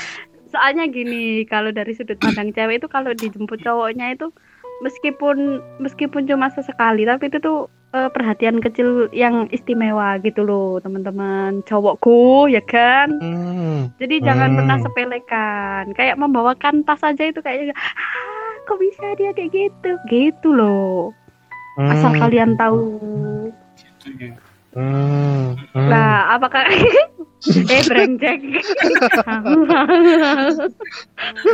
Soalnya 0.48 0.88
gini 0.88 1.44
kalau 1.44 1.68
dari 1.70 1.92
sudut 1.92 2.16
pandang 2.16 2.50
cewek 2.50 2.80
itu 2.80 2.88
kalau 2.88 3.12
dijemput 3.12 3.60
cowoknya 3.60 4.12
itu 4.12 4.32
meskipun 4.78 5.36
meskipun 5.78 6.24
cuma 6.24 6.48
sesekali 6.48 7.04
tapi 7.04 7.28
itu 7.28 7.36
tuh 7.38 7.58
eh, 7.92 8.08
perhatian 8.08 8.58
kecil 8.58 8.88
yang 9.10 9.48
istimewa 9.50 10.16
gitu 10.18 10.42
loh 10.42 10.80
teman-teman. 10.80 11.60
Cowokku 11.62 12.48
ya 12.48 12.60
kan? 12.62 13.12
Hmm. 13.18 13.92
jadi 13.96 14.20
jangan 14.22 14.52
Hmm. 14.52 14.58
pernah 14.58 14.78
sepelekan. 14.80 15.84
Kayak 15.92 16.16
membawakan 16.16 16.80
tas 16.82 17.00
aja 17.00 17.22
itu 17.22 17.38
kayak 17.38 17.72
ah, 17.72 18.12
kok 18.64 18.78
bisa 18.78 19.04
dia 19.14 19.30
kayak 19.30 19.52
gitu? 19.52 19.90
Gitu 20.06 20.48
loh. 20.50 21.12
Asal 21.76 22.10
Hmm. 22.10 22.20
kalian 22.22 22.50
tahu. 22.56 22.80
Gitu 23.76 24.08
ya. 24.18 24.32
Hmm. 24.76 25.56
Hmm. 25.72 25.88
Lah, 25.88 26.36
apakah 26.36 26.68
eh 27.72 27.82
brengsek. 27.88 28.40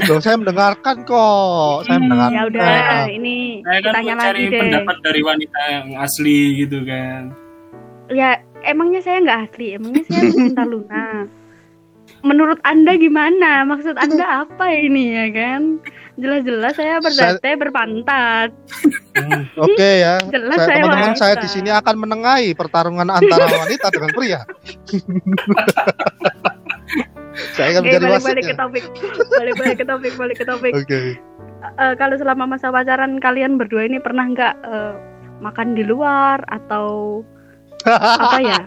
Loh, 0.09 0.18
saya 0.18 0.37
mendengarkan 0.37 0.97
kok 1.05 1.87
saya 1.87 1.97
Hmm, 1.97 2.03
mendengarkan 2.05 2.35
ya 2.35 2.43
udah, 2.49 3.07
ini 3.09 3.62
Saya 3.62 3.79
kan 3.81 3.93
tanya 3.95 4.14
lagi 4.18 4.45
deh. 4.49 4.59
pendapat 4.59 4.97
dari 5.01 5.20
wanita 5.23 5.61
yang 5.70 5.87
asli 5.97 6.39
gitu 6.59 6.79
kan. 6.83 7.31
Ya, 8.09 8.31
emangnya 8.62 9.01
saya 9.01 9.23
nggak 9.23 9.41
asli, 9.49 9.66
emangnya 9.73 10.03
saya 10.05 10.23
cinta 10.37 10.62
Luna. 10.64 11.07
Menurut 12.23 12.59
Anda 12.62 12.95
gimana? 12.95 13.62
Maksud 13.64 13.95
Anda 13.95 14.47
apa 14.47 14.66
ini 14.70 15.11
ya 15.11 15.27
kan? 15.31 15.79
Jelas-jelas 16.14 16.75
saya 16.75 16.99
berdate 16.99 17.51
berpantat. 17.57 18.49
Hmm, 19.12 19.43
Oke 19.59 19.89
ya. 20.01 20.16
Jelas 20.35 20.57
Saya- 20.57 20.68
saya 20.70 20.83
Teman-teman 20.85 21.16
saya 21.18 21.35
di 21.37 21.49
sini 21.51 21.68
akan 21.68 21.95
menengahi 21.99 22.51
pertarungan 22.53 23.09
antara 23.09 23.45
wanita 23.59 23.87
dengan 23.91 24.11
pria. 24.12 24.41
saya 27.57 27.66
akan 27.73 27.81
Oke, 27.81 27.87
menjadi 27.89 28.05
balik-balik 28.07 28.39
wasit. 28.39 28.51
ke 28.51 28.55
topik. 28.57 28.85
Balik-balik 29.33 29.77
ke 29.77 29.85
topik, 29.85 30.12
balik 30.14 30.37
ke 30.39 30.45
topik. 30.45 30.73
Oke. 30.75 31.01
Eh, 31.62 31.95
kalau 31.97 32.14
selama 32.18 32.45
masa 32.49 32.68
pacaran 32.68 33.18
kalian 33.18 33.57
berdua 33.57 33.87
ini 33.87 33.99
pernah 33.99 34.27
nggak 34.27 34.55
eh, 34.62 34.95
makan 35.41 35.75
di 35.75 35.83
luar 35.83 36.43
atau 36.47 37.20
apa 37.87 38.39
ya? 38.41 38.59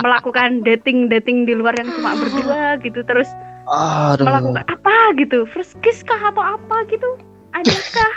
Melakukan 0.00 0.64
dating 0.64 1.08
dating 1.12 1.44
di 1.44 1.54
luar 1.54 1.76
yang 1.76 1.88
cuma 1.94 2.16
berdua 2.18 2.80
gitu 2.82 3.00
terus 3.04 3.28
Aduh. 3.68 4.24
melakukan 4.26 4.64
apa 4.68 4.96
gitu? 5.16 5.48
First 5.48 5.78
kiss 5.80 6.04
kah 6.04 6.20
atau 6.20 6.42
apa 6.42 6.84
gitu? 6.88 7.18
Adakah? 7.54 8.12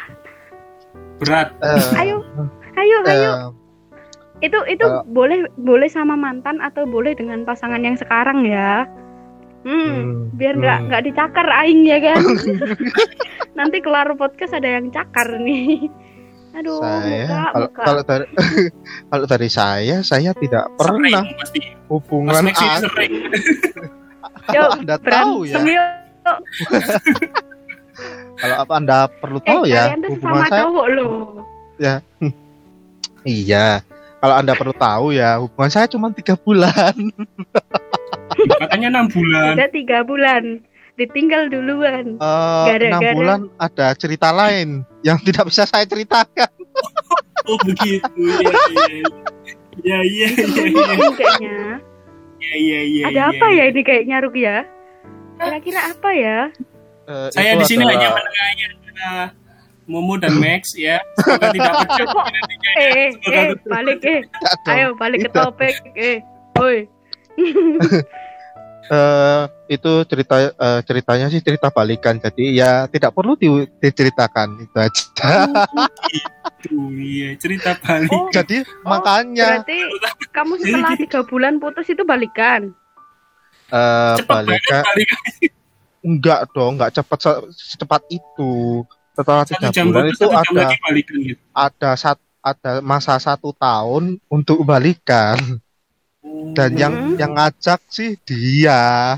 Berat. 1.21 1.49
Eh, 1.61 2.01
ayo 2.05 2.23
ayo 2.77 2.97
ayo. 3.05 3.31
Eh, 4.41 4.49
itu 4.49 4.59
itu 4.69 4.85
kalau- 4.85 5.05
boleh 5.09 5.49
boleh 5.57 5.89
sama 5.89 6.13
mantan 6.13 6.61
atau 6.61 6.85
boleh 6.85 7.17
dengan 7.17 7.41
pasangan 7.45 7.81
yang 7.81 7.97
sekarang 7.97 8.45
ya? 8.45 8.85
Hmm, 9.65 9.83
hmm, 9.83 10.11
biar 10.37 10.53
nggak 10.55 10.77
hmm. 10.79 10.85
nggak 10.87 11.03
dicakar 11.11 11.47
aing 11.65 11.81
ya 11.83 11.97
kan? 11.99 12.21
Nanti 13.57 13.81
kelar 13.81 14.13
podcast 14.15 14.53
ada 14.53 14.79
yang 14.79 14.93
cakar 14.93 15.41
nih 15.41 15.89
aduh 16.57 16.81
saya 16.81 17.05
muka 17.05 17.41
kalau 17.53 17.67
muka. 17.69 17.81
kalau 17.85 18.01
dari 18.01 18.25
kalau 19.13 19.25
dari 19.29 19.49
saya 19.53 19.95
saya 20.01 20.31
tidak 20.33 20.65
pernah 20.73 21.21
Sering 21.21 21.37
pasti. 21.37 21.59
Mas 21.61 21.85
hubungan 21.87 22.41
Maxi 22.43 22.65
as- 22.65 22.81
sering. 22.83 23.13
Yuk, 24.47 24.69
anda 24.79 24.95
tahu 24.97 25.35
ya. 25.45 25.59
kalau 28.41 28.55
apa 28.63 28.73
anda 28.77 28.97
perlu 29.09 29.39
eh 29.41 29.47
tahu 29.47 29.61
ya 29.65 29.83
kalian 29.89 29.99
tuh 30.01 30.09
hubungan 30.17 30.33
sama 30.41 30.49
saya 30.49 30.61
cowok 30.65 30.87
loh. 30.93 31.13
Iya. 33.27 33.83
Kalau 34.17 34.35
anda 34.39 34.53
perlu 34.55 34.73
tahu 34.73 35.11
ya 35.11 35.37
hubungan 35.37 35.67
saya 35.69 35.85
cuma 35.91 36.09
tiga 36.15 36.39
bulan. 36.39 36.95
Katanya 38.37 38.87
enam 38.87 39.05
bulan. 39.11 39.57
udah 39.59 39.69
tiga 39.69 39.99
bulan 40.07 40.63
ditinggal 40.97 41.47
duluan 41.47 42.17
Eh, 42.17 42.65
enam 42.83 42.99
Gara-gara- 42.99 43.13
bulan 43.13 43.39
ada 43.55 43.93
cerita 43.93 44.29
lain 44.29 44.81
yang 45.01 45.17
tidak 45.19 45.45
bisa 45.45 45.63
saya 45.63 45.83
ceritakan 45.83 46.49
Oh 47.47 47.55
begitu. 47.63 48.03
Ya 48.19 48.43
iya. 48.67 49.07
Ya 49.79 49.99
iya 50.03 50.27
iya 50.27 50.63
iya. 50.67 50.85
Kayaknya 51.13 51.57
Ya 52.37 52.53
iya 52.55 52.79
iya. 52.83 53.03
ada 53.07 53.21
iya, 53.23 53.31
apa 53.31 53.45
iya. 53.47 53.61
ya 53.61 53.71
ini 53.71 53.81
kayaknya 53.81 54.17
Rukia 54.19 54.55
kira-kira 55.37 55.81
apa 55.87 56.09
ya 56.11 56.39
Eh, 57.05 57.27
Saya 57.31 57.55
di 57.55 57.63
sini 57.63 57.81
hanya 57.81 57.93
adalah- 58.03 58.19
mendengarnya 58.19 58.65
antara 58.67 59.11
Momo 59.85 60.19
dan 60.19 60.35
Max 60.43 60.75
ya. 60.75 60.99
Semoga 61.15 61.47
tidak 61.49 61.71
pecah. 61.79 62.07
Eh 62.75 63.07
eh 63.23 63.47
balik 63.63 63.99
eh 64.03 64.21
ayo 64.67 64.91
balik 64.93 65.23
ke 65.23 65.29
topik 65.31 65.71
eh 65.95 66.19
woi 66.53 66.83
eh 68.87 69.43
itu 69.67 69.91
cerita 70.03 70.35
eh, 70.39 70.79
ceritanya 70.81 71.27
sih 71.27 71.39
cerita 71.39 71.67
balikan 71.67 72.15
jadi 72.15 72.43
ya 72.49 72.71
tidak 72.87 73.11
perlu 73.11 73.35
di- 73.35 73.67
diceritakan 73.77 74.63
itu 74.63 74.77
aja 74.77 75.03
Tuh, 76.57 76.89
iya 76.89 77.37
cerita 77.37 77.77
balik. 77.77 78.09
Oh, 78.09 78.33
jadi 78.33 78.65
Oh, 78.81 78.89
makanya 78.89 79.61
berarti 79.61 79.77
kamu 80.31 80.53
setelah 80.57 80.91
tiga 80.95 81.19
bulan 81.21 81.61
putus 81.61 81.85
itu 81.85 82.01
balikan. 82.01 82.73
eh 83.67 84.15
Cepat 84.17 84.41
banget 84.41 84.61
balikan 84.65 84.83
balik. 84.83 85.07
enggak 85.99 86.39
dong 86.49 86.71
enggak 86.79 86.91
cepat 86.95 87.19
se- 87.19 87.45
secepat 87.53 88.01
itu 88.09 88.81
setelah 89.13 89.43
Satu 89.43 89.59
tiga 89.59 89.81
bulan 89.83 90.05
itu 90.07 90.25
ada 90.25 90.49
balikan 90.79 91.17
gitu. 91.21 91.41
ada 91.51 91.89
sat, 91.93 92.17
ada 92.39 92.71
masa 92.79 93.19
satu 93.19 93.51
tahun 93.51 94.17
untuk 94.25 94.63
balikan 94.63 95.37
dan 96.51 96.71
yang 96.73 96.93
Mhm. 96.93 97.15
yang 97.17 97.31
ngajak 97.33 97.79
sih 97.87 98.17
dia 98.21 99.17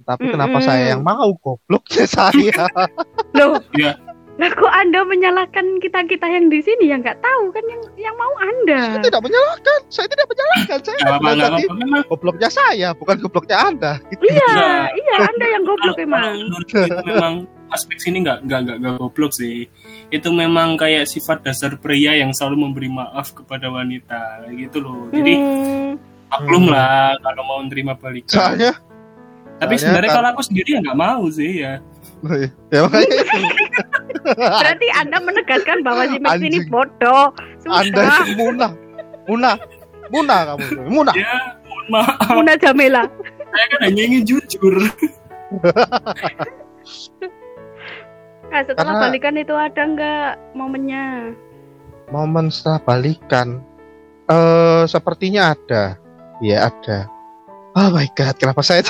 tapi 0.00 0.24
kenapa 0.26 0.56
Mhm. 0.56 0.64
saya 0.64 0.84
yang 0.90 1.02
mau 1.02 1.28
gobloknya 1.34 2.04
saya 2.16 2.64
Loh, 3.32 3.60
Iya. 3.72 3.92
lah 4.34 4.50
kok 4.50 4.70
Anda 4.70 5.02
menyalahkan 5.02 5.66
kita-kita 5.78 6.24
yang 6.24 6.46
di 6.46 6.58
sini 6.58 6.86
yang 6.86 7.02
nggak 7.02 7.18
tahu 7.18 7.50
kan 7.50 7.64
yang 7.66 7.82
yang 7.98 8.14
mau 8.14 8.30
saya 8.32 8.48
Anda. 8.88 9.02
tidak 9.02 9.20
menyalahkan 9.20 9.78
saya 9.88 10.06
tidak 10.06 10.26
menyalahkan 10.26 10.78
saya 10.80 10.96
Gak 10.96 11.12
apa 11.12 11.30
tadi 11.34 11.62
gobloknya 12.06 12.48
saya 12.48 12.88
bukan 12.94 13.16
gobloknya 13.18 13.56
anda 13.60 13.92
gitu. 14.08 14.22
Iya, 14.24 14.46
Enggak. 14.46 14.86
iya 14.94 15.14
Anda 15.24 15.46
yang 15.48 15.62
goblok 15.64 15.96
emang. 15.98 16.32
memang 17.04 17.34
aspek 17.68 17.98
sini 17.98 18.22
nggak 18.22 18.48
nggak 18.48 18.60
nggak 18.64 18.76
nggak 18.80 18.94
goblok 18.96 19.32
sih. 19.34 19.68
Itu 20.08 20.32
memang 20.32 20.78
kayak 20.78 21.04
sifat 21.04 21.42
dasar 21.42 21.76
pria 21.76 22.14
yang 22.14 22.30
selalu 22.30 22.64
memberi 22.64 22.88
maaf 22.88 23.34
kepada 23.34 23.68
wanita 23.68 24.20
gitu 24.50 24.78
loh. 24.78 25.10
Jadi 25.10 25.34
Hmm, 25.34 25.90
maklum 26.28 26.62
Hmm. 26.62 26.72
lah 26.72 27.16
kalau 27.18 27.42
mau 27.42 27.60
nerima 27.62 27.92
balikan. 27.94 28.30
soalnya 28.30 28.72
Tapi 29.58 29.74
soalnya 29.74 29.78
sebenarnya 29.80 30.08
kan- 30.08 30.16
kalau 30.16 30.28
aku 30.30 30.42
sendiri 30.44 30.68
ya 30.70 30.78
nggak 30.80 30.98
mau 30.98 31.22
sih 31.28 31.52
ya. 31.58 31.72
ya 32.68 32.78
makanya 32.82 33.16
berarti 34.58 34.88
Anda 34.92 35.18
menegaskan 35.20 35.78
bahwa 35.80 36.02
si 36.04 36.18
Max 36.18 36.36
ini 36.40 36.58
bodoh. 36.66 37.30
anda 37.64 38.02
Susah. 38.02 38.22
itu 38.24 38.34
munah 38.36 38.72
munah 39.24 39.56
munah 40.08 40.40
kamu 40.48 40.66
munah 40.88 41.14
Ya 41.14 41.32
maaf. 41.86 42.28
Muna 42.30 42.52
Jamila. 42.54 43.02
Saya 43.48 43.66
kan 43.66 43.80
hanya 43.82 44.02
ingin 44.04 44.22
jujur. 44.24 44.76
Nah, 48.48 48.64
setelah 48.64 48.96
Karena- 48.96 49.02
balikan 49.04 49.36
itu 49.36 49.52
ada 49.52 49.82
nggak 49.82 50.26
momennya? 50.52 51.36
momen 52.08 52.48
setelah 52.48 52.80
balikan 52.82 53.60
eh 54.26 54.82
sepertinya 54.84 55.52
ada 55.52 56.00
ya 56.42 56.70
ada 56.70 57.08
oh 57.78 57.88
my 57.94 58.08
god 58.18 58.34
kenapa 58.38 58.60
saya? 58.64 58.82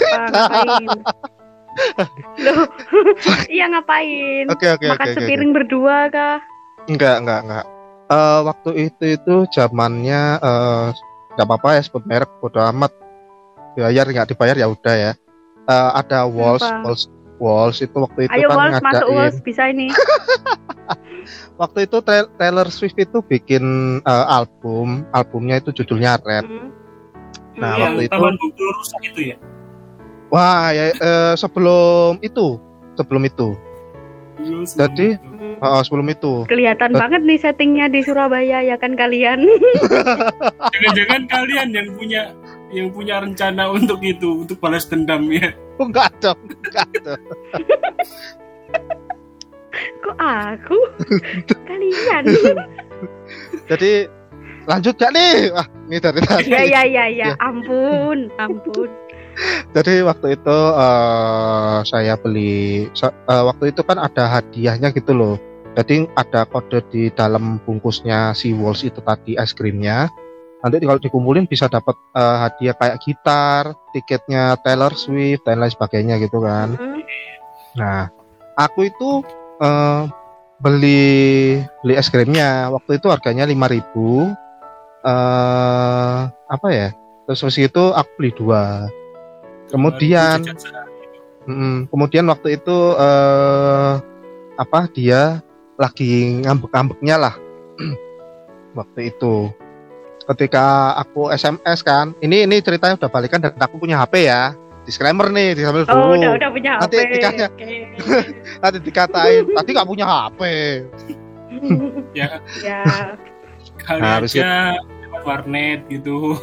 Loh, 2.42 2.66
iya 3.54 3.70
ngapain? 3.70 4.48
oke 4.50 4.66
oke 4.66 4.86
oke 4.88 4.94
Makan 4.98 5.06
sepiring 5.14 5.52
berdua 5.54 6.08
kah? 6.10 6.38
Enggak, 6.88 7.20
enggak, 7.22 7.40
enggak. 7.44 7.66
Eh 8.08 8.40
waktu 8.42 8.70
itu 8.90 9.04
itu 9.20 9.34
zamannya 9.52 10.40
eh 10.40 10.86
enggak 11.36 11.46
apa-apa 11.46 11.78
ya 11.78 11.82
sebut 11.84 12.02
merek 12.08 12.30
bodo 12.40 12.58
amat. 12.72 12.90
Dibayar 13.76 14.06
nggak 14.08 14.28
dibayar 14.34 14.56
ya 14.58 14.66
udah 14.66 14.94
ya. 14.96 15.12
Eh 15.68 15.90
ada 15.94 16.24
Walls? 16.26 16.64
Walls, 16.64 17.02
Walls 17.38 17.78
itu 17.84 17.94
waktu 17.94 18.26
itu 18.26 18.32
Ayo 18.34 18.48
kan 18.50 18.56
Walls, 18.58 18.80
masuk 18.82 19.06
ngadain. 19.06 19.14
Walls, 19.14 19.38
bisa 19.44 19.62
ini. 19.70 19.86
Waktu 21.60 21.90
itu 21.90 21.98
Taylor 22.38 22.68
Swift 22.70 22.96
itu 22.96 23.18
bikin 23.20 23.98
eh, 24.00 24.26
album, 24.30 25.04
albumnya 25.10 25.58
itu 25.58 25.74
judulnya 25.74 26.16
Red. 26.22 26.46
Hmm. 26.46 26.70
Nah, 27.58 27.74
yang 27.76 27.94
waktu 27.98 28.06
itu- 28.46 28.72
rusak 28.72 29.00
itu 29.04 29.20
ya. 29.32 29.36
Wah, 30.28 30.70
ya 30.70 30.92
eh, 30.92 31.34
sebelum 31.34 32.20
itu, 32.20 32.60
sebelum 32.94 33.22
itu. 33.24 33.48
Sebelum 34.38 34.62
Jadi- 34.64 35.18
itu. 35.18 35.36
Eh, 35.58 35.80
sebelum 35.82 36.06
itu. 36.06 36.32
Kelihatan 36.46 36.94
Bet- 36.94 37.00
banget 37.00 37.20
nih 37.26 37.38
settingnya 37.38 37.90
di 37.90 38.00
Surabaya 38.00 38.62
ya 38.62 38.76
kan 38.76 38.94
kalian? 38.94 39.42
jangan-jangan 40.72 41.22
kalian 41.26 41.68
yang 41.74 41.88
punya 41.92 42.22
yang 42.68 42.92
punya 42.92 43.18
rencana 43.18 43.66
untuk 43.66 43.98
itu 44.00 44.44
untuk 44.44 44.60
balas 44.60 44.86
dendam 44.86 45.26
ya. 45.26 45.50
Oh, 45.80 45.86
enggak 45.86 46.12
dong, 46.20 46.38
enggak 46.62 46.86
dong. 47.02 47.22
Kok 49.98 50.16
aku? 50.18 50.78
kalian? 51.68 52.24
Jadi 53.66 53.92
lanjut 54.68 54.94
gak 54.94 55.12
nih? 55.16 55.48
Wah, 55.50 55.66
ini 55.88 55.96
dari 55.98 56.20
tadi. 56.28 56.52
ya 56.52 56.62
ya 56.62 56.82
ya 56.84 57.04
ya, 57.08 57.26
Ya. 57.32 57.36
ampun, 57.40 58.28
ampun. 58.36 58.88
Jadi 59.76 60.02
waktu 60.02 60.34
itu 60.36 60.58
eh, 60.74 61.78
saya 61.86 62.14
beli 62.18 62.86
eh, 62.92 63.42
waktu 63.48 63.70
itu 63.72 63.80
kan 63.82 63.96
ada 63.96 64.28
hadiahnya 64.28 64.92
gitu 64.92 65.14
loh. 65.16 65.36
Jadi 65.78 66.10
ada 66.18 66.42
kode 66.42 66.82
di 66.90 67.06
dalam 67.14 67.62
bungkusnya 67.62 68.34
si 68.34 68.50
Walls 68.50 68.82
itu 68.82 68.98
tadi 68.98 69.38
es 69.38 69.54
krimnya. 69.54 70.10
Nanti 70.58 70.82
kalau 70.82 70.98
dikumpulin 70.98 71.46
bisa 71.46 71.70
dapat 71.70 71.94
eh, 72.18 72.36
hadiah 72.44 72.74
kayak 72.74 72.98
gitar, 73.00 73.62
tiketnya 73.94 74.58
Taylor 74.66 74.90
Swift 74.92 75.46
dan 75.46 75.62
lain 75.62 75.70
sebagainya 75.70 76.18
gitu 76.18 76.42
kan. 76.42 76.74
Hmm. 76.74 76.98
Nah, 77.78 78.10
aku 78.58 78.90
itu 78.90 79.22
eh, 79.62 80.02
beli 80.58 81.62
beli 81.86 81.94
es 81.94 82.10
krimnya. 82.10 82.74
Waktu 82.74 82.98
itu 82.98 83.06
harganya 83.06 83.46
5000 83.46 84.47
eh 85.04 86.18
apa 86.30 86.68
ya? 86.70 86.88
Terus 87.28 87.44
habis 87.44 87.58
itu 87.60 87.84
aku 87.92 88.10
beli 88.18 88.30
dua. 88.34 88.88
Kemudian. 89.68 90.42
Mm, 91.48 91.88
kemudian 91.88 92.28
waktu 92.28 92.60
itu 92.60 92.76
eh 93.00 93.94
apa 94.58 94.84
dia 94.92 95.40
lagi 95.78 96.42
ngambek-ngambeknya 96.44 97.16
lah 97.16 97.34
waktu 98.78 99.14
itu 99.14 99.48
ketika 100.28 100.92
aku 101.00 101.32
SMS 101.32 101.80
kan 101.80 102.12
ini 102.20 102.44
ini 102.44 102.60
ceritanya 102.60 103.00
udah 103.00 103.08
balikan 103.08 103.40
dan 103.40 103.56
aku 103.56 103.80
punya 103.80 103.96
HP 104.02 104.28
ya 104.28 104.52
disclaimer 104.84 105.30
nih 105.32 105.56
disclaimer 105.56 105.86
dulu 105.88 105.94
Oh, 105.94 106.12
udah 106.18 106.30
udah 106.36 106.48
punya 106.52 106.72
Nanti 106.82 106.96
HP. 107.00 107.12
Oke. 107.48 107.70
nanti 108.62 108.78
dikatain 108.84 109.42
tadi 109.56 109.68
nggak 109.72 109.88
punya 109.88 110.04
HP 110.04 110.40
ya 112.18 112.28
ya. 112.60 112.80
kali 113.88 114.00
Nah, 114.04 114.20
habis 114.20 114.36
aja 114.36 114.76
lewat 115.08 115.22
warnet 115.24 115.80
gitu. 115.88 116.36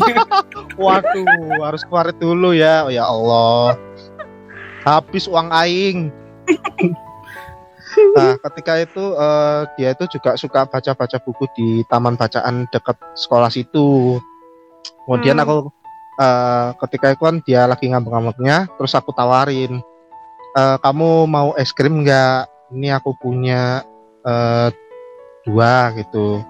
waduh 0.80 1.28
harus 1.60 1.84
keluar 1.84 2.08
dulu 2.16 2.56
ya 2.56 2.88
oh, 2.88 2.92
ya 2.92 3.04
Allah 3.04 3.76
habis 4.82 5.28
uang 5.28 5.52
aing 5.52 6.08
Nah, 8.16 8.40
ketika 8.48 8.80
itu 8.80 9.04
eh, 9.12 9.60
dia 9.76 9.92
itu 9.92 10.08
juga 10.16 10.32
suka 10.40 10.64
baca-baca 10.64 11.20
buku 11.20 11.44
di 11.52 11.68
taman 11.92 12.16
bacaan 12.16 12.64
dekat 12.72 12.96
sekolah 13.12 13.52
situ. 13.52 14.16
Kemudian 15.04 15.36
Hmm. 15.36 15.44
aku 15.44 15.56
eh, 16.16 16.68
ketika 16.80 17.12
itu 17.12 17.20
kan 17.20 17.36
dia 17.44 17.68
lagi 17.68 17.92
ngambek-ngambeknya, 17.92 18.72
terus 18.80 18.96
aku 18.96 19.12
tawarin, 19.12 19.84
"Eh, 20.56 20.76
kamu 20.80 21.28
mau 21.28 21.52
es 21.60 21.68
krim 21.76 22.00
nggak? 22.00 22.48
Ini 22.72 22.96
aku 22.96 23.12
punya 23.20 23.84
eh, 24.24 24.68
dua 25.44 25.92
gitu. 25.92 26.40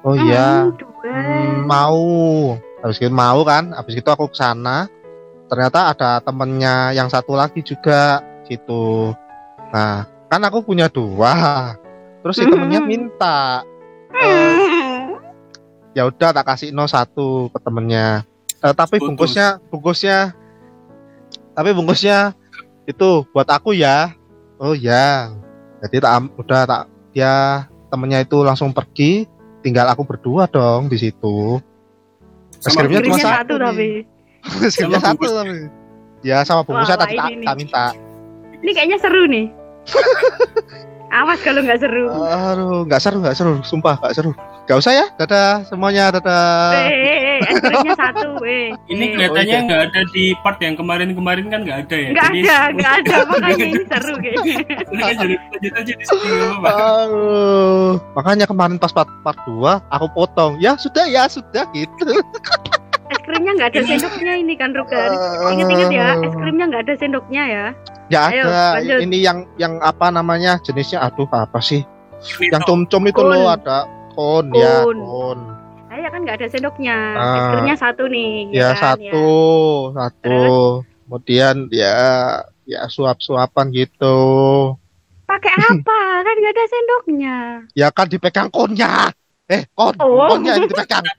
Oh 0.00 0.16
iya, 0.16 0.64
Hmm, 0.64 0.76
dua. 0.80 1.04
Hmm, 1.04 1.56
mau. 1.68 2.04
Habis 2.80 2.96
itu 2.96 3.12
mau 3.12 3.44
kan, 3.44 3.76
habis 3.76 4.00
itu 4.00 4.08
aku 4.08 4.32
ke 4.32 4.36
sana. 4.40 4.88
Ternyata 5.52 5.92
ada 5.92 6.10
temennya 6.24 6.96
yang 6.96 7.12
satu 7.12 7.36
lagi 7.36 7.60
juga 7.60 8.24
gitu. 8.48 9.12
Nah, 9.68 10.08
kan 10.32 10.40
aku 10.40 10.64
punya 10.64 10.88
dua. 10.88 11.74
Terus 12.24 12.36
si 12.40 12.44
temennya 12.48 12.80
Mhm. 12.80 12.88
minta, 12.88 13.64
eh, 14.14 14.52
Hmm. 14.56 15.20
ya 15.92 16.08
udah 16.08 16.30
tak 16.32 16.46
kasih 16.48 16.72
no 16.72 16.88
satu 16.88 17.52
ke 17.52 17.58
temennya. 17.60 18.24
Eh, 18.60 18.74
tapi 18.76 19.00
bungkusnya, 19.00 19.56
bungkusnya, 19.72 20.36
tapi 21.52 21.72
bungkusnya 21.72 22.36
itu 22.84 23.24
buat 23.32 23.48
aku 23.48 23.72
ya. 23.72 24.12
Oh 24.60 24.76
ya, 24.76 25.32
jadi 25.80 26.04
tak 26.04 26.28
udah 26.36 26.62
tak 26.68 26.82
dia 27.16 27.64
temennya 27.88 28.20
itu 28.20 28.44
langsung 28.44 28.76
pergi, 28.76 29.24
tinggal 29.60 29.86
aku 29.88 30.02
berdua 30.04 30.48
dong 30.48 30.88
di 30.88 30.98
situ. 31.00 31.60
Krimnya 32.60 33.00
cuma 33.00 33.18
satu 33.18 33.28
satu 33.28 33.54
tapi. 33.56 33.88
Sama 34.72 34.98
satu 35.00 35.20
bungkus. 35.20 35.32
tapi. 35.32 35.58
Ya 36.20 36.44
sama 36.44 36.60
bungkusnya 36.68 37.00
Wah, 37.00 37.04
tadi 37.08 37.16
tak, 37.16 37.28
tak 37.48 37.54
minta. 37.56 37.86
Ini 38.60 38.70
kayaknya 38.76 38.98
seru 39.00 39.24
nih. 39.24 39.48
Awas 41.16 41.40
kalau 41.42 41.64
nggak 41.64 41.80
seru. 41.80 42.06
Aduh, 42.12 42.84
nggak 42.86 43.00
seru, 43.00 43.18
nggak 43.24 43.34
seru, 43.34 43.52
sumpah 43.64 43.96
nggak 43.98 44.14
seru. 44.14 44.30
Gak 44.68 44.78
usah 44.78 44.92
ya, 44.94 45.06
dadah 45.18 45.66
semuanya, 45.66 46.14
dadah. 46.14 46.78
Eh, 46.86 46.92
es 47.42 47.56
krimnya 47.58 47.94
satu, 47.94 48.30
eh. 48.42 48.68
Ini 48.86 49.00
Eh. 49.00 49.08
kelihatannya 49.12 49.40
Oh, 49.46 49.56
iya. 49.56 49.66
nggak 49.66 49.80
ada 49.86 50.00
di 50.10 50.24
part 50.38 50.58
yang 50.58 50.74
kemarin-kemarin 50.74 51.46
kan 51.46 51.60
nggak 51.62 51.78
ada 51.84 51.96
ya. 51.96 52.08
Nggak 52.10 52.26
Jadi- 52.26 52.40
ada, 52.42 52.56
nggak 52.70 52.92
ada. 52.98 53.16
Makanya 53.30 53.66
ini 53.66 53.82
seru 53.86 54.14
kayaknya. 54.16 54.54
Silakan 54.90 55.14
jadi 55.16 55.34
lanjut 55.40 55.72
aja 55.72 55.92
di 55.92 56.04
sini 56.04 56.26
nggak 56.26 56.48
apa-apa. 56.50 56.68
Aduh, 56.70 57.90
makanya 58.12 58.44
kemarin 58.44 58.76
pas 58.76 58.92
part, 58.92 59.10
part 59.20 59.38
2 59.44 59.80
aku 59.88 60.06
potong. 60.10 60.52
Ya 60.58 60.74
sudah 60.74 61.04
ya 61.04 61.24
sudah 61.26 61.64
gitu. 61.70 62.06
es 63.10 63.18
krimnya 63.24 63.52
nggak 63.56 63.68
ada 63.70 63.80
sendoknya 63.84 64.32
ini 64.36 64.54
kan 64.54 64.70
Rugan. 64.70 65.10
Ingat-ingat 65.50 65.90
ya, 65.90 66.06
es 66.16 66.32
krimnya 66.32 66.64
nggak 66.66 66.82
ada 66.86 66.94
sendoknya 66.96 67.42
ya. 67.44 67.66
Ya 68.06 68.20
Ayo, 68.26 68.42
ada. 68.44 68.62
lanjut. 68.76 68.98
Ini 69.02 69.18
yang 69.20 69.38
yang 69.56 69.72
apa 69.78 70.10
namanya? 70.10 70.58
Jenisnya 70.60 70.98
aduh 71.00 71.26
apa 71.26 71.58
sih? 71.58 71.82
Yang 72.40 72.62
cum-cum 72.64 73.02
itu 73.06 73.16
Kon. 73.16 73.30
loh 73.30 73.48
ada 73.48 73.86
kon 74.12 74.50
ya, 74.52 74.82
Kon. 74.84 75.38
Saya 75.90 76.06
kan 76.06 76.22
nggak 76.22 76.38
ada 76.38 76.46
sendoknya. 76.46 76.96
Ah. 77.18 77.34
Es 77.34 77.44
krimnya 77.50 77.76
satu 77.76 78.06
nih. 78.06 78.54
Ya 78.54 78.70
kan, 78.78 78.94
satu, 78.94 79.30
satu. 79.90 80.40
Kemudian 80.86 81.66
ya 81.74 81.98
ya 82.62 82.86
suap-suapan 82.86 83.74
gitu. 83.74 84.18
Pakai 85.26 85.50
apa? 85.50 86.00
kan 86.22 86.34
nggak 86.38 86.54
ada 86.54 86.64
sendoknya. 86.70 87.36
Ya 87.74 87.90
kan 87.90 88.06
dipegang 88.06 88.54
konnya. 88.54 89.10
Eh, 89.50 89.66
kon, 89.74 89.98
Oh. 89.98 90.30
konnya 90.30 90.62
yang 90.62 90.70
dipegang. 90.70 91.02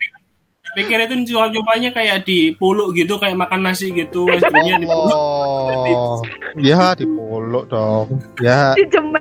pikir 0.71 1.03
itu 1.03 1.35
coba-cobanya 1.35 1.91
kayak 1.91 2.23
di 2.23 2.55
puluk 2.55 2.95
gitu 2.95 3.19
kayak 3.19 3.35
makan 3.35 3.59
nasi 3.59 3.91
gitu 3.91 4.23
krimnya 4.23 4.79
di 4.79 4.87
puluk 4.87 5.19
Oh, 5.19 6.23
ya 6.55 6.95
dipolok 6.95 7.67
dong. 7.67 8.07
Ya, 8.39 8.71
Dijemek. 8.79 9.19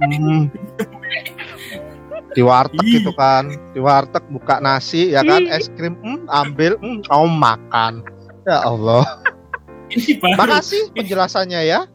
hmm. 0.00 0.48
Di 2.38 2.42
warteg 2.46 2.86
Ih. 2.86 3.02
gitu 3.02 3.10
kan, 3.18 3.50
di 3.50 3.82
warteg 3.82 4.22
buka 4.30 4.62
nasi 4.62 5.10
ya 5.10 5.26
kan, 5.26 5.42
es 5.50 5.66
krim, 5.74 5.98
hmm, 5.98 6.30
ambil, 6.30 6.78
hmm, 6.78 7.02
kamu 7.10 7.26
makan. 7.34 8.06
Ya 8.46 8.62
Allah, 8.62 9.02
ini 9.98 10.22
baru 10.22 10.38
makasih 10.38 10.94
penjelasannya 10.94 11.66
ya, 11.66 11.90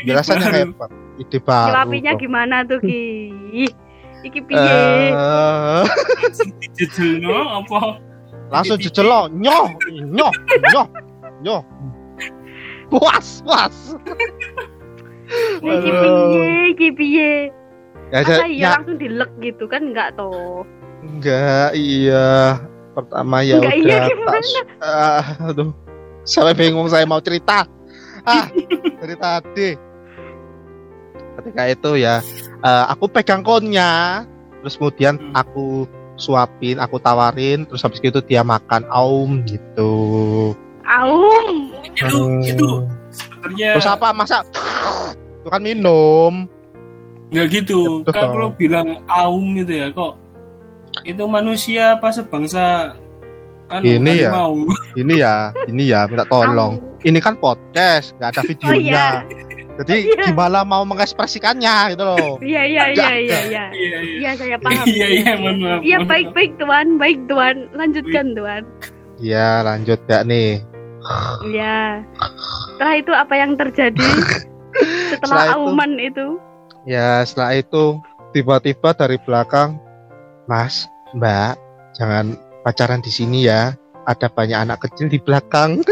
penjelasannya 0.00 0.48
hebat. 0.48 0.88
Ide 1.20 1.44
baru. 1.44 1.76
Nyelapinya 1.76 2.12
kok. 2.16 2.20
gimana 2.24 2.56
tuh 2.64 2.80
Ki? 2.80 3.68
Iki 4.24 4.40
piye? 4.48 5.12
Eh, 5.12 5.84
apa 7.28 8.00
langsung 8.48 8.80
jejelo, 8.80 9.28
nyoh, 9.28 9.76
nyoh, 9.92 10.32
nyoh, 10.72 10.86
nyoh. 11.44 11.60
Puas, 12.88 13.44
puas. 13.44 13.76
Iki 15.60 15.90
piye? 15.92 16.46
Iki 16.72 16.88
piye? 16.96 17.32
Ya, 18.06 18.22
Masa 18.22 18.32
ya, 18.32 18.46
iya 18.46 18.68
langsung 18.78 18.96
dilek 18.96 19.30
gitu 19.40 19.66
kan 19.66 19.82
enggak 19.84 20.14
toh? 20.14 20.62
Enggak, 21.02 21.74
iya. 21.74 22.54
Pertama 22.94 23.42
ya 23.42 23.58
Enggak, 23.58 23.74
udah. 23.74 23.82
iya 23.82 23.98
gimana? 24.08 24.60
ah, 24.78 25.22
aduh. 25.44 25.70
Sampai 26.22 26.54
bingung 26.54 26.86
saya 26.86 27.02
mau 27.02 27.18
cerita. 27.18 27.66
Ah, 28.22 28.46
dari 29.02 29.14
tadi. 29.14 29.68
Ketika 31.36 31.62
itu 31.66 31.90
ya, 31.96 32.22
eh, 32.58 32.84
aku 32.88 33.06
pegang 33.06 33.42
konnya, 33.42 34.24
terus 34.58 34.74
kemudian 34.74 35.20
Hmm. 35.20 35.34
aku 35.36 35.66
suapin, 36.16 36.80
aku 36.80 36.96
tawarin, 36.96 37.68
terus 37.68 37.84
habis 37.84 38.00
itu 38.00 38.22
dia 38.22 38.40
makan 38.40 38.88
aum 38.88 39.44
gitu. 39.44 39.92
Aum. 40.82 41.74
itu 41.86 42.16
Hmm. 42.16 42.40
itu 42.40 42.68
sebenarnya 43.10 43.70
Terus 43.76 43.88
apa 43.88 44.08
masa? 44.12 44.46
Itu 45.36 45.48
kan 45.48 45.60
minum. 45.60 46.48
Nggak 47.26 47.46
gitu 47.50 48.00
Betul. 48.00 48.12
kan 48.12 48.24
kalau 48.30 48.48
bilang 48.50 48.88
aum 49.06 49.44
gitu 49.54 49.72
ya 49.74 49.88
kok 49.90 50.14
itu 51.02 51.22
manusia 51.24 51.94
apa 51.94 52.08
sebangsa 52.08 52.94
kan 53.66 53.82
Ini 53.82 54.12
ya. 54.22 54.30
mau 54.30 54.54
Ini 54.96 55.14
ya, 55.16 55.34
ini 55.66 55.90
ya 55.90 56.06
minta 56.06 56.22
tolong. 56.24 56.78
Aum. 56.78 57.02
Ini 57.02 57.18
kan 57.18 57.34
podcast, 57.36 58.14
nggak 58.16 58.30
ada 58.30 58.42
videonya. 58.48 58.78
iya. 58.80 59.08
Jadi 59.76 59.96
Iya. 60.08 60.30
gimana 60.30 60.62
mau 60.62 60.86
mengekspresikannya 60.86 61.92
gitu 61.92 62.04
loh. 62.06 62.38
Iya 62.40 62.62
iya 62.62 62.84
iya 62.88 63.10
iya 63.12 63.38
iya. 63.42 63.64
iya 63.74 63.98
iya 63.98 63.98
Iya 64.16 64.30
saya 64.32 64.56
paham. 64.56 64.86
iya 64.86 65.06
iya 65.12 65.32
maaf 65.36 65.82
Iya 65.82 65.98
baik 66.00 66.30
baik 66.32 66.56
tuan, 66.56 66.96
baik 66.96 67.18
tuan. 67.26 67.66
Lanjutkan 67.72 68.32
tuan. 68.32 68.62
Iya, 69.18 69.66
lanjut 69.66 69.98
ya 70.06 70.22
nih. 70.22 70.62
Iya. 71.44 72.06
Setelah 72.70 72.94
itu 72.96 73.12
apa 73.12 73.34
yang 73.34 73.52
terjadi? 73.52 74.08
Setelah 75.10 75.12
Setelah 75.20 75.44
itu- 75.44 75.58
auman 75.58 75.92
itu. 75.98 76.26
Ya, 76.86 77.26
setelah 77.26 77.58
itu 77.58 77.98
tiba-tiba 78.30 78.94
dari 78.94 79.18
belakang, 79.26 79.74
Mas, 80.46 80.86
Mbak, 81.18 81.58
jangan 81.98 82.38
pacaran 82.62 83.02
di 83.02 83.10
sini 83.10 83.50
ya. 83.50 83.74
Ada 84.06 84.30
banyak 84.30 84.70
anak 84.70 84.86
kecil 84.86 85.10
di 85.10 85.18
belakang. 85.18 85.82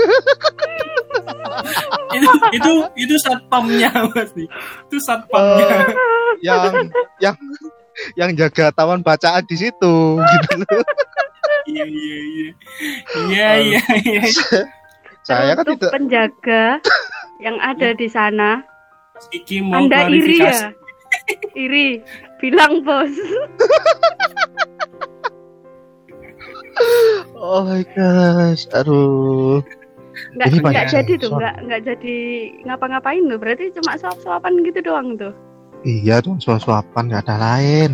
itu 2.15 2.31
itu 2.55 2.73
itu 2.95 3.15
satpamnya 3.19 3.91
pasti 4.15 4.47
itu 4.87 4.97
satpamnya 5.03 5.83
yang 6.39 6.87
yang 7.19 7.35
yang 8.15 8.31
jaga 8.39 8.71
taman 8.71 9.03
bacaan 9.03 9.43
di 9.51 9.59
situ 9.59 10.23
gitu. 10.23 10.79
iya 11.67 11.85
iya 11.87 12.19
iya 12.23 12.51
iya 13.27 13.51
iya 13.59 13.83
iya 13.99 14.23
Saya 15.25 15.57
kan 15.57 15.65
Untuk 15.65 15.81
tidak 15.81 15.93
penjaga 15.97 16.65
yang 17.41 17.57
ada 17.57 17.97
di 17.97 18.09
sana. 18.13 18.61
Iki 19.33 19.65
mau 19.65 19.89
Anda 19.89 20.13
iri 20.13 20.37
ya? 20.37 20.77
Iri. 21.55 22.03
Bilang 22.43 22.83
bos. 22.85 23.13
Oh 27.39 27.63
my 27.63 27.85
gosh, 27.95 28.67
aduh. 28.75 29.63
Nggak, 30.35 30.47
Ini 30.47 30.57
nggak 30.59 30.65
banyak 30.67 30.87
jadi 30.91 31.13
tuh, 31.19 31.31
sensor. 31.31 31.39
nggak 31.39 31.57
nggak 31.67 31.81
jadi 31.87 32.17
ngapa-ngapain 32.67 33.23
tuh. 33.27 33.39
Berarti 33.39 33.65
cuma 33.75 33.93
suap-suapan 33.99 34.53
gitu 34.67 34.79
doang 34.83 35.09
tuh. 35.19 35.35
Iya 35.85 36.23
dong, 36.25 36.39
suap-suapan 36.43 37.11
nggak 37.11 37.23
ada 37.29 37.37
lain. 37.39 37.91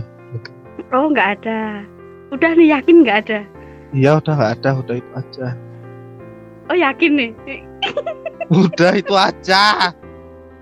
Oh 0.93 1.11
nggak 1.11 1.29
ada. 1.41 1.85
Udah 2.31 2.51
nih 2.57 2.73
yakin 2.73 3.03
nggak 3.05 3.19
ada. 3.29 3.41
Iya 3.93 4.23
udah 4.23 4.33
nggak 4.37 4.53
ada, 4.63 4.71
udah 4.81 4.95
itu 4.97 5.11
aja. 5.17 5.47
Oh 6.71 6.77
yakin 6.79 7.13
nih. 7.19 7.31
Udah 8.49 8.93
itu 8.95 9.15
aja. 9.17 9.91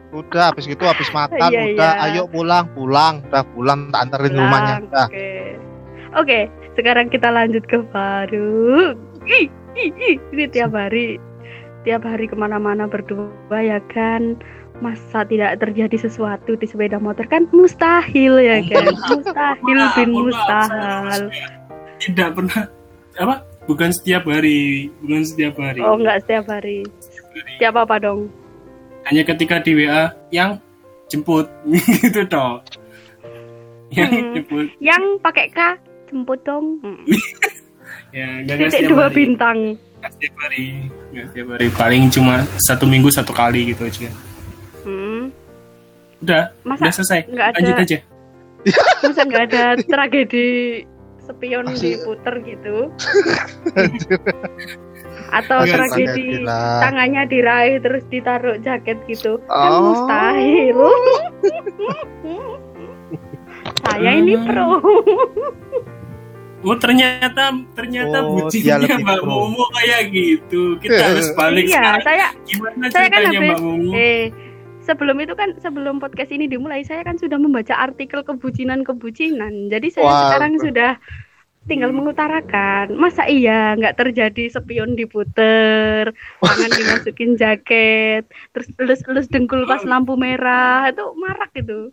Udah 0.09 0.53
habis 0.53 0.65
gitu 0.65 0.81
habis 0.89 1.09
makan 1.13 1.53
Iya, 1.53 1.77
udah 1.77 1.93
iya. 2.01 2.07
ayo 2.17 2.23
pulang 2.33 2.65
pulang 2.73 3.21
udah 3.29 3.45
pulang 3.53 3.93
tak 3.93 4.01
anterin 4.09 4.33
Pulang, 4.33 4.41
rumahnya 4.49 4.75
udah. 4.89 5.07
Oke. 5.13 5.31
Oke, 6.17 6.39
sekarang 6.81 7.13
kita 7.13 7.29
lanjut 7.29 7.65
ke 7.69 7.77
ih. 9.29 9.47
Ini 9.79 10.45
tiap 10.51 10.73
hari, 10.75 11.21
tiap 11.85 12.03
hari 12.03 12.27
ke 12.27 12.35
mana-mana 12.35 12.89
berdua 12.89 13.59
ya 13.61 13.79
kan. 13.93 14.41
Masa 14.79 15.27
tidak 15.27 15.59
terjadi 15.59 16.07
sesuatu 16.07 16.55
di 16.55 16.67
sepeda 16.67 17.03
motor 17.03 17.27
kan 17.27 17.51
mustahil 17.51 18.39
ya 18.39 18.63
kan? 18.63 18.95
Mustahil 19.11 19.79
bin 19.99 20.09
mustahil. 20.15 21.23
tidak 21.99 22.39
pernah 22.39 22.71
apa 23.19 23.43
bukan 23.67 23.91
setiap 23.91 24.23
hari 24.31 24.87
bukan 25.03 25.27
setiap 25.27 25.59
hari 25.59 25.83
Oh 25.83 25.99
enggak 25.99 26.23
setiap 26.23 26.47
hari. 26.47 26.87
Setiap 27.59 27.75
apa 27.75 27.99
dong? 27.99 28.31
Hanya 29.09 29.23
ketika 29.25 29.57
di 29.59 29.73
WA 29.75 30.03
yang 30.29 30.61
jemput 31.07 31.49
gitu 31.97 32.23
toh 32.27 32.61
yang 33.89 34.09
Hmm. 34.09 34.33
jemput 34.35 34.69
Yang 34.79 35.03
pakai 35.19 35.47
K 35.49 35.59
jemput 36.07 36.41
dong. 36.43 36.77
Hmm. 36.79 37.01
ya 38.17 38.29
nggak 38.43 38.57
Titik 38.63 38.73
setiap 38.79 38.91
dua 38.91 39.07
hari 39.07 39.17
bintang. 39.17 39.59
nggak 39.99 40.11
setiap 40.13 40.35
hari 40.39 40.65
nggak 41.11 41.25
setiap 41.27 41.47
hari 41.51 41.67
paling 41.71 42.03
cuma 42.09 42.35
satu 42.59 42.85
minggu 42.85 43.09
satu 43.09 43.33
kali 43.33 43.67
gitu 43.67 43.83
aja 43.83 44.13
Hmm. 44.85 45.33
udah 46.21 46.53
Masa 46.63 46.81
udah 46.83 46.93
selesai 46.95 47.21
nggak 47.27 47.47
ada 47.47 47.57
lanjut 47.59 47.77
aja 47.79 47.99
masa 49.03 49.21
nggak 49.23 49.45
ada 49.49 49.65
tragedi 49.83 50.49
spion 51.21 51.65
Masih- 51.67 51.97
diputer 51.99 52.35
gitu 52.43 52.77
atau 55.29 55.59
Nggak, 55.61 55.75
tragedi 55.75 56.27
tangannya 56.79 57.23
diraih 57.25 57.77
terus 57.79 58.05
ditaruh 58.07 58.57
jaket 58.59 58.97
gitu 59.05 59.37
kan 59.45 59.71
Oh. 59.71 59.93
mustahil 59.93 60.79
saya 63.81 64.11
ini 64.15 64.35
Hmm. 64.35 64.47
pro 64.47 64.69
oh 66.61 66.77
ternyata 66.77 67.45
ternyata 67.73 68.17
Oh, 68.21 68.35
bucinnya 68.37 68.83
Mbak 68.83 69.21
pro. 69.21 69.29
Momo 69.29 69.65
kayak 69.73 70.11
gitu 70.11 70.77
kita 70.79 70.99
harus 71.07 71.29
balik 71.39 71.67
iya 71.67 71.79
sekarang. 71.95 72.03
saya 72.03 72.27
gimana 72.45 72.85
saya 72.91 73.07
kan 73.09 73.21
habis 73.25 73.39
Mbak 73.41 73.59
Momo 73.61 73.91
eh 73.93 74.23
sebelum 74.81 75.17
itu 75.21 75.35
kan 75.35 75.53
sebelum 75.57 75.95
podcast 75.99 76.31
ini 76.31 76.47
dimulai 76.47 76.81
saya 76.81 77.03
kan 77.03 77.15
sudah 77.15 77.37
membaca 77.37 77.77
artikel 77.77 78.21
kebucinan 78.23 78.83
kebucinan 78.83 79.69
jadi 79.69 79.89
saya 79.89 80.05
Wah, 80.05 80.21
sekarang 80.27 80.53
betul. 80.55 80.65
sudah 80.67 80.93
tinggal 81.69 81.93
mengutarakan 81.93 82.97
masa 82.97 83.29
iya 83.29 83.77
nggak 83.77 84.01
terjadi 84.01 84.49
spion 84.49 84.97
diputer 84.97 86.11
tangan 86.41 86.71
dimasukin 86.73 87.37
jaket 87.37 88.25
terus 88.57 88.67
elus-elus 88.81 89.29
dengkul 89.29 89.69
pas 89.69 89.85
lampu 89.85 90.17
merah 90.17 90.89
itu 90.89 91.05
marak 91.21 91.53
itu 91.55 91.93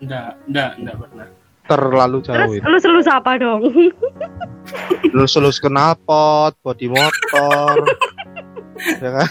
enggak 0.00 0.40
enggak 0.48 0.70
enggak 0.80 0.96
pernah 0.96 1.28
Terlalu 1.68 2.24
terus 2.24 2.32
jauh 2.32 2.52
itu. 2.56 2.64
elus-elus 2.64 3.08
apa 3.12 3.32
dong 3.36 3.62
Lulus-lulus 5.14 5.60
knalpot, 5.60 6.52
body 6.60 6.88
motor. 6.92 7.76
ya 9.04 9.10
kan? 9.20 9.30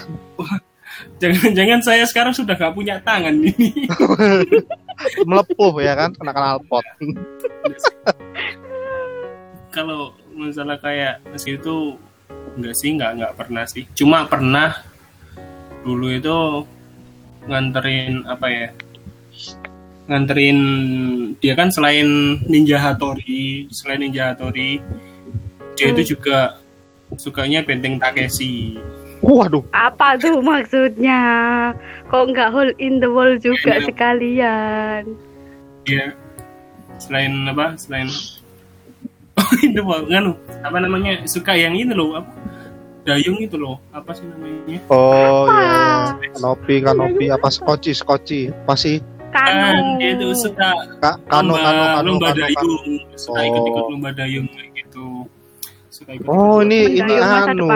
jangan-jangan 1.22 1.80
saya 1.82 2.04
sekarang 2.10 2.34
sudah 2.34 2.58
gak 2.58 2.74
punya 2.74 2.98
tangan 3.06 3.38
ini 3.38 3.86
Melepuh 5.30 5.78
ya 5.82 5.94
kan 5.94 6.14
kena 6.14 6.34
knalpot. 6.34 6.86
Kalau 9.78 10.18
masalah 10.34 10.82
kayak 10.82 11.22
masih 11.30 11.62
itu 11.62 12.02
enggak 12.58 12.74
sih 12.74 12.90
enggak 12.98 13.12
enggak 13.14 13.34
pernah 13.38 13.64
sih 13.70 13.86
cuma 13.94 14.26
pernah 14.26 14.74
dulu 15.86 16.10
itu 16.10 16.66
nganterin 17.46 18.26
apa 18.26 18.48
ya 18.50 18.68
nganterin 20.10 20.60
dia 21.38 21.54
kan 21.54 21.70
selain 21.70 22.42
Ninja 22.50 22.82
Hattori 22.82 23.70
selain 23.70 24.02
Ninja 24.02 24.34
Hattori 24.34 24.82
dia 25.78 25.94
itu 25.94 26.18
juga 26.18 26.58
sukanya 27.22 27.62
benteng 27.62 28.02
Takeshi 28.02 28.82
Waduh, 29.18 29.66
Apa 29.74 30.14
tuh 30.22 30.46
maksudnya? 30.46 31.18
Kok 32.06 32.38
nggak 32.38 32.54
hole 32.54 32.70
in 32.78 33.02
the 33.02 33.10
wall 33.10 33.34
juga 33.42 33.82
Iya. 33.82 33.90
sekalian? 33.90 35.02
dia 35.90 36.14
selain 37.02 37.34
apa 37.50 37.74
selain 37.82 38.06
itu 39.66 39.80
Pak. 39.80 40.00
nganu 40.08 40.32
apa 40.60 40.78
namanya 40.78 41.24
suka 41.24 41.54
yang 41.54 41.74
ini 41.74 41.92
loh 41.92 42.16
apa 42.16 42.32
dayung 43.04 43.40
itu 43.40 43.56
loh 43.56 43.80
apa 43.90 44.12
sih 44.12 44.26
namanya 44.26 44.84
oh 44.88 45.48
Apa? 45.48 45.64
ya, 46.20 46.32
kanopi, 46.36 46.76
kanopi, 46.82 47.26
apa 47.28 47.48
skoci, 47.48 47.92
skoci, 47.92 48.40
apa 48.50 48.76
sih? 48.76 49.00
kan 49.28 49.54
Kanu. 49.54 50.00
dia 50.00 50.12
itu 50.14 50.28
suka 50.34 50.72
Ka 50.98 51.20
kano, 51.26 51.52
lomba 51.52 51.60
kano, 51.62 51.84
kano, 51.86 52.06
lomba 52.06 52.28
kano, 52.28 52.36
kano. 52.36 52.42
dayung 52.42 52.86
suka 53.14 53.38
Oh. 53.38 53.46
ikut-ikut 53.46 53.84
lomba 53.90 54.10
dayung 54.12 54.48
kayak 54.50 54.70
gitu 54.76 55.08
suka 55.88 56.10
ikut 56.14 56.26
Oh 56.26 56.58
ini 56.60 56.80
ini 56.96 57.14
anu, 57.16 57.68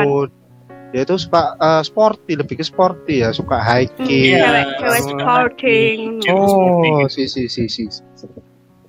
dia 0.92 1.02
itu 1.02 1.16
suka 1.16 1.56
eh, 1.56 1.82
sporty, 1.82 2.36
lebih 2.36 2.60
ke 2.60 2.64
sporty 2.64 3.24
ya, 3.24 3.32
suka 3.32 3.56
hiking. 3.58 4.36
Iya. 4.36 4.44
Cewek, 4.44 4.68
cewek 4.76 5.00
suka 5.02 5.22
sporting. 5.24 5.98
hiking, 6.20 6.20
cewek 6.20 6.46
sporting. 6.46 6.94
Oh, 6.94 7.08
si 7.08 7.24
si 7.26 7.42
si 7.48 7.64
si. 7.66 7.84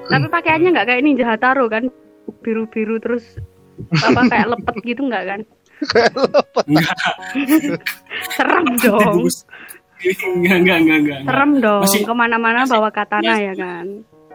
Tapi 0.02 0.26
pakaiannya 0.26 0.68
nggak 0.74 0.86
kayak 0.88 1.02
Ninja 1.02 1.24
Hataro 1.24 1.70
kan? 1.70 1.86
Biru-biru 2.40 2.98
terus 2.98 3.24
apa 3.98 4.20
kayak 4.26 4.48
lepet 4.48 4.76
gitu 4.84 5.02
nggak 5.02 5.24
kan? 5.26 5.40
enggak 6.64 6.94
Serem 8.30 8.66
dong. 8.78 9.16
enggak 10.36 10.56
enggak 10.56 10.76
enggak 10.78 10.98
enggak 10.98 11.18
Serem 11.24 11.50
dong. 11.58 11.82
Masih- 11.82 12.04
Ke 12.04 12.12
mana-mana 12.12 12.58
masih- 12.60 12.72
bawa 12.72 12.88
katana 12.90 13.22
masih- 13.28 13.44
ya 13.44 13.54
kan? 13.56 13.86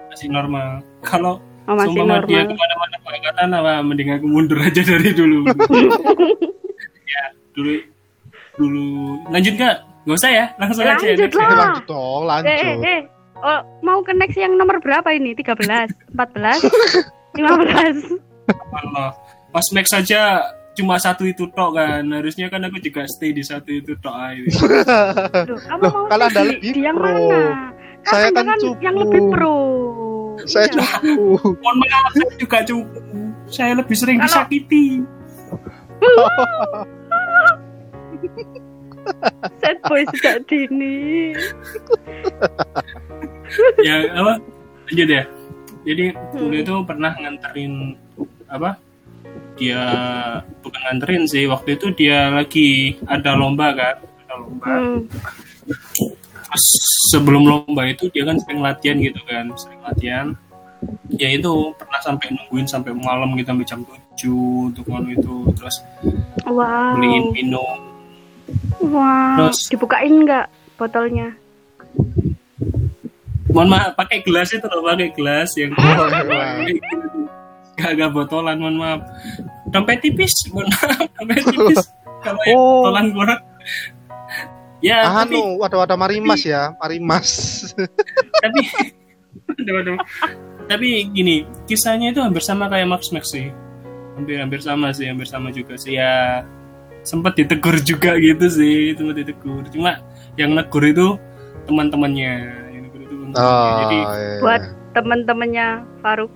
masih 0.09 0.27
normal 0.27 0.69
kalau 1.01 1.35
Oh, 1.65 1.75
masih 1.75 1.99
Sumpah 1.99 2.23
dia 2.23 2.41
normal. 2.41 2.47
ke 2.47 2.55
mana-mana 2.57 2.95
pakai 2.97 3.21
katana 3.21 3.57
wah 3.59 3.79
mending 3.81 4.09
aku 4.09 4.25
mundur 4.25 4.55
aja 4.57 4.79
dari 4.81 5.11
dulu 5.11 5.43
ya 7.05 7.23
dulu 7.51 7.75
dulu 8.55 8.85
lanjut 9.27 9.53
nggak 9.53 9.75
nggak 10.01 10.15
usah 10.15 10.31
ya 10.31 10.45
langsung 10.55 10.81
aja 10.81 10.95
Lanjut 10.95 11.27
lah. 11.29 11.43
Eh, 11.43 11.57
lanjut 11.57 11.85
dong, 11.85 12.21
Eh, 12.21 12.25
lanjut. 12.25 12.47
eh, 12.47 12.75
eh. 12.89 13.01
Oh, 13.37 13.59
mau 13.81 13.99
ke 13.99 14.09
next 14.11 14.33
yang 14.35 14.55
nomor 14.55 14.79
berapa 14.79 15.11
ini? 15.11 15.35
13, 15.35 15.91
14, 16.09 16.63
15. 17.37 18.19
Allah. 18.73 19.09
pas 19.47 19.65
Max 19.71 19.85
saja 19.87 20.21
cuma 20.73 20.95
satu 20.95 21.23
itu 21.23 21.49
tok 21.49 21.73
kan 21.73 22.05
harusnya 22.05 22.47
kan 22.47 22.61
aku 22.61 22.77
juga 22.79 23.07
stay 23.07 23.31
di 23.31 23.41
satu 23.41 23.71
itu 23.71 23.97
tok 23.97 24.13
aja 24.13 24.43
Loh, 25.49 25.57
kamu 25.57 25.81
Loh, 25.81 25.91
mau 25.91 26.05
kalau 26.07 26.25
Anda 26.27 26.41
lebih 26.45 26.69
di 26.69 26.81
yang 26.81 26.95
pro. 26.95 27.07
mana? 27.07 27.41
Kan 27.99 28.11
Saya 28.13 28.27
kan 28.29 28.45
kan 28.45 28.57
cupu. 28.57 28.77
yang 28.79 28.95
lebih 28.95 29.21
pro. 29.29 29.57
Saya 30.43 30.67
Iya. 30.67 30.85
cukup. 31.01 31.57
mohon 31.57 31.75
maaf 31.81 32.11
saya 32.13 32.29
juga 32.37 32.57
cukup 32.61 33.03
saya 33.47 33.71
lebih 33.73 33.95
sering 33.95 34.17
Kalau- 34.17 34.27
disakiti 34.27 34.85
Sad 39.57 39.77
boy 39.81 40.03
sejak 40.11 40.43
dini. 40.45 41.31
ya 43.87 43.95
apa 44.13 44.35
lanjut 44.85 45.07
ya 45.09 45.23
jadi 45.87 46.05
dulu 46.35 46.51
Hmm. 46.51 46.61
itu 46.61 46.73
pernah 46.83 47.11
nganterin 47.15 47.95
apa 48.47 48.75
dia 49.55 49.81
bukan 50.59 50.81
nganterin 50.83 51.23
sih 51.25 51.47
waktu 51.47 51.79
itu 51.79 51.95
dia 51.95 52.29
lagi 52.29 52.99
ada 53.07 53.33
lomba 53.33 53.71
kan 53.71 53.95
ada 54.03 54.33
lomba 54.35 54.67
Hmm. 54.67 54.99
terus 56.47 56.65
sebelum 57.09 57.43
lomba 57.43 57.87
itu 57.87 58.11
dia 58.11 58.23
kan 58.23 58.35
sering 58.37 58.59
latihan 58.59 58.97
gitu 58.99 59.19
kan 59.23 59.45
sering 59.55 59.81
latihan 59.81 60.27
ya 61.09 61.33
itu 61.33 61.49
pernah 61.73 61.99
sampai 61.99 62.29
nungguin 62.29 62.67
sampai 62.67 62.91
malam 62.93 63.33
gitu 63.33 63.49
sampai 63.49 63.65
jam 63.65 63.81
7 64.13 64.69
untuk 64.69 64.85
anu 64.91 65.09
itu 65.09 65.35
terus 65.55 65.79
Wow. 66.43 66.99
beliin 66.99 67.31
minum 67.31 67.79
Wow. 68.79 69.51
Terus- 69.51 69.67
Dibukain 69.67 70.23
nggak 70.23 70.47
botolnya? 70.79 71.35
Mohon 73.57 73.73
maaf 73.73 73.97
pakai 73.97 74.21
gelas 74.21 74.53
itu 74.53 74.61
loh 74.63 74.85
pakai 74.85 75.09
gelas 75.09 75.49
yang 75.57 75.73
gak 77.73 77.91
gak 77.93 78.09
botolan 78.13 78.57
mohon 78.57 78.77
maaf. 78.77 79.01
Dompet 79.69 79.99
tipis 80.01 80.45
mohon 80.49 80.69
maaf 80.69 81.09
dompet 81.17 81.41
tipis. 81.41 81.77
Kalau 82.21 82.41
yang 82.45 82.57
Oh. 82.57 82.85
botolan 82.85 83.05
kurang. 83.13 83.41
Ya 84.77 85.09
tapi 85.09 85.33
Anu, 85.33 85.57
waduh 85.57 85.81
ada 85.81 85.97
marimas 85.97 86.45
ya, 86.45 86.77
marimas. 86.77 87.29
tapi 88.45 88.61
Waduh, 89.47 89.73
waduh. 89.73 89.97
tapi 90.69 91.09
gini 91.09 91.45
kisahnya 91.65 92.13
itu 92.13 92.21
hampir 92.21 92.45
sama 92.45 92.69
kayak 92.69 92.85
Max 92.85 93.09
Max 93.09 93.33
sih. 93.33 93.49
Hampir 94.13 94.37
hampir 94.37 94.61
sama 94.61 94.93
sih 94.93 95.09
hampir 95.09 95.25
sama 95.25 95.49
juga 95.49 95.77
sih. 95.77 95.97
Ya 95.97 96.45
sempat 97.01 97.33
ditegur 97.37 97.77
juga 97.81 98.17
gitu 98.21 98.45
sih 98.49 98.93
sempat 98.93 99.17
ditegur. 99.17 99.65
Cuma 99.73 100.01
yang 100.37 100.53
negur 100.53 100.85
itu 100.85 101.17
teman-temannya 101.65 102.66
Oh, 103.37 103.69
jadi 103.79 103.97
iya. 103.99 104.39
Buat 104.39 104.61
teman-temannya 104.91 105.67
Faruk. 105.99 106.31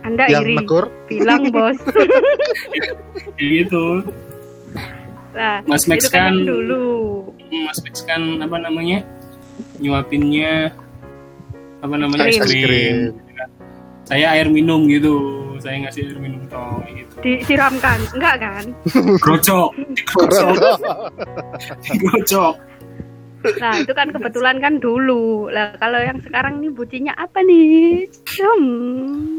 Anda 0.00 0.24
yang 0.26 0.44
iri. 0.44 0.56
negur 0.58 0.88
Bilang 1.06 1.48
bos. 1.54 1.76
kayak 3.34 3.48
gitu 3.64 4.04
Nah, 5.32 5.58
Mas 5.64 5.84
Max 5.84 6.06
kan 6.06 6.30
kan- 6.30 6.46
dulu. 6.46 7.26
Mas 7.50 7.78
Max 7.80 7.94
kan 8.02 8.20
apa 8.38 8.56
namanya 8.56 9.02
nyuapinnya 9.76 10.70
apa 11.80 11.94
namanya 11.94 12.24
es 12.24 12.36
Es 12.36 12.44
krim. 12.44 12.62
krim. 12.62 12.98
saya 14.04 14.30
air 14.30 14.46
minum 14.46 14.84
gitu 14.84 15.16
saya 15.58 15.80
ngasih 15.80 16.06
air 16.06 16.18
minum 16.18 16.44
toh 16.46 16.78
gitu 16.86 17.14
Disiramkan. 17.18 17.98
Enggak 18.12 18.36
kan? 18.38 18.64
grocok 19.18 19.72
grocok 20.06 20.54
grocok 22.00 22.54
Nah, 23.44 23.74
itu 23.84 23.92
kan 23.92 24.08
kebetulan 24.08 24.56
kan 24.60 24.80
dulu. 24.80 25.52
Lah, 25.52 25.76
kalau 25.76 26.00
yang 26.00 26.18
sekarang 26.24 26.64
nih 26.64 26.72
bucinya 26.72 27.12
apa 27.16 27.44
nih? 27.44 28.08
Hmm. 28.40 29.36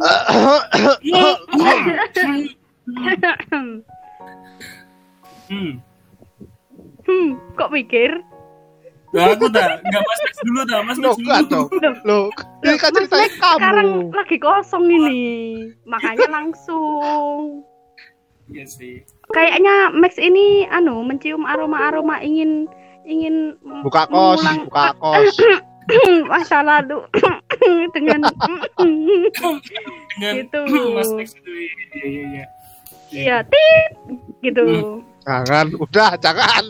hmm. 5.50 5.74
hmm, 7.06 7.28
kok 7.58 7.72
mikir? 7.74 8.22
Nah, 9.16 9.32
aku 9.32 9.48
dah 9.48 9.80
nggak 9.80 10.04
Mas 10.04 10.20
Max 10.28 10.36
dulu 10.44 10.62
dah 10.68 10.80
Mas 10.84 10.98
Loh, 11.00 11.16
Max 11.24 11.48
dulu 11.48 11.80
dong. 11.80 11.96
Loh, 12.04 12.26
ini 12.68 12.76
kan 12.76 12.92
Mas 12.92 13.08
ceritanya 13.08 13.24
Max 13.24 13.34
sekarang 13.40 13.88
kamu. 13.88 14.12
lagi 14.12 14.38
kosong 14.44 14.86
ini. 14.92 15.24
Makanya 15.88 16.28
langsung. 16.30 17.64
iya 18.46 18.62
sih 18.70 19.02
Kayaknya 19.34 19.90
Max 19.96 20.22
ini 20.22 20.70
anu 20.70 21.02
mencium 21.02 21.48
aroma-aroma 21.48 22.22
ingin 22.22 22.70
ingin 23.06 23.56
Buka 23.86 24.10
kos, 24.10 24.42
mengulang 24.42 24.60
buka 24.68 24.86
kos. 24.98 25.36
masa 26.34 26.66
lalu 26.66 26.98
dengan 27.96 28.26
dengan 30.18 30.34
Gitu. 30.42 30.60
Mas 30.98 31.10
itu 31.14 31.40
iya 32.02 32.06
iya 32.06 32.26
iya 32.34 32.46
iya 33.14 33.38
tit 33.46 33.92
gitu. 34.42 34.64
Jangan, 35.26 35.74
udah, 35.82 36.14
jangan. 36.22 36.64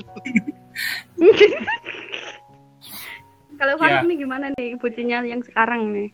Kalau 3.55 3.73
Faruk 3.79 4.03
Ya. 4.03 4.07
nih 4.07 4.17
gimana 4.19 4.45
nih 4.55 4.75
bucinya 4.75 5.23
yang 5.23 5.39
sekarang 5.43 5.91
nih? 5.91 6.09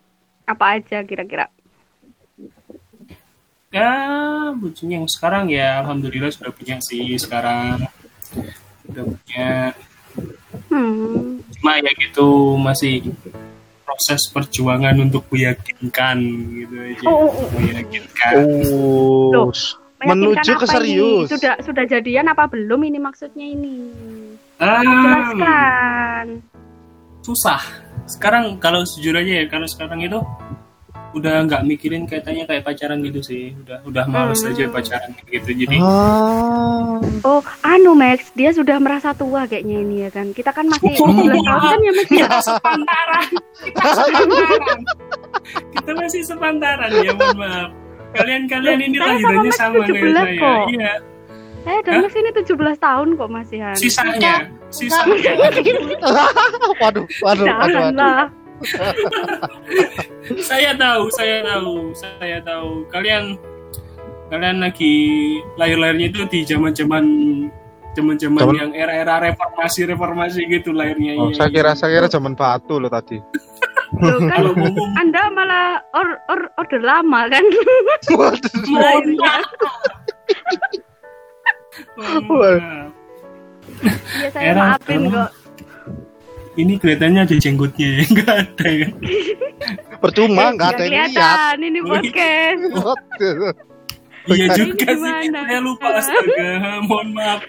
Apa 0.45 0.77
aja 0.77 1.01
kira-kira? 1.01 1.49
ya 3.71 3.87
bucinya 4.51 4.99
yang 4.99 5.07
sekarang 5.07 5.47
ya 5.47 5.79
alhamdulillah 5.79 6.27
sudah 6.27 6.51
punya 6.51 6.75
sih 6.83 7.15
sekarang 7.15 7.87
sudah 8.83 9.03
punya 9.07 9.71
Hmm. 10.71 11.43
cuma 11.51 11.77
ya 11.77 11.91
gitu 11.93 12.55
masih 12.55 13.11
proses 13.83 14.23
perjuangan 14.25 14.95
untuk 14.97 15.27
meyakinkan 15.27 16.17
gitu 16.55 16.75
aja 16.79 17.03
Oh, 17.05 17.27
oh, 17.27 17.43
oh. 17.43 17.47
meyakinkan 17.59 18.33
Oh, 18.39 19.29
Loh, 19.29 19.47
Meyakinkan 19.51 20.07
menuju 20.17 20.51
ke 20.55 20.65
serius. 20.65 21.27
Ini? 21.27 21.33
Sudah 21.37 21.53
sudah 21.61 21.83
jadian 21.85 22.25
apa 22.25 22.47
belum 22.47 22.81
ini 22.81 22.97
maksudnya 22.97 23.45
ini? 23.45 23.91
ah, 24.57 24.81
Jelaskan. 24.81 26.25
susah 27.21 27.61
sekarang 28.07 28.57
kalau 28.57 28.81
jujur 28.81 29.13
aja 29.13 29.43
ya 29.43 29.45
kalau 29.45 29.67
sekarang 29.67 30.01
itu 30.01 30.17
udah 31.11 31.43
nggak 31.43 31.61
mikirin 31.63 32.03
kaitannya 32.03 32.43
kayak 32.43 32.63
pacaran 32.63 32.99
gitu 33.01 33.19
sih 33.21 33.51
udah 33.57 33.83
udah 33.83 34.03
males 34.05 34.39
Hmm. 34.39 34.49
aja 34.49 34.63
pacaran 34.67 35.11
gitu 35.25 35.49
jadi 35.49 35.77
Ah. 35.77 36.97
Oh, 37.21 37.41
anu 37.61 37.91
Max, 37.93 38.31
dia 38.31 38.49
sudah 38.49 38.77
merasa 38.77 39.11
tua 39.11 39.43
kayaknya 39.43 39.77
ini 39.79 39.95
ya 39.99 40.09
kan. 40.09 40.31
Kita 40.31 40.49
kan 40.49 40.65
masih 40.65 40.87
Oh. 40.95 41.11
12 41.11 41.37
tahun 41.37 41.61
kan 41.61 41.79
ya 41.79 41.91
Max 41.91 42.07
ya. 42.07 42.17
kita 42.17 42.37
sepantaran 42.41 43.29
kita 43.61 43.89
sepantaran 43.91 44.79
kita 45.71 45.91
masih 45.93 46.21
sepantaran 46.23 46.89
ya 46.97 47.11
mohon 47.11 47.37
maaf 47.37 47.69
kalian 48.11 48.41
kalian 48.45 48.79
ini 48.81 48.95
saya 48.95 49.15
sama 49.15 49.15
lahirannya 49.17 49.41
Max 49.43 49.55
sama 49.55 49.75
kayak 49.77 49.89
17 49.89 50.15
saya 50.15 50.33
kok. 50.37 50.63
iya 50.69 50.93
Eh, 51.61 51.77
dan 51.83 52.01
Mas 52.01 52.15
ini 52.15 52.29
17 52.33 52.57
tahun 52.75 53.07
kok 53.13 53.29
masihan. 53.29 53.75
Sisanya, 53.77 54.49
sisanya. 54.67 55.29
waduh, 56.81 57.05
waduh, 57.21 57.45
waduh, 57.45 57.81
waduh. 57.85 58.25
Saya 60.49 60.77
tahu, 60.77 61.09
saya 61.11 61.37
tahu, 61.43 61.91
saya 61.97 62.37
tahu. 62.45 62.85
Kalian 62.93 63.35
kalian 64.31 64.63
lagi 64.63 64.93
lahir-lahirnya 65.59 66.07
itu 66.13 66.23
di 66.31 66.39
zaman-zaman 66.47 67.03
zaman-zaman 67.91 68.39
Zaman- 68.39 68.59
yang 68.63 68.71
era-era 68.71 69.19
reformasi 69.19 69.83
reformasi 69.91 70.47
gitu 70.47 70.71
lahirnya. 70.71 71.19
Oh, 71.19 71.27
Iya, 71.29 71.35
saya 71.35 71.49
iya. 71.51 71.55
kira 71.59 71.71
saya 71.75 71.91
kira 71.99 72.07
zaman 72.07 72.33
batu 72.37 72.79
loh 72.79 72.87
tadi. 72.87 73.19
Loh, 73.91 74.23
kan 74.23 74.47
Anda 75.03 75.27
malah 75.35 75.83
or, 75.91 76.15
or, 76.31 76.47
order 76.55 76.79
lama 76.79 77.27
kan? 77.27 77.43
Waduh. 78.15 78.55
Iya, 83.83 84.27
saya 84.31 84.51
maafin 84.55 85.11
kok. 85.11 85.40
Ini 86.51 86.73
kelihatannya 86.77 87.21
ada 87.23 87.35
jenggotnya 87.39 87.87
ya, 87.95 88.03
enggak 88.03 88.31
ada 88.43 88.67
ya. 88.67 88.87
Percuma 89.97 90.51
nggak 90.51 90.69
ada 90.69 90.83
yang 90.83 90.91
lihat. 90.91 91.09
kelihatan 91.13 91.57
ini 91.63 91.79
podcast. 91.79 92.61
Waduh. 92.75 93.53
Iya 94.21 94.45
Ini 94.45 94.53
juga 94.53 94.85
sih, 94.85 95.01
gimana? 95.01 95.39
saya 95.49 95.59
lupa 95.59 95.87
astaga. 95.97 96.49
Mohon 96.89 97.09
maaf. 97.15 97.41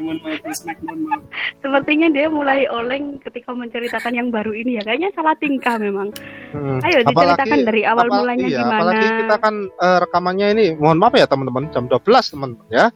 Mohon 0.00 0.18
maaf, 0.24 0.40
mohon. 0.80 1.20
Sepertinya 1.60 2.08
dia 2.08 2.26
mulai 2.32 2.64
oleng 2.64 3.20
ketika 3.20 3.52
menceritakan 3.52 4.12
yang 4.16 4.28
baru 4.32 4.56
ini 4.56 4.80
ya. 4.80 4.82
Kayaknya 4.82 5.12
salah 5.12 5.36
tingkah 5.36 5.76
memang. 5.76 6.08
Hmm. 6.56 6.80
Ayo 6.80 7.04
diceritakan 7.04 7.58
dari 7.68 7.84
awal 7.84 8.08
apalagi- 8.08 8.16
mulanya 8.16 8.46
iya, 8.48 8.58
gimana. 8.64 8.80
Apalagi 8.80 9.06
kita 9.20 9.36
kan 9.36 9.54
eh, 9.68 9.98
rekamannya 10.00 10.46
ini, 10.56 10.66
mohon 10.80 10.96
maaf 10.96 11.12
ya 11.12 11.28
teman-teman, 11.28 11.68
jam 11.68 11.84
12 11.84 12.32
teman-teman 12.32 12.68
ya. 12.72 12.86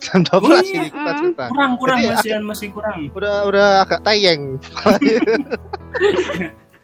Jam 0.00 0.24
12 0.24 0.32
Oh, 0.32 0.58
iya. 0.58 0.80
ini 0.80 0.88
kita 0.88 0.96
Mm. 1.06 1.18
cerita. 1.20 1.44
Kurang, 1.48 1.72
kurang 1.76 1.98
Jadi, 1.98 2.08
Mas 2.10 2.24
Ian, 2.24 2.42
masih 2.42 2.68
kurang. 2.70 2.96
Udah 3.12 3.34
udah 3.44 3.66
agak 3.84 4.00
tayeng. 4.00 4.56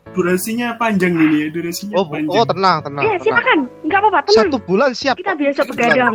Durasinya 0.08 0.72
panjang 0.74 1.12
ini 1.12 1.44
ya, 1.44 1.48
durasinya 1.50 1.92
Oh, 1.94 2.08
panjang. 2.08 2.32
oh 2.32 2.44
tenang, 2.46 2.76
tenang, 2.80 3.04
Iya, 3.04 3.10
tenang. 3.10 3.24
silakan. 3.26 3.58
Enggak 3.82 3.98
apa-apa, 4.00 4.18
tenang. 4.22 4.38
Satu 4.38 4.56
bulan 4.58 4.90
siap. 4.92 5.14
Kita 5.14 5.32
biasa 5.34 5.60
begadang. 5.66 6.14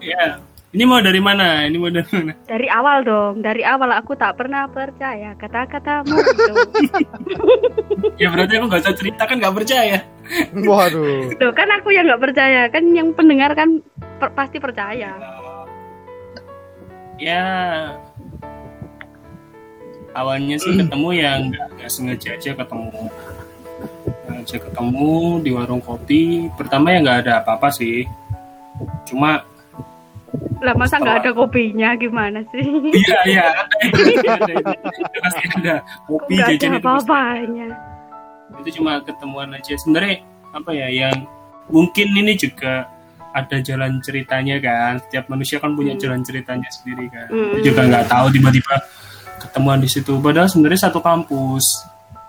Ya, 0.00 0.40
ini 0.70 0.84
mau 0.86 1.02
dari 1.02 1.18
mana? 1.18 1.66
Ini 1.66 1.76
mau 1.82 1.90
dari 1.90 2.06
mana? 2.14 2.32
Dari 2.46 2.68
awal 2.70 3.02
dong, 3.02 3.42
dari 3.42 3.66
awal 3.66 3.90
aku 3.90 4.14
tak 4.14 4.38
pernah 4.38 4.70
percaya 4.70 5.34
kata-katamu 5.34 6.14
itu. 6.14 6.54
Ya 8.22 8.30
berarti 8.30 8.54
aku 8.54 8.66
nggak 8.70 8.82
usah 8.86 8.94
cerita 8.94 9.26
kan 9.26 9.42
nggak 9.42 9.56
percaya. 9.58 9.98
Waduh. 10.54 11.34
Loh, 11.34 11.52
kan 11.58 11.68
aku 11.74 11.90
yang 11.90 12.06
nggak 12.06 12.22
percaya, 12.22 12.70
kan 12.70 12.86
yang 12.94 13.10
pendengar 13.18 13.50
kan 13.58 13.82
per- 14.22 14.30
pasti 14.38 14.62
percaya. 14.62 15.18
Ya, 17.18 17.44
awalnya 20.14 20.54
sih 20.62 20.78
ketemu 20.78 21.08
ya 21.18 21.30
nggak 21.50 21.90
sengaja 21.90 22.38
aja 22.38 22.50
ketemu. 22.54 23.10
Sengaja 24.22 24.56
ketemu 24.70 25.14
di 25.42 25.50
warung 25.50 25.82
kopi. 25.82 26.46
Pertama 26.54 26.94
ya 26.94 27.02
nggak 27.02 27.18
ada 27.26 27.32
apa-apa 27.42 27.74
sih. 27.74 28.06
Cuma 29.04 29.49
Lah 30.60 30.74
masa 30.74 30.96
nggak 30.96 31.16
ada 31.20 31.30
kopinya 31.32 31.94
gimana 31.94 32.44
sih? 32.46 32.64
iya 32.92 33.08
iya 33.24 33.46
pasti 35.22 35.44
ada 35.54 35.74
kopi 36.04 36.32
Nggak 36.32 36.46
ada 36.46 36.54
jajan 36.54 36.70
itu 36.70 36.80
pasti 36.80 36.84
apa-apanya. 36.84 37.66
itu 38.58 38.68
cuma 38.76 38.92
ketemuan 39.00 39.48
aja 39.50 39.72
sebenarnya 39.74 40.20
apa 40.50 40.70
ya 40.70 40.86
yang 40.86 41.16
mungkin 41.66 42.12
ini 42.12 42.34
juga 42.34 42.84
ada 43.30 43.56
jalan 43.58 43.98
ceritanya 44.00 44.58
kan 44.58 44.98
setiap 45.00 45.26
manusia 45.26 45.56
kan 45.56 45.72
punya 45.72 45.94
Hmm. 45.94 46.02
jalan 46.02 46.20
ceritanya 46.20 46.68
sendiri 46.68 47.06
kan 47.08 47.26
Hmm. 47.26 47.50
Aku 47.50 47.58
juga 47.62 47.80
nggak 47.86 48.06
tahu 48.06 48.26
tiba-tiba 48.30 48.74
ketemuan 49.40 49.78
di 49.78 49.88
situ 49.88 50.12
padahal 50.16 50.46
sebenarnya 50.46 50.80
satu 50.84 51.00
kampus 51.00 51.64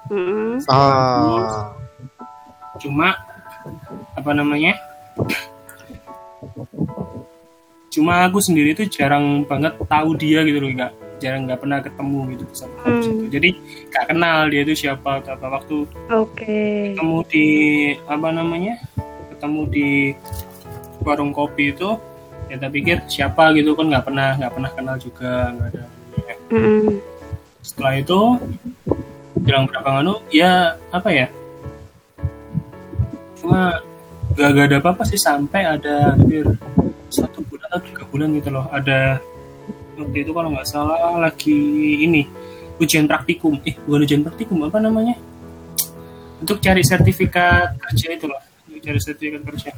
Mm-mm. 0.07 0.61
Ah. 0.65 1.73
cuma 2.77 3.13
apa 4.13 4.31
namanya 4.31 4.77
cuma 7.91 8.23
aku 8.23 8.39
sendiri 8.39 8.71
tuh 8.71 8.87
jarang 8.87 9.43
banget 9.43 9.75
tahu 9.83 10.15
dia 10.15 10.41
gitu 10.47 10.63
loh 10.63 10.71
nggak 10.71 10.91
jarang 11.19 11.43
nggak 11.45 11.59
pernah 11.59 11.79
ketemu 11.83 12.19
gitu 12.33 12.43
kampus 12.47 12.71
Hmm. 12.81 13.11
itu 13.13 13.25
jadi 13.29 13.49
nggak 13.91 14.05
kenal 14.09 14.37
dia 14.47 14.61
itu 14.63 14.73
siapa 14.73 15.11
atau 15.21 15.31
apa 15.35 15.47
waktu 15.59 15.77
Oke. 16.09 16.59
ketemu 16.95 17.17
di 17.27 17.47
apa 18.07 18.27
namanya 18.31 18.73
ketemu 19.35 19.61
di 19.67 19.89
warung 21.03 21.29
kopi 21.29 21.75
itu 21.75 21.99
ya 22.47 22.55
tak 22.57 22.71
pikir 22.73 22.97
siapa 23.05 23.51
gitu 23.53 23.75
kan 23.75 23.91
nggak 23.91 24.05
pernah 24.07 24.29
nggak 24.39 24.53
pernah 24.55 24.71
kenal 24.71 24.95
juga 24.97 25.51
nggak 25.51 25.67
ada 25.75 25.83
Mm-mm. 26.51 26.99
setelah 27.61 27.93
itu 27.99 28.19
bilang 29.41 29.67
berapa 29.67 29.89
nganu 29.99 30.15
ya 30.31 30.79
apa 30.89 31.09
ya 31.11 31.27
cuma 33.37 33.81
gak, 34.35 34.49
gak 34.55 34.65
ada 34.71 34.77
apa-apa 34.79 35.03
sih 35.07 35.19
sampai 35.19 35.65
ada 35.67 36.15
hampir 36.15 36.45
satu 37.11 37.43
bulan 37.45 37.67
atau 37.71 37.81
tiga 37.83 38.03
bulan 38.07 38.29
gitu 38.35 38.49
loh. 38.49 38.65
Ada 38.71 39.19
waktu 39.99 40.17
itu 40.23 40.31
kalau 40.31 40.49
nggak 40.55 40.67
salah 40.67 41.19
lagi 41.19 41.59
ini 42.03 42.25
ujian 42.81 43.05
praktikum. 43.05 43.59
Eh 43.67 43.75
bukan 43.85 44.01
ujian 44.07 44.21
praktikum 44.25 44.63
apa 44.65 44.79
namanya? 44.79 45.15
Untuk 46.41 46.57
cari 46.57 46.81
sertifikat 46.81 47.77
kerja 47.77 48.07
itu 48.17 48.25
loh. 48.25 48.41
Untuk 48.67 48.81
cari 48.81 48.99
sertifikat 48.99 49.41
kerja. 49.45 49.69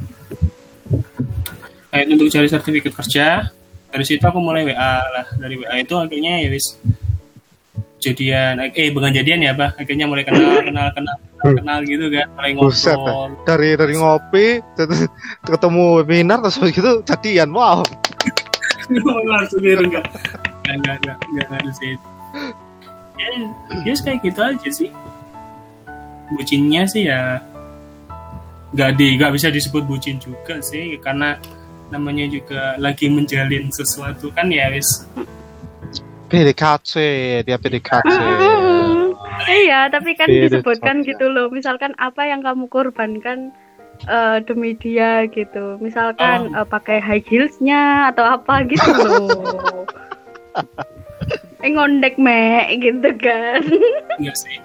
Nah, 1.94 2.02
untuk 2.10 2.30
cari 2.32 2.48
sertifikat 2.50 2.94
kerja 2.96 3.26
dari 3.94 4.06
situ 4.08 4.24
aku 4.26 4.40
mulai 4.42 4.66
WA 4.66 4.94
lah. 5.06 5.26
Dari 5.38 5.56
WA 5.60 5.76
itu 5.78 5.94
akhirnya 6.00 6.42
ya 6.42 6.50
wis 6.50 6.80
jadian. 8.00 8.64
Eh 8.74 8.90
bukan 8.90 9.12
jadian 9.12 9.44
ya 9.44 9.52
bah 9.54 9.76
akhirnya 9.76 10.08
mulai 10.08 10.24
kenal 10.24 10.64
kenal 10.64 10.88
kenal 10.96 11.18
kenal, 11.44 11.60
kenal 11.60 11.80
gitu 11.84 12.06
kan 12.08 12.28
mulai 12.40 12.52
Buset, 12.56 12.96
ngobrol 12.96 13.32
Dari 13.44 13.70
dari 13.76 13.96
ngopi 14.00 14.48
terus 14.80 15.00
ketemu 15.52 15.84
webinar 16.00 16.40
terus 16.40 16.58
begitu 16.58 17.04
jadian. 17.04 17.52
Wow. 17.52 17.84
langsung 19.34 19.60
gitu 19.64 19.84
enggak 19.84 20.08
enggak 20.68 20.96
enggak 21.04 21.18
enggak 21.28 21.48
ada 21.52 21.72
sih 21.76 21.96
ya 23.20 23.28
ya 23.84 23.94
kayak 24.04 24.20
gitu 24.24 24.40
aja 24.40 24.70
sih 24.72 24.90
bucinnya 26.34 26.84
sih 26.88 27.08
ya 27.08 27.40
nggak 28.74 28.92
di 28.98 29.08
nggak 29.22 29.32
bisa 29.38 29.54
disebut 29.54 29.86
bucin 29.86 30.18
juga 30.18 30.60
sih 30.60 30.98
karena 31.00 31.38
namanya 31.94 32.26
juga 32.26 32.74
lagi 32.82 33.06
menjalin 33.06 33.70
sesuatu 33.70 34.34
kan 34.34 34.50
ya 34.50 34.74
wis 34.74 35.06
PDKT, 36.34 36.98
dia 37.46 37.62
PDKT. 37.62 38.10
Iya, 39.48 39.88
tapi 39.92 40.16
kan 40.16 40.28
Beda 40.28 40.42
disebutkan 40.50 41.02
saja. 41.02 41.08
gitu 41.14 41.26
loh. 41.32 41.48
Misalkan 41.50 41.96
apa 42.00 42.28
yang 42.28 42.44
kamu 42.44 42.68
korbankan 42.68 43.52
eh, 44.08 44.38
demi 44.44 44.76
dia 44.76 45.26
gitu. 45.32 45.80
Misalkan 45.80 46.52
eh, 46.54 46.68
pakai 46.68 47.00
high 47.00 47.24
heelsnya 47.24 48.12
atau 48.12 48.26
apa 48.28 48.68
gitu 48.68 48.90
loh. 48.94 49.88
eh 51.64 51.72
ngondek 51.72 52.20
me 52.20 52.76
gitu 52.78 53.10
kan. 53.24 53.64
enggak 54.20 54.36
sih 54.36 54.60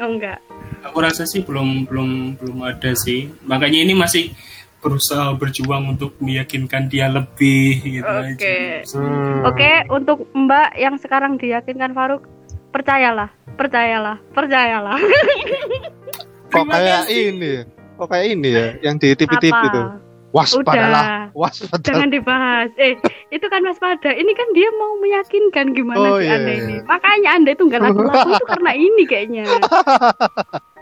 oh 0.00 0.08
enggak. 0.08 0.38
aku 0.84 0.98
rasa 1.00 1.24
sih 1.24 1.40
belum 1.40 1.88
belum 1.88 2.36
belum 2.36 2.58
ada 2.64 2.92
sih 2.92 3.32
makanya 3.48 3.80
ini 3.88 3.96
masih 3.96 4.32
berusaha 4.80 5.36
berjuang 5.36 5.92
untuk 5.92 6.16
meyakinkan 6.24 6.88
dia 6.88 7.04
lebih 7.12 7.84
gitu 7.84 8.00
Oke. 8.00 8.32
aja. 8.32 8.56
Hmm. 8.96 9.44
Oke, 9.44 9.72
untuk 9.92 10.24
Mbak 10.32 10.72
yang 10.80 10.96
sekarang 10.96 11.36
diyakinkan 11.36 11.92
Faruk, 11.92 12.24
percayalah, 12.70 13.28
percayalah, 13.54 14.16
percayalah. 14.32 14.98
Kok 16.52 16.66
kayak 16.66 17.06
ini? 17.06 17.62
Kok 17.94 18.08
kayak 18.10 18.26
ini 18.32 18.48
ya? 18.50 18.66
Yang 18.82 18.94
di 18.98 19.08
TV-TV 19.14 19.54
itu. 19.70 19.82
Waspadalah, 20.30 21.34
waspada. 21.34 21.82
Jangan 21.82 22.06
dibahas. 22.06 22.70
Eh, 22.78 22.94
itu 23.34 23.46
kan 23.50 23.66
waspada. 23.66 24.14
Ini 24.14 24.30
kan 24.30 24.48
dia 24.54 24.70
mau 24.78 24.94
meyakinkan 25.02 25.74
gimana 25.74 26.06
Oh, 26.06 26.18
sih 26.22 26.30
iya, 26.30 26.38
Anda 26.38 26.52
iya. 26.54 26.62
ini. 26.62 26.76
Makanya 26.86 27.30
Anda 27.34 27.50
itu 27.50 27.62
nggak 27.66 27.82
laku-laku 27.82 28.28
itu 28.38 28.44
karena 28.46 28.70
ini 28.78 29.02
kayaknya. 29.10 29.44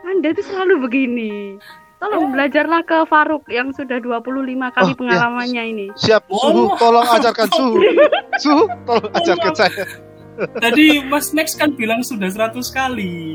Anda 0.04 0.36
itu 0.36 0.44
selalu 0.44 0.84
begini. 0.84 1.56
Tolong 1.98 2.30
belajarlah 2.30 2.84
ke 2.86 3.08
Faruk 3.08 3.48
yang 3.48 3.72
sudah 3.72 3.98
25 3.98 4.20
kali 4.22 4.52
Oh, 4.52 4.68
iya. 4.68 4.94
pengalamannya 4.94 5.62
ini. 5.64 5.86
Siap, 5.96 6.28
suhu, 6.28 6.76
tolong 6.76 7.08
ajarkan 7.08 7.48
suhu. 7.50 7.76
Suhu, 8.44 8.64
tolong 8.86 9.10
ajarkan 9.16 9.52
saya. 9.56 9.84
Tadi 10.62 11.02
Mas 11.02 11.34
Max 11.34 11.58
kan 11.58 11.74
bilang 11.74 12.00
sudah 12.06 12.30
100 12.30 12.54
kali 12.70 13.34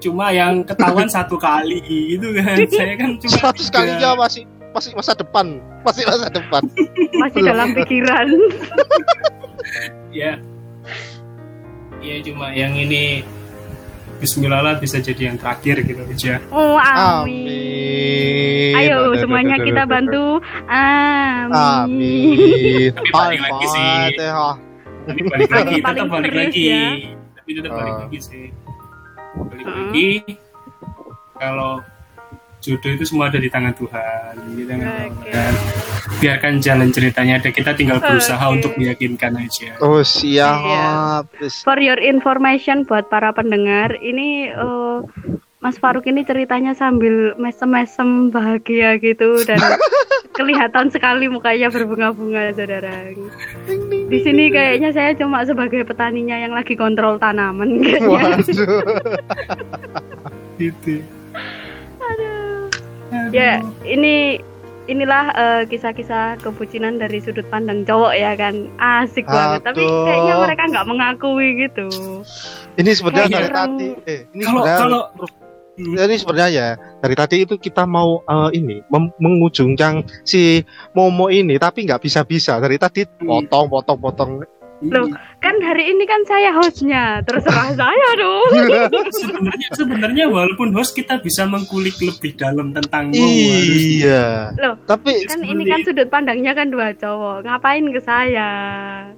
cuma 0.00 0.32
yang 0.32 0.64
ketahuan 0.64 1.08
satu 1.16 1.36
kali 1.36 1.84
gitu 2.16 2.32
kan 2.36 2.56
saya 2.78 2.94
kan 2.96 3.20
cuma 3.20 3.52
100 3.52 3.74
kalinya 3.74 4.10
masih 4.16 4.44
masih 4.70 4.94
masa 4.94 5.18
depan, 5.18 5.58
masih 5.82 6.06
masa 6.06 6.30
depan. 6.30 6.62
Masih 7.18 7.42
dalam 7.42 7.74
pikiran. 7.74 8.30
ya 10.14 10.38
ya 11.98 12.14
cuma 12.22 12.54
yang 12.54 12.78
ini 12.78 13.26
Bismillah 14.20 14.60
lah 14.60 14.74
bisa 14.76 15.00
jadi 15.00 15.32
yang 15.32 15.40
terakhir 15.40 15.80
gitu 15.80 16.04
aja 16.04 16.34
Oh, 16.52 16.76
amin. 16.76 17.48
Amin. 17.48 18.72
Ayo 18.76 18.94
Aduh, 18.94 19.16
aduh, 19.16 19.20
semuanya 19.24 19.56
aduh, 19.56 19.64
kita 19.64 19.82
bantu. 19.88 20.26
Amin. 20.68 21.50
Amin. 21.56 22.92
Al-Fatihah. 23.16 24.69
Tapi 25.02 25.20
balik 25.22 25.48
lagi 25.48 25.74
Paling 25.78 25.96
tetap 25.96 26.06
balik 26.12 26.34
lagi 26.34 26.62
ya. 26.64 26.84
tapi 27.34 27.50
tetap 27.52 27.72
balik 27.72 27.92
Ah. 27.92 27.98
lagi 28.02 28.18
sih 28.18 28.46
balik 29.32 29.62
Mm-mm. 29.62 29.78
lagi 29.86 30.08
kalau 31.34 31.72
jodoh 32.60 32.92
itu 32.92 33.04
semua 33.04 33.26
ada 33.26 33.36
di 33.36 33.48
tangan 33.48 33.72
Tuhan 33.72 34.34
di 34.52 34.64
tangan 34.64 34.86
Oke. 35.08 35.24
Tuhan 35.26 35.54
biarkan 36.20 36.54
jalan 36.58 36.88
ceritanya 36.90 37.34
ada 37.36 37.48
kita 37.48 37.72
tinggal 37.72 37.96
berusaha 37.98 38.42
Oke. 38.42 38.54
untuk 38.54 38.72
meyakinkan 38.76 39.32
aja 39.38 39.80
Oh 39.80 40.00
siap. 40.00 41.24
Terus- 41.32 41.62
For 41.62 41.78
your 41.78 41.96
information 41.96 42.84
buat 42.84 43.08
para 43.08 43.32
pendengar, 43.32 43.96
ini 43.96 44.48
eh, 44.48 44.98
Mas 45.58 45.76
Faruk 45.76 46.04
ini 46.04 46.20
ceritanya 46.22 46.72
sambil 46.72 47.32
mesem-mesem 47.36 48.28
bahagia 48.28 48.96
gitu 48.96 49.40
dan 49.42 49.60
kelihatan 50.36 50.88
sekali 50.88 51.26
mukanya 51.26 51.68
berbunga-bunga, 51.68 52.52
saudara. 52.52 53.12
Di 54.10 54.18
sini 54.26 54.50
kayaknya 54.50 54.90
saya 54.90 55.14
cuma 55.14 55.46
sebagai 55.46 55.86
petaninya 55.86 56.34
yang 56.34 56.50
lagi 56.50 56.74
kontrol 56.74 57.14
tanaman 57.22 57.78
kayaknya. 57.78 58.10
Waduh. 58.20 58.42
gitu 60.58 61.00
Ya, 63.30 63.62
ini 63.86 64.42
inilah 64.90 65.30
eh, 65.34 65.62
kisah-kisah 65.70 66.42
kebucinan 66.42 66.98
dari 66.98 67.22
sudut 67.22 67.46
pandang 67.46 67.86
cowok 67.86 68.12
ya 68.18 68.34
kan. 68.34 68.66
Asik 68.82 69.30
banget. 69.30 69.62
Tapi 69.62 69.86
Aduh. 69.86 70.04
kayaknya 70.06 70.34
mereka 70.42 70.62
nggak 70.74 70.86
mengakui 70.90 71.48
gitu. 71.62 71.86
Ini 72.74 72.90
sebenarnya 72.98 73.46
dari 73.46 73.50
tadi. 73.54 73.88
Eh, 74.10 74.20
ini 74.34 74.42
kalau 74.42 74.62
sebenarnya 74.66 74.82
kalau 74.82 75.02
Jadi 75.80 76.14
sebenarnya 76.20 76.48
ya 76.50 76.68
dari 77.00 77.14
tadi 77.16 77.36
itu 77.48 77.54
kita 77.56 77.88
mau 77.88 78.20
eh, 78.24 78.50
ini 78.56 78.84
mengujungkan 79.20 80.04
si 80.22 80.60
Momo 80.92 81.32
ini 81.32 81.56
tapi 81.56 81.88
nggak 81.88 82.04
bisa-bisa. 82.04 82.60
Dari 82.60 82.76
tadi 82.76 83.06
potong 83.06 83.66
potong 83.72 83.98
potong 83.98 84.30
Loh, 84.80 85.12
kan 85.44 85.60
hari 85.60 85.92
ini 85.92 86.08
kan 86.08 86.24
saya 86.24 86.56
hostnya, 86.56 87.20
terserah 87.28 87.76
saya 87.80 88.08
dong. 88.16 88.50
sebenarnya 89.20 89.68
sebenarnya 89.76 90.24
walaupun 90.32 90.72
host 90.72 90.96
kita 90.96 91.20
bisa 91.20 91.44
mengkulik 91.44 92.00
lebih 92.00 92.32
dalam 92.40 92.72
tentang 92.72 93.12
iya 93.12 94.56
Loh, 94.56 94.80
tapi 94.88 95.28
kan 95.28 95.44
ini 95.44 95.68
kan 95.68 95.84
sudut 95.84 96.08
pandangnya 96.08 96.56
kan 96.56 96.72
dua 96.72 96.96
cowok, 96.96 97.44
ngapain 97.44 97.92
ke 97.92 98.00
saya? 98.00 98.48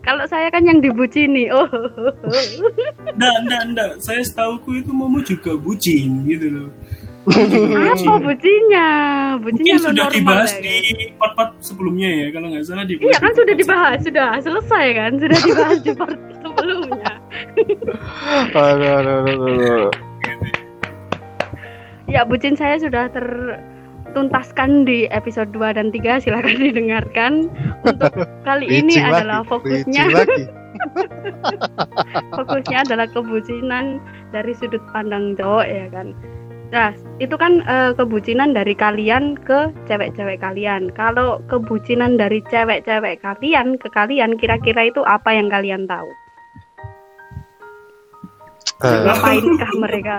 Kalau 0.02 0.26
saya 0.26 0.51
kan 0.51 0.66
yang 0.66 0.82
dibucini, 0.82 1.47
oh. 1.55 1.70
Nggak, 3.14 3.36
nggak, 3.47 3.62
nggak. 3.70 3.90
Saya 4.02 4.26
setahuku 4.26 4.82
itu 4.82 4.90
Momo 4.90 5.22
juga 5.22 5.55
bucin 5.55 6.26
gitu 6.26 6.47
loh. 6.51 6.68
Apa 7.23 8.19
bucinya? 8.19 8.89
Bucinya 9.39 9.78
Mungkin 9.78 9.86
lo 9.86 9.89
sudah 9.94 10.07
dibahas 10.11 10.51
ya, 10.59 10.74
di 10.82 11.15
part-part 11.15 11.51
sebelumnya 11.62 12.09
ya, 12.11 12.27
kalau 12.35 12.51
nggak 12.51 12.65
salah 12.66 12.82
dibahas. 12.82 13.07
Iya 13.07 13.19
kan 13.23 13.31
di 13.31 13.39
sudah 13.39 13.55
dibahas, 13.55 13.99
sudah 14.03 14.28
selesai 14.43 14.86
kan, 14.99 15.12
sudah 15.23 15.39
dibahas 15.39 15.78
di 15.86 15.93
part 15.94 16.19
sebelumnya. 16.43 17.12
aduh, 18.51 18.93
aduh, 18.99 19.16
aduh, 19.23 19.39
aduh. 19.39 19.90
Ya, 22.11 22.27
bucin 22.27 22.59
saya 22.59 22.77
sudah 22.77 23.07
tertuntaskan 23.15 24.85
di 24.85 25.07
episode 25.15 25.55
2 25.55 25.78
dan 25.78 25.94
3, 25.94 26.27
silakan 26.27 26.59
didengarkan. 26.59 27.32
Untuk 27.86 28.12
kali 28.43 28.66
ini 28.82 28.99
Licin 28.99 29.07
adalah 29.07 29.47
lagi, 29.47 29.51
fokusnya 29.55 30.05
lagi. 30.11 30.43
fokusnya 32.36 32.78
adalah 32.82 33.07
kebucinan 33.15 34.03
dari 34.35 34.53
sudut 34.59 34.82
pandang 34.90 35.39
cowok 35.39 35.66
ya 35.70 35.86
kan. 35.94 36.11
Nah, 36.73 36.89
itu 37.20 37.36
kan 37.36 37.61
eh, 37.62 37.93
kebucinan 37.93 38.57
dari 38.57 38.73
kalian 38.73 39.36
ke 39.36 39.69
cewek-cewek 39.85 40.40
kalian. 40.40 40.89
Kalau 40.97 41.44
kebucinan 41.47 42.16
dari 42.16 42.40
cewek-cewek 42.49 43.20
kalian 43.20 43.77
ke 43.77 43.93
kalian, 43.93 44.40
kira-kira 44.40 44.89
itu 44.89 45.05
apa 45.05 45.36
yang 45.36 45.53
kalian 45.53 45.85
tahu? 45.85 46.09
Eh, 48.82 48.99
Ngapainkah 49.05 49.73
mereka? 49.78 50.16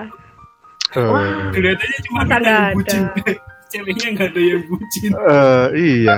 eh, 0.94 1.10
Wah, 1.10 1.50
Kelihatannya 1.52 2.00
cuma 2.06 2.20
nggak 2.24 2.38
yang 2.38 2.54
ada? 2.54 2.76
bucin. 2.78 3.04
Ceweknya 3.74 4.08
nggak 4.14 4.30
ada 4.30 4.42
yang 4.46 4.62
bucin. 4.70 5.10
eh, 5.10 5.66
iya 5.74 6.18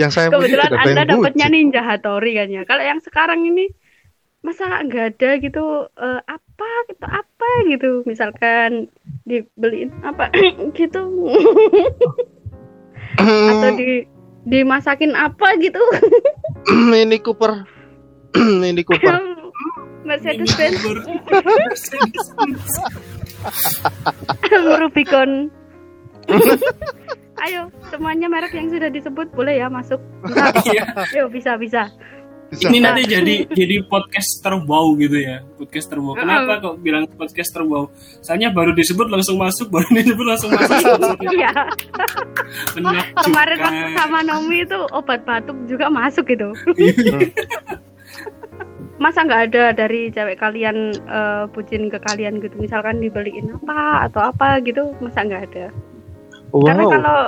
yang 0.00 0.08
saya 0.08 0.30
punya 0.32 0.48
kebetulan 0.48 0.68
tidak 0.70 0.80
ada 0.80 0.88
Anda 0.88 1.02
dapatnya. 1.04 1.46
Ninja 1.52 1.82
Hattori 1.84 2.32
kan 2.38 2.48
ya. 2.48 2.62
Kalau 2.64 2.80
yang 2.86 3.00
sekarang 3.02 3.42
ini 3.44 3.66
masa 4.42 4.82
nggak 4.82 5.16
ada 5.16 5.30
gitu 5.38 5.86
eh, 5.86 6.20
apa 6.26 6.70
gitu 6.90 7.06
apa 7.06 7.50
gitu 7.70 7.90
misalkan 8.06 8.90
dibeliin 9.22 9.94
apa 10.02 10.30
gitu 10.78 11.02
atau 13.22 13.70
di 13.78 14.02
dimasakin 14.42 15.14
apa 15.14 15.54
gitu 15.62 15.78
Mini 16.90 17.22
Cooper 17.22 17.62
Mini 18.62 18.82
Cooper 18.82 19.42
Mercedes 20.02 20.50
Benz. 20.58 20.82
Rubicon 24.82 25.46
ayo 27.46 27.74
semuanya 27.90 28.30
merek 28.30 28.54
yang 28.54 28.70
sudah 28.70 28.86
disebut 28.86 29.26
boleh 29.34 29.58
ya 29.58 29.66
masuk. 29.66 29.98
Iya. 30.66 30.86
yuk 31.14 31.34
bisa 31.34 31.58
Bisa. 31.58 31.90
Ini 32.52 32.78
nanti 32.84 33.08
jadi 33.08 33.48
jadi 33.48 33.80
podcast 33.88 34.44
terbau 34.44 34.92
gitu 35.00 35.16
ya, 35.16 35.40
podcast 35.56 35.88
terbau. 35.88 36.12
Kenapa 36.12 36.60
kok 36.60 36.76
bilang 36.84 37.08
podcast 37.08 37.48
terbau? 37.48 37.88
Soalnya 38.20 38.52
baru 38.52 38.76
disebut 38.76 39.08
langsung 39.08 39.40
masuk, 39.40 39.72
baru 39.72 39.88
disebut 39.88 40.26
langsung 40.28 40.52
masuk. 40.52 41.16
iya. 41.36 41.48
Kemarin 43.24 43.56
waktu 43.56 43.86
sama 43.96 44.20
Nomi 44.20 44.68
itu 44.68 44.76
obat 44.92 45.24
batuk 45.24 45.56
juga 45.64 45.88
masuk 45.88 46.28
gitu. 46.28 46.52
Masa 49.00 49.24
nggak 49.24 49.42
ada 49.48 49.72
dari 49.72 50.12
cewek 50.12 50.36
kalian 50.36 50.92
eh, 50.92 51.44
bucin 51.56 51.88
ke 51.88 51.96
kalian 52.04 52.36
gitu? 52.44 52.52
Misalkan 52.60 53.00
dibeliin 53.00 53.48
apa 53.64 54.12
atau 54.12 54.28
apa 54.28 54.60
gitu 54.60 54.92
masa 55.00 55.24
nggak 55.24 55.42
ada? 55.48 55.66
Karena 56.52 56.84
wow. 56.84 56.92
kalau 56.92 57.20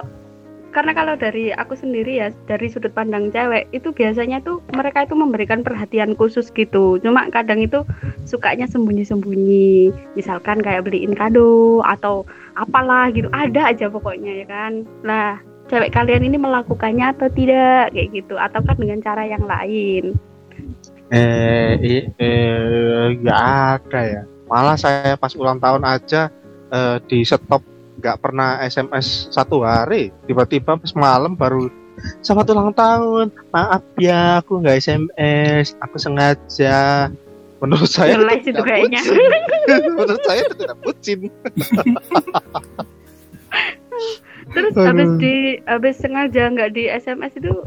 karena 0.75 0.91
kalau 0.91 1.15
dari 1.15 1.55
aku 1.55 1.79
sendiri 1.79 2.19
ya 2.19 2.35
dari 2.51 2.67
sudut 2.67 2.91
pandang 2.91 3.31
cewek 3.31 3.71
itu 3.71 3.95
biasanya 3.95 4.43
tuh 4.43 4.59
mereka 4.75 5.07
itu 5.07 5.15
memberikan 5.15 5.63
perhatian 5.63 6.19
khusus 6.19 6.51
gitu. 6.51 6.99
Cuma 6.99 7.31
kadang 7.31 7.63
itu 7.63 7.87
sukanya 8.27 8.67
sembunyi-sembunyi. 8.67 9.95
Misalkan 10.19 10.59
kayak 10.67 10.91
beliin 10.91 11.15
kado 11.15 11.79
atau 11.87 12.27
apalah 12.59 13.15
gitu. 13.15 13.31
Ada 13.31 13.71
aja 13.71 13.87
pokoknya 13.87 14.43
ya 14.43 14.47
kan? 14.51 14.83
Nah 15.07 15.39
cewek 15.71 15.95
kalian 15.95 16.27
ini 16.27 16.43
melakukannya 16.43 17.15
atau 17.15 17.31
tidak? 17.31 17.95
Kayak 17.95 18.11
gitu. 18.11 18.35
Ataukah 18.35 18.75
dengan 18.75 18.99
cara 18.99 19.23
yang 19.31 19.47
lain? 19.47 20.19
Eh 21.15 22.11
eh 22.19 23.15
nggak 23.23 23.41
ada 23.79 24.01
ya. 24.03 24.23
Malah 24.51 24.75
saya 24.75 25.15
pas 25.15 25.39
ulang 25.39 25.63
tahun 25.63 25.87
aja 25.87 26.35
eh, 26.75 26.99
di 27.07 27.23
stop 27.23 27.63
nggak 28.05 28.21
pernah 28.21 28.61
SMS 28.61 29.33
satu 29.33 29.65
hari. 29.65 30.13
Tiba-tiba 30.29 30.77
pas 30.77 30.93
malam 30.93 31.33
baru 31.33 31.73
selamat 32.21 32.53
ulang 32.53 32.77
tahun. 32.77 33.33
Maaf 33.49 33.81
ya 33.97 34.45
aku 34.45 34.61
nggak 34.61 34.77
SMS 34.85 35.73
aku 35.81 35.97
sengaja. 35.97 37.09
Menurut 37.65 37.89
saya 37.89 38.21
Ngeles 38.21 38.45
itu 38.45 38.61
kayaknya. 38.61 39.01
menurut 39.97 40.21
saya 40.29 40.45
itu 40.45 40.53
tidak 40.53 40.77
bucin 40.85 41.19
terus 44.53 44.77
Aduh. 44.77 44.85
habis 44.85 45.11
di 45.17 45.57
habis 45.65 45.97
sengaja 45.97 46.53
nggak 46.53 46.77
di 46.77 46.85
SMS 46.93 47.33
itu 47.41 47.65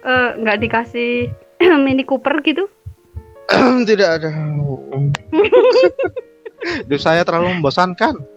eh, 0.00 0.30
nggak 0.40 0.64
dikasih 0.64 1.28
Mini 1.84 2.08
Cooper 2.08 2.40
gitu? 2.40 2.64
Tidak 3.88 4.08
ada. 4.08 4.30
Hidup 6.88 7.00
saya 7.04 7.20
terlalu 7.22 7.60
membosankan 7.60 8.35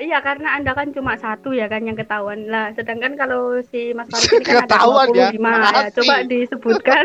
Iya 0.00 0.24
karena 0.24 0.56
anda 0.56 0.72
kan 0.72 0.96
cuma 0.96 1.12
satu 1.14 1.52
ya 1.52 1.68
kan 1.68 1.84
yang 1.84 1.92
ketahuan 1.92 2.48
lah. 2.48 2.72
Sedangkan 2.72 3.20
kalau 3.20 3.60
si 3.68 3.92
Mas 3.92 4.08
Farid 4.08 4.32
ini 4.32 4.44
kan 4.48 4.56
ada 4.56 4.64
Ketahuan 4.64 5.08
ya, 5.12 5.28
25 5.28 5.36
ya. 5.36 5.38
makasih. 5.44 5.92
Coba 5.92 6.14
disebutkan 6.24 7.04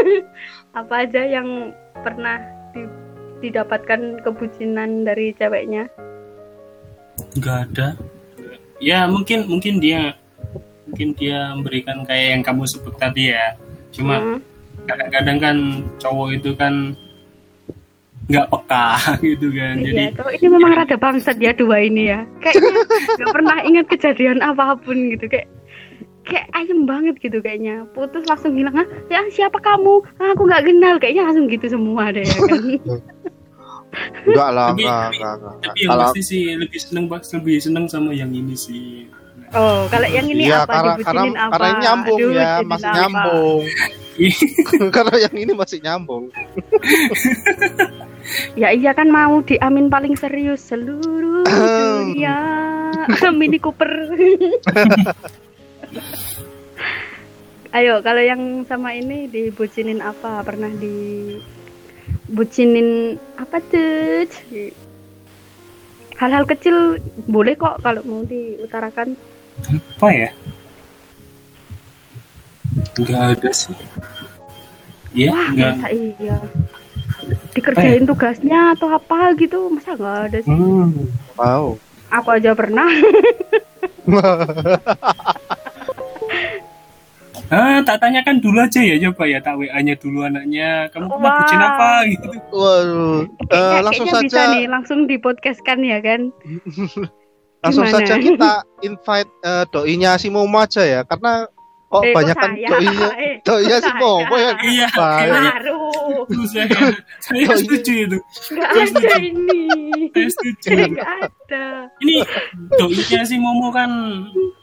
apa 0.80 0.94
aja 1.04 1.22
yang 1.28 1.48
pernah 2.00 2.40
di- 2.72 2.88
didapatkan 3.44 4.00
kebucinan 4.24 5.04
dari 5.04 5.36
ceweknya. 5.36 5.92
Nggak 7.36 7.58
ada. 7.68 7.88
Ya 8.80 9.04
mungkin 9.04 9.44
mungkin 9.44 9.76
dia 9.76 10.16
mungkin 10.88 11.12
dia 11.20 11.52
memberikan 11.52 12.00
kayak 12.08 12.26
yang 12.32 12.42
kamu 12.42 12.64
sebut 12.64 12.96
tadi 12.96 13.36
ya. 13.36 13.52
Cuma 13.92 14.16
Hmm. 14.16 14.40
kadang-kadang 14.88 15.36
kan 15.36 15.56
cowok 16.00 16.28
itu 16.32 16.56
kan 16.56 16.96
nggak 18.26 18.46
peka 18.50 18.86
gitu 19.28 19.46
kan. 19.50 19.74
Jadi 19.78 19.94
Iya, 19.94 20.10
kalau 20.12 20.30
ini 20.34 20.46
memang 20.50 20.72
rada 20.74 20.96
bangsat 20.96 21.36
ya 21.38 21.52
dua 21.52 21.78
ini 21.80 22.10
ya. 22.10 22.26
Kayaknya 22.42 22.70
nggak 23.18 23.30
pernah 23.32 23.56
ingat 23.62 23.86
kejadian 23.86 24.38
apa 24.40 24.74
pun 24.76 24.96
gitu 25.14 25.26
kayak 25.26 25.46
kayak 26.26 26.46
ayam 26.52 26.84
banget 26.84 27.14
gitu 27.22 27.38
kayaknya. 27.38 27.86
Putus 27.94 28.26
langsung 28.26 28.58
hilang, 28.58 28.74
ah 28.74 28.86
ya 29.06 29.22
siapa 29.30 29.62
kamu? 29.62 30.02
Ah, 30.18 30.34
aku 30.34 30.42
nggak 30.42 30.66
kenal. 30.66 30.94
Kayaknya 30.98 31.22
langsung 31.22 31.46
gitu 31.46 31.66
semua 31.70 32.10
deh 32.10 32.22
ya 32.22 32.34
kan. 32.34 32.62
Enggak 34.26 34.50
lah, 34.52 34.68
Tapi- 34.74 34.82
enggak, 34.82 35.00
tapi- 35.00 35.16
enggak, 35.16 35.34
enggak. 35.38 35.54
Tapi 35.62 35.78
yang 35.78 35.88
Kalau 35.88 36.04
pasti 36.04 36.20
sih 36.20 36.42
lebih 36.52 36.78
seneng 36.82 37.04
lebih 37.08 37.56
seneng 37.56 37.84
sama 37.86 38.10
yang 38.10 38.30
ini 38.30 38.52
sih. 38.52 39.06
Oh, 39.54 39.86
kalau 39.86 40.08
yang 40.10 40.26
ini 40.26 40.50
iya, 40.50 40.66
apa 40.66 40.74
karena, 40.74 40.94
karena, 41.04 41.22
apa? 41.38 41.50
karena 41.54 41.66
ini 41.70 41.80
nyambung 41.86 42.18
Aduh, 42.18 42.32
ya, 42.34 42.50
bucinin 42.58 42.66
masih 42.66 42.88
apa? 42.88 42.96
nyambung. 42.96 43.62
karena 44.96 45.14
yang 45.22 45.34
ini 45.36 45.52
masih 45.54 45.78
nyambung. 45.84 46.24
Ya 48.58 48.74
iya 48.74 48.90
kan 48.90 49.06
mau 49.06 49.38
diamin 49.38 49.86
paling 49.86 50.18
serius 50.18 50.58
seluruh 50.66 51.46
dunia. 51.46 52.34
Mini 53.30 53.62
Cooper. 53.62 53.86
Ayo, 57.76 58.00
kalau 58.00 58.22
yang 58.24 58.64
sama 58.64 58.96
ini 58.96 59.28
dibucinin 59.28 60.00
apa? 60.00 60.40
Pernah 60.42 60.72
dibucinin 62.26 62.40
apa 63.36 63.60
tuh? 63.60 64.24
Hal-hal 66.16 66.48
kecil 66.48 66.96
boleh 67.28 67.52
kok 67.54 67.84
kalau 67.84 68.00
mau 68.08 68.24
diutarakan. 68.24 69.14
Apa 69.64 70.08
ya? 70.08 70.30
Enggak 72.96 73.22
ada 73.34 73.50
sih. 73.50 73.76
Iya, 75.12 75.32
Wah, 75.32 75.46
enggak. 75.48 75.72
masa 75.74 75.88
iya. 75.92 76.36
Dikerjain 77.52 78.04
tugasnya 78.04 78.76
atau 78.76 78.92
apa 78.92 79.32
gitu, 79.34 79.72
masa 79.72 79.96
nggak 79.96 80.18
ada 80.28 80.38
sih? 80.38 80.52
Hmm. 80.52 81.08
Wow. 81.34 81.80
Aku 82.12 82.28
aja 82.30 82.52
pernah. 82.52 82.86
Ah, 87.46 87.78
tak 87.78 88.02
tanyakan 88.02 88.42
dulu 88.42 88.58
aja 88.58 88.82
ya 88.82 88.98
coba 88.98 89.22
ya 89.22 89.38
tak 89.38 89.54
WA-nya 89.54 89.94
dulu 89.94 90.26
anaknya. 90.26 90.90
Kamu 90.90 91.06
pernah 91.06 91.30
Wah. 91.30 91.38
bucin 91.38 91.60
apa 91.60 91.90
gitu. 92.10 92.26
Waduh, 92.50 93.22
Eh, 93.22 93.46
Kayaknya- 93.46 93.82
langsung 93.86 94.06
kayaknya 94.08 94.22
bisa 94.26 94.34
saja 94.34 94.42
nih, 94.50 94.64
langsung 94.66 94.98
di 95.06 95.16
podcast 95.16 95.60
kan 95.62 95.78
ya 95.78 95.98
kan? 96.02 96.20
langsung 97.66 97.86
Gimana? 97.90 97.98
saja 98.06 98.14
kita 98.22 98.52
invite 98.86 99.30
eh, 99.42 99.64
doinya 99.74 100.14
si 100.14 100.30
Momo 100.30 100.62
aja 100.62 100.86
ya, 100.86 101.00
karena 101.02 101.50
kok 101.86 102.02
Eh, 102.02 102.10
kok 102.10 102.14
banyak 102.14 102.36
kan 102.36 102.50
saya? 102.50 102.68
kok 103.46 103.58
si 103.62 103.92
Momo 103.94 104.26
saya? 104.28 104.42
ya. 104.42 104.52
Iya, 104.60 104.86
kayaknya 104.90 105.40
Baru, 105.54 105.80
saya. 106.44 106.66
Saya 107.22 107.44
Oh, 107.46 107.54
iya. 107.54 107.54
setuju 107.56 107.92
itu. 108.00 108.18
nggak 108.52 108.70
ada 108.74 109.14
ini. 109.18 109.60
Saya 110.10 110.28
setuju. 110.28 110.68
Nggak 110.92 111.08
ada. 111.22 111.64
Ini 112.02 112.14
doinya 112.72 113.20
si 113.22 113.36
Momo 113.36 113.70
kan 113.70 113.90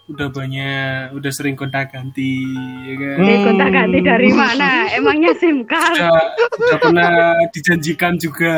udah 0.04 0.28
banyak, 0.30 1.16
udah 1.16 1.32
sering 1.32 1.56
kontak 1.56 1.90
ganti, 1.90 2.44
ya 2.84 2.94
kan? 2.94 3.16
Hmm. 3.18 3.30
Eh, 3.30 3.38
kontak 3.42 3.70
ganti 3.72 4.00
dari 4.00 4.30
mana? 4.30 4.70
Emangnya 4.92 5.32
SIM 5.34 5.64
card? 5.64 5.96
Udah, 5.96 6.20
udah 6.60 6.78
pernah 6.78 7.12
dijanjikan 7.50 8.20
juga, 8.20 8.56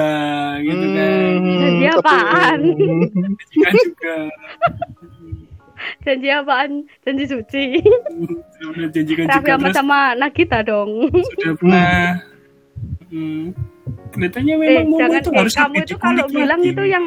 gitu 0.60 0.86
kan? 0.90 1.38
Hmm, 1.38 1.60
Janji 1.62 1.86
apaan? 1.88 2.60
Dijanjikan 2.66 3.74
juga. 3.78 4.16
Janji 6.06 6.30
apaan? 6.30 6.72
Janji 7.02 7.26
suci. 7.26 7.66
Sudah 8.56 8.88
dijanjikan 8.88 9.26
Raffi 9.26 9.42
juga 9.42 9.52
sama 9.52 9.60
terus 9.60 9.76
sama 9.76 10.00
Nagita 10.16 10.60
dong. 10.62 10.92
sudah 11.12 11.54
pernah. 11.58 11.98
Hmm, 13.06 13.44
kelihatannya 14.12 14.54
Eh, 14.54 14.60
memang 14.60 14.86
Momo 14.88 15.00
jangan 15.00 15.20
itu 15.20 15.30
eh, 15.30 15.38
harus 15.38 15.54
kamu 15.56 15.74
itu 15.82 15.96
kalau 15.98 16.26
bilang 16.28 16.62
lagi. 16.62 16.72
itu 16.72 16.84
yang 16.86 17.06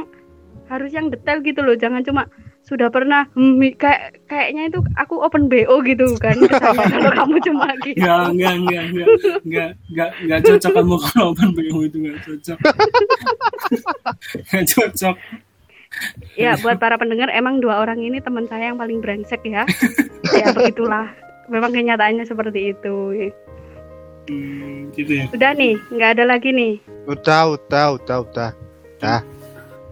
harus 0.69 0.91
yang 0.93 1.07
detail 1.09 1.39
gitu 1.41 1.61
loh, 1.63 1.75
jangan 1.75 2.03
cuma 2.03 2.23
sudah 2.61 2.93
pernah 2.93 3.25
hmm, 3.33 3.65
kayak 3.81 4.21
kayaknya 4.29 4.69
itu 4.69 4.79
aku 4.93 5.25
open 5.25 5.49
BO 5.49 5.81
gitu 5.81 6.05
kan 6.21 6.37
kalau 6.93 7.11
kamu 7.17 7.37
cuma 7.41 7.67
gitu. 7.81 7.97
Enggak, 8.05 8.29
enggak, 8.29 8.53
enggak, 8.53 8.85
enggak, 8.85 9.09
enggak, 9.41 9.71
enggak, 9.89 10.11
enggak 10.21 10.41
cocok 10.45 10.73
kamu 10.77 10.95
kalau 11.01 11.27
open 11.33 11.51
BO 11.57 11.79
itu 11.83 11.97
enggak 11.97 12.19
cocok. 12.21 12.59
Enggak 14.53 14.65
cocok. 14.69 15.17
Ya, 16.37 16.55
buat 16.57 16.77
para 16.77 16.95
pendengar 16.95 17.27
emang 17.29 17.59
dua 17.59 17.81
orang 17.81 17.99
ini 17.99 18.21
teman 18.21 18.47
saya 18.47 18.71
yang 18.71 18.79
paling 18.79 19.01
brengsek 19.01 19.43
ya. 19.43 19.67
ya 20.31 20.53
begitulah. 20.57 21.11
Memang 21.49 21.73
kenyataannya 21.73 22.23
seperti 22.23 22.73
itu. 22.73 22.97
Hmm, 24.29 24.93
gitu 24.93 25.13
ya. 25.15 25.27
Udah 25.33 25.51
nih, 25.53 25.81
nggak 25.89 26.11
ada 26.15 26.25
lagi 26.29 26.53
nih. 26.53 26.77
Udah, 27.09 27.57
udah, 27.57 27.97
udah, 27.97 28.19
udah. 28.23 28.51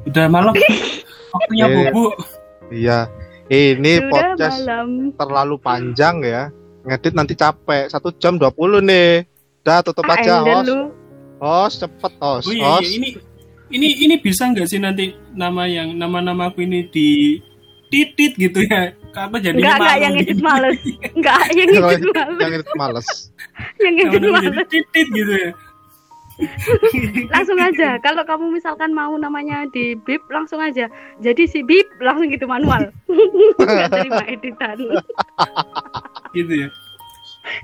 Udah 0.05 0.25
malam. 0.29 0.53
Waktunya 1.35 1.67
Eh, 1.67 1.75
bobo. 1.91 2.07
Iya. 2.69 3.09
Ini 3.47 3.93
Sudah 3.99 4.11
podcast 4.11 4.59
malam. 4.61 4.89
terlalu 5.15 5.57
panjang 5.59 6.17
ya. 6.21 6.43
Ngedit 6.85 7.15
nanti 7.15 7.33
capek. 7.33 7.89
Satu 7.89 8.13
jam 8.13 8.37
20 8.37 8.53
nih. 8.83 9.25
Udah 9.63 9.83
tutup 9.83 10.07
Ah, 10.07 10.15
aja 10.15 10.35
host. 10.41 10.67
lu. 10.67 10.79
Host 11.37 11.77
cepet 11.81 12.13
host. 12.19 12.47
Oh 12.47 12.53
iya, 12.53 12.71
iya, 12.79 12.89
ini 12.93 13.09
ini 13.71 13.89
ini 14.07 14.15
bisa 14.23 14.47
nggak 14.47 14.69
sih 14.69 14.79
nanti 14.79 15.11
nama 15.35 15.67
yang 15.67 15.95
nama-nama 15.99 16.51
aku 16.51 16.63
ini 16.63 16.87
di 16.87 17.41
titit 17.91 18.35
gitu 18.39 18.61
ya? 18.67 18.95
Apa 19.17 19.41
jadi 19.41 19.57
Enggak, 19.57 19.79
enggak 19.81 19.97
yang 19.97 20.15
edit 20.21 20.41
males. 20.45 20.79
Enggak, 21.17 21.43
yang 21.57 21.69
edit 21.73 21.81
males. 21.81 22.37
yang 22.37 22.53
itu 22.53 22.73
males. 22.77 23.09
Yang 23.81 23.95
jadi 24.13 24.27
males. 24.29 24.55
titit 24.69 25.07
gitu 25.11 25.33
ya. 25.33 25.51
Langsung 27.35 27.57
aja. 27.57 27.97
Kalau 28.05 28.23
kamu 28.29 28.53
misalkan 28.53 28.93
mau 28.93 29.17
namanya 29.17 29.65
di 29.73 29.97
bip, 29.97 30.21
langsung 30.29 30.61
aja. 30.61 30.89
Jadi 31.25 31.49
si 31.49 31.65
bip 31.65 31.89
langsung 32.05 32.29
gitu 32.29 32.45
manual. 32.45 32.93
Enggak 33.57 33.89
terima 33.89 34.25
editan. 34.29 34.77
Gitu 36.37 36.53
ya. 36.67 36.69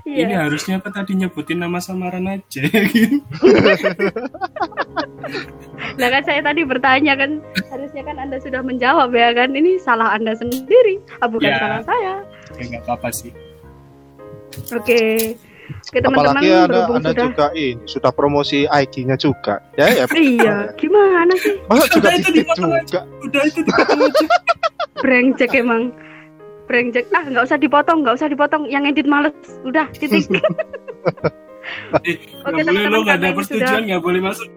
Ini 0.03 0.27
Iya. 0.27 0.47
harusnya 0.47 0.79
apa 0.79 0.89
tadi 0.89 1.13
nyebutin 1.13 1.59
nama 1.59 1.77
samaran 1.77 2.23
aja 2.25 2.63
gitu. 2.93 3.19
Nah 5.95 6.07
kan 6.09 6.21
saya 6.23 6.41
tadi 6.41 6.61
bertanya 6.63 7.13
kan 7.15 7.39
harusnya 7.69 8.01
kan 8.03 8.15
Anda 8.17 8.37
sudah 8.39 8.61
menjawab 8.61 9.11
ya 9.11 9.31
kan. 9.31 9.51
Ini 9.51 9.77
salah 9.77 10.13
Anda 10.13 10.33
sendiri, 10.33 10.99
ah, 11.19 11.27
bukan 11.27 11.49
Ya. 11.49 11.59
salah 11.59 11.81
saya. 11.83 12.13
Ya 12.55 12.63
nggak 12.69 12.83
apa-apa 12.85 13.09
sih. 13.11 13.31
Oke. 14.71 15.35
Oke 15.63 15.99
teman-teman 15.99 16.43
Apalagi 16.43 16.47
anda, 16.51 16.67
berhubung 16.67 16.95
anda 16.99 17.09
sudah 17.09 17.23
juga 17.23 17.45
ini 17.55 17.79
sudah 17.87 18.11
promosi 18.11 18.59
IG-nya 18.65 19.15
juga. 19.15 19.63
Ya 19.75 19.87
ya. 19.89 20.05
Iya, 20.11 20.55
gimana 20.75 21.33
sih? 21.39 21.55
Masa 21.65 21.87
juga 21.89 22.07
Udah, 22.07 22.19
itu 22.19 22.29
juga. 22.35 22.99
Udah 23.23 23.41
itu 23.47 23.59
dipotong 23.63 23.99
aja. 24.03 24.25
Brengsek 24.99 25.51
emang. 25.55 25.95
Brengsek. 26.67 27.05
Ah, 27.11 27.23
nggak 27.27 27.43
usah 27.49 27.57
dipotong, 27.59 28.03
nggak 28.03 28.15
usah 28.19 28.29
dipotong. 28.31 28.63
Yang 28.71 28.95
edit 28.95 29.07
males. 29.07 29.35
Udah, 29.63 29.87
titik. 29.95 30.27
Eh, 32.03 32.19
Oke, 32.43 32.59
nggak 32.59 32.59
boleh 32.59 32.63
teman-teman, 32.67 32.91
lo 32.91 32.99
nggak 33.07 33.17
ada 33.23 33.29
persetujuan 33.31 33.83
nggak 33.87 34.03
boleh 34.03 34.19
masuk. 34.19 34.49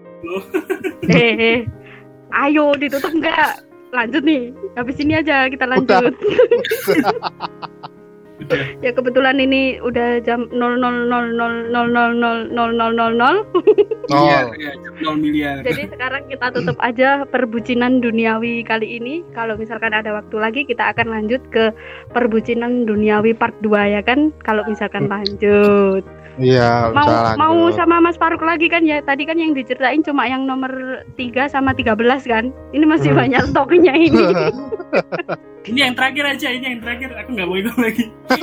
eh, 1.15 1.33
eh. 1.39 1.59
Ayo 2.35 2.75
ditutup 2.75 3.15
enggak? 3.15 3.63
Lanjut 3.95 4.27
nih. 4.27 4.51
Habis 4.75 4.99
ini 4.99 5.13
aja 5.15 5.47
kita 5.47 5.63
lanjut. 5.63 6.11
Udah. 8.37 8.69
ya 8.85 8.93
kebetulan 8.93 9.41
ini 9.41 9.81
udah 9.81 10.21
jam 10.21 10.45
0000000000. 10.53 11.73
Nol. 14.07 14.53
Ya, 14.61 14.71
nol 15.01 15.17
miliar. 15.17 15.65
Jadi 15.65 15.89
sekarang 15.89 16.29
kita 16.29 16.53
tutup 16.53 16.77
aja 16.79 17.25
perbucinan 17.25 17.97
duniawi 17.97 18.61
kali 18.61 19.01
ini. 19.01 19.25
Kalau 19.33 19.57
misalkan 19.57 19.91
ada 19.91 20.13
waktu 20.13 20.37
lagi 20.37 20.61
kita 20.69 20.93
akan 20.93 21.09
lanjut 21.09 21.41
ke 21.49 21.73
perbucinan 22.13 22.85
duniawi 22.85 23.33
part 23.33 23.57
2 23.65 23.97
ya 23.97 24.05
kan? 24.05 24.29
Kalau 24.45 24.61
misalkan 24.69 25.09
lanjut. 25.09 26.05
Iya, 26.37 26.93
Mau 26.93 27.09
mau 27.33 27.57
sama 27.73 27.97
Mas 27.97 28.13
Faruk 28.13 28.41
lagi 28.41 28.69
kan 28.69 28.85
ya? 28.85 29.01
Tadi 29.01 29.25
kan 29.25 29.35
yang 29.35 29.51
diceritain 29.51 30.05
cuma 30.05 30.23
yang 30.23 30.45
nomor 30.45 30.69
3 31.17 31.49
sama 31.49 31.73
13 31.73 31.97
kan? 32.23 32.53
Ini 32.71 32.85
masih 32.85 33.09
Hmm. 33.11 33.19
banyak 33.25 33.43
stoknya 33.49 33.93
ini. 33.93 34.21
Ini 35.67 35.79
yang 35.83 35.99
terakhir 35.99 36.23
aja, 36.23 36.47
ini 36.47 36.63
yang 36.63 36.79
terakhir. 36.79 37.11
Aku 37.11 37.35
nggak 37.35 37.43
mau 37.43 37.59
ikut 37.59 37.75
lagi. 37.75 38.07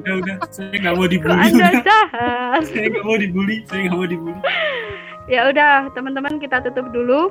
Udah, 0.00 0.14
udah. 0.16 0.36
Saya 0.48 0.72
nggak 0.72 0.94
mau 0.96 1.04
dibully. 1.04 1.36
Anda 1.36 1.52
Udah. 1.60 1.72
jahat? 1.84 2.60
Saya 2.64 2.86
nggak 2.88 3.04
mau 3.04 3.16
dibully. 3.20 3.56
Saya 3.68 3.80
nggak 3.84 3.96
mau 3.96 4.08
dibully. 4.08 4.40
Ya 5.28 5.46
udah, 5.46 5.92
teman-teman 5.92 6.40
kita 6.40 6.64
tutup 6.64 6.88
dulu. 6.90 7.28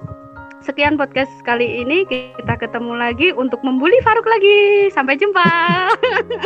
Sekian 0.60 1.00
podcast 1.00 1.32
kali 1.48 1.88
ini. 1.88 2.04
Kita 2.04 2.60
ketemu 2.60 3.00
lagi 3.00 3.32
untuk 3.32 3.64
membuli 3.64 3.96
Faruk 4.04 4.28
lagi. 4.28 4.92
Sampai 4.92 5.16
jumpa. 5.16 5.48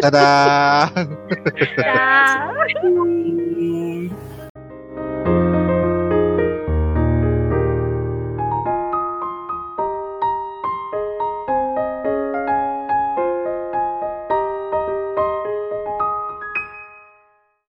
Dadah. 0.05 0.93
Dah. 1.81 2.53
Assalamualaikum. 2.53 4.13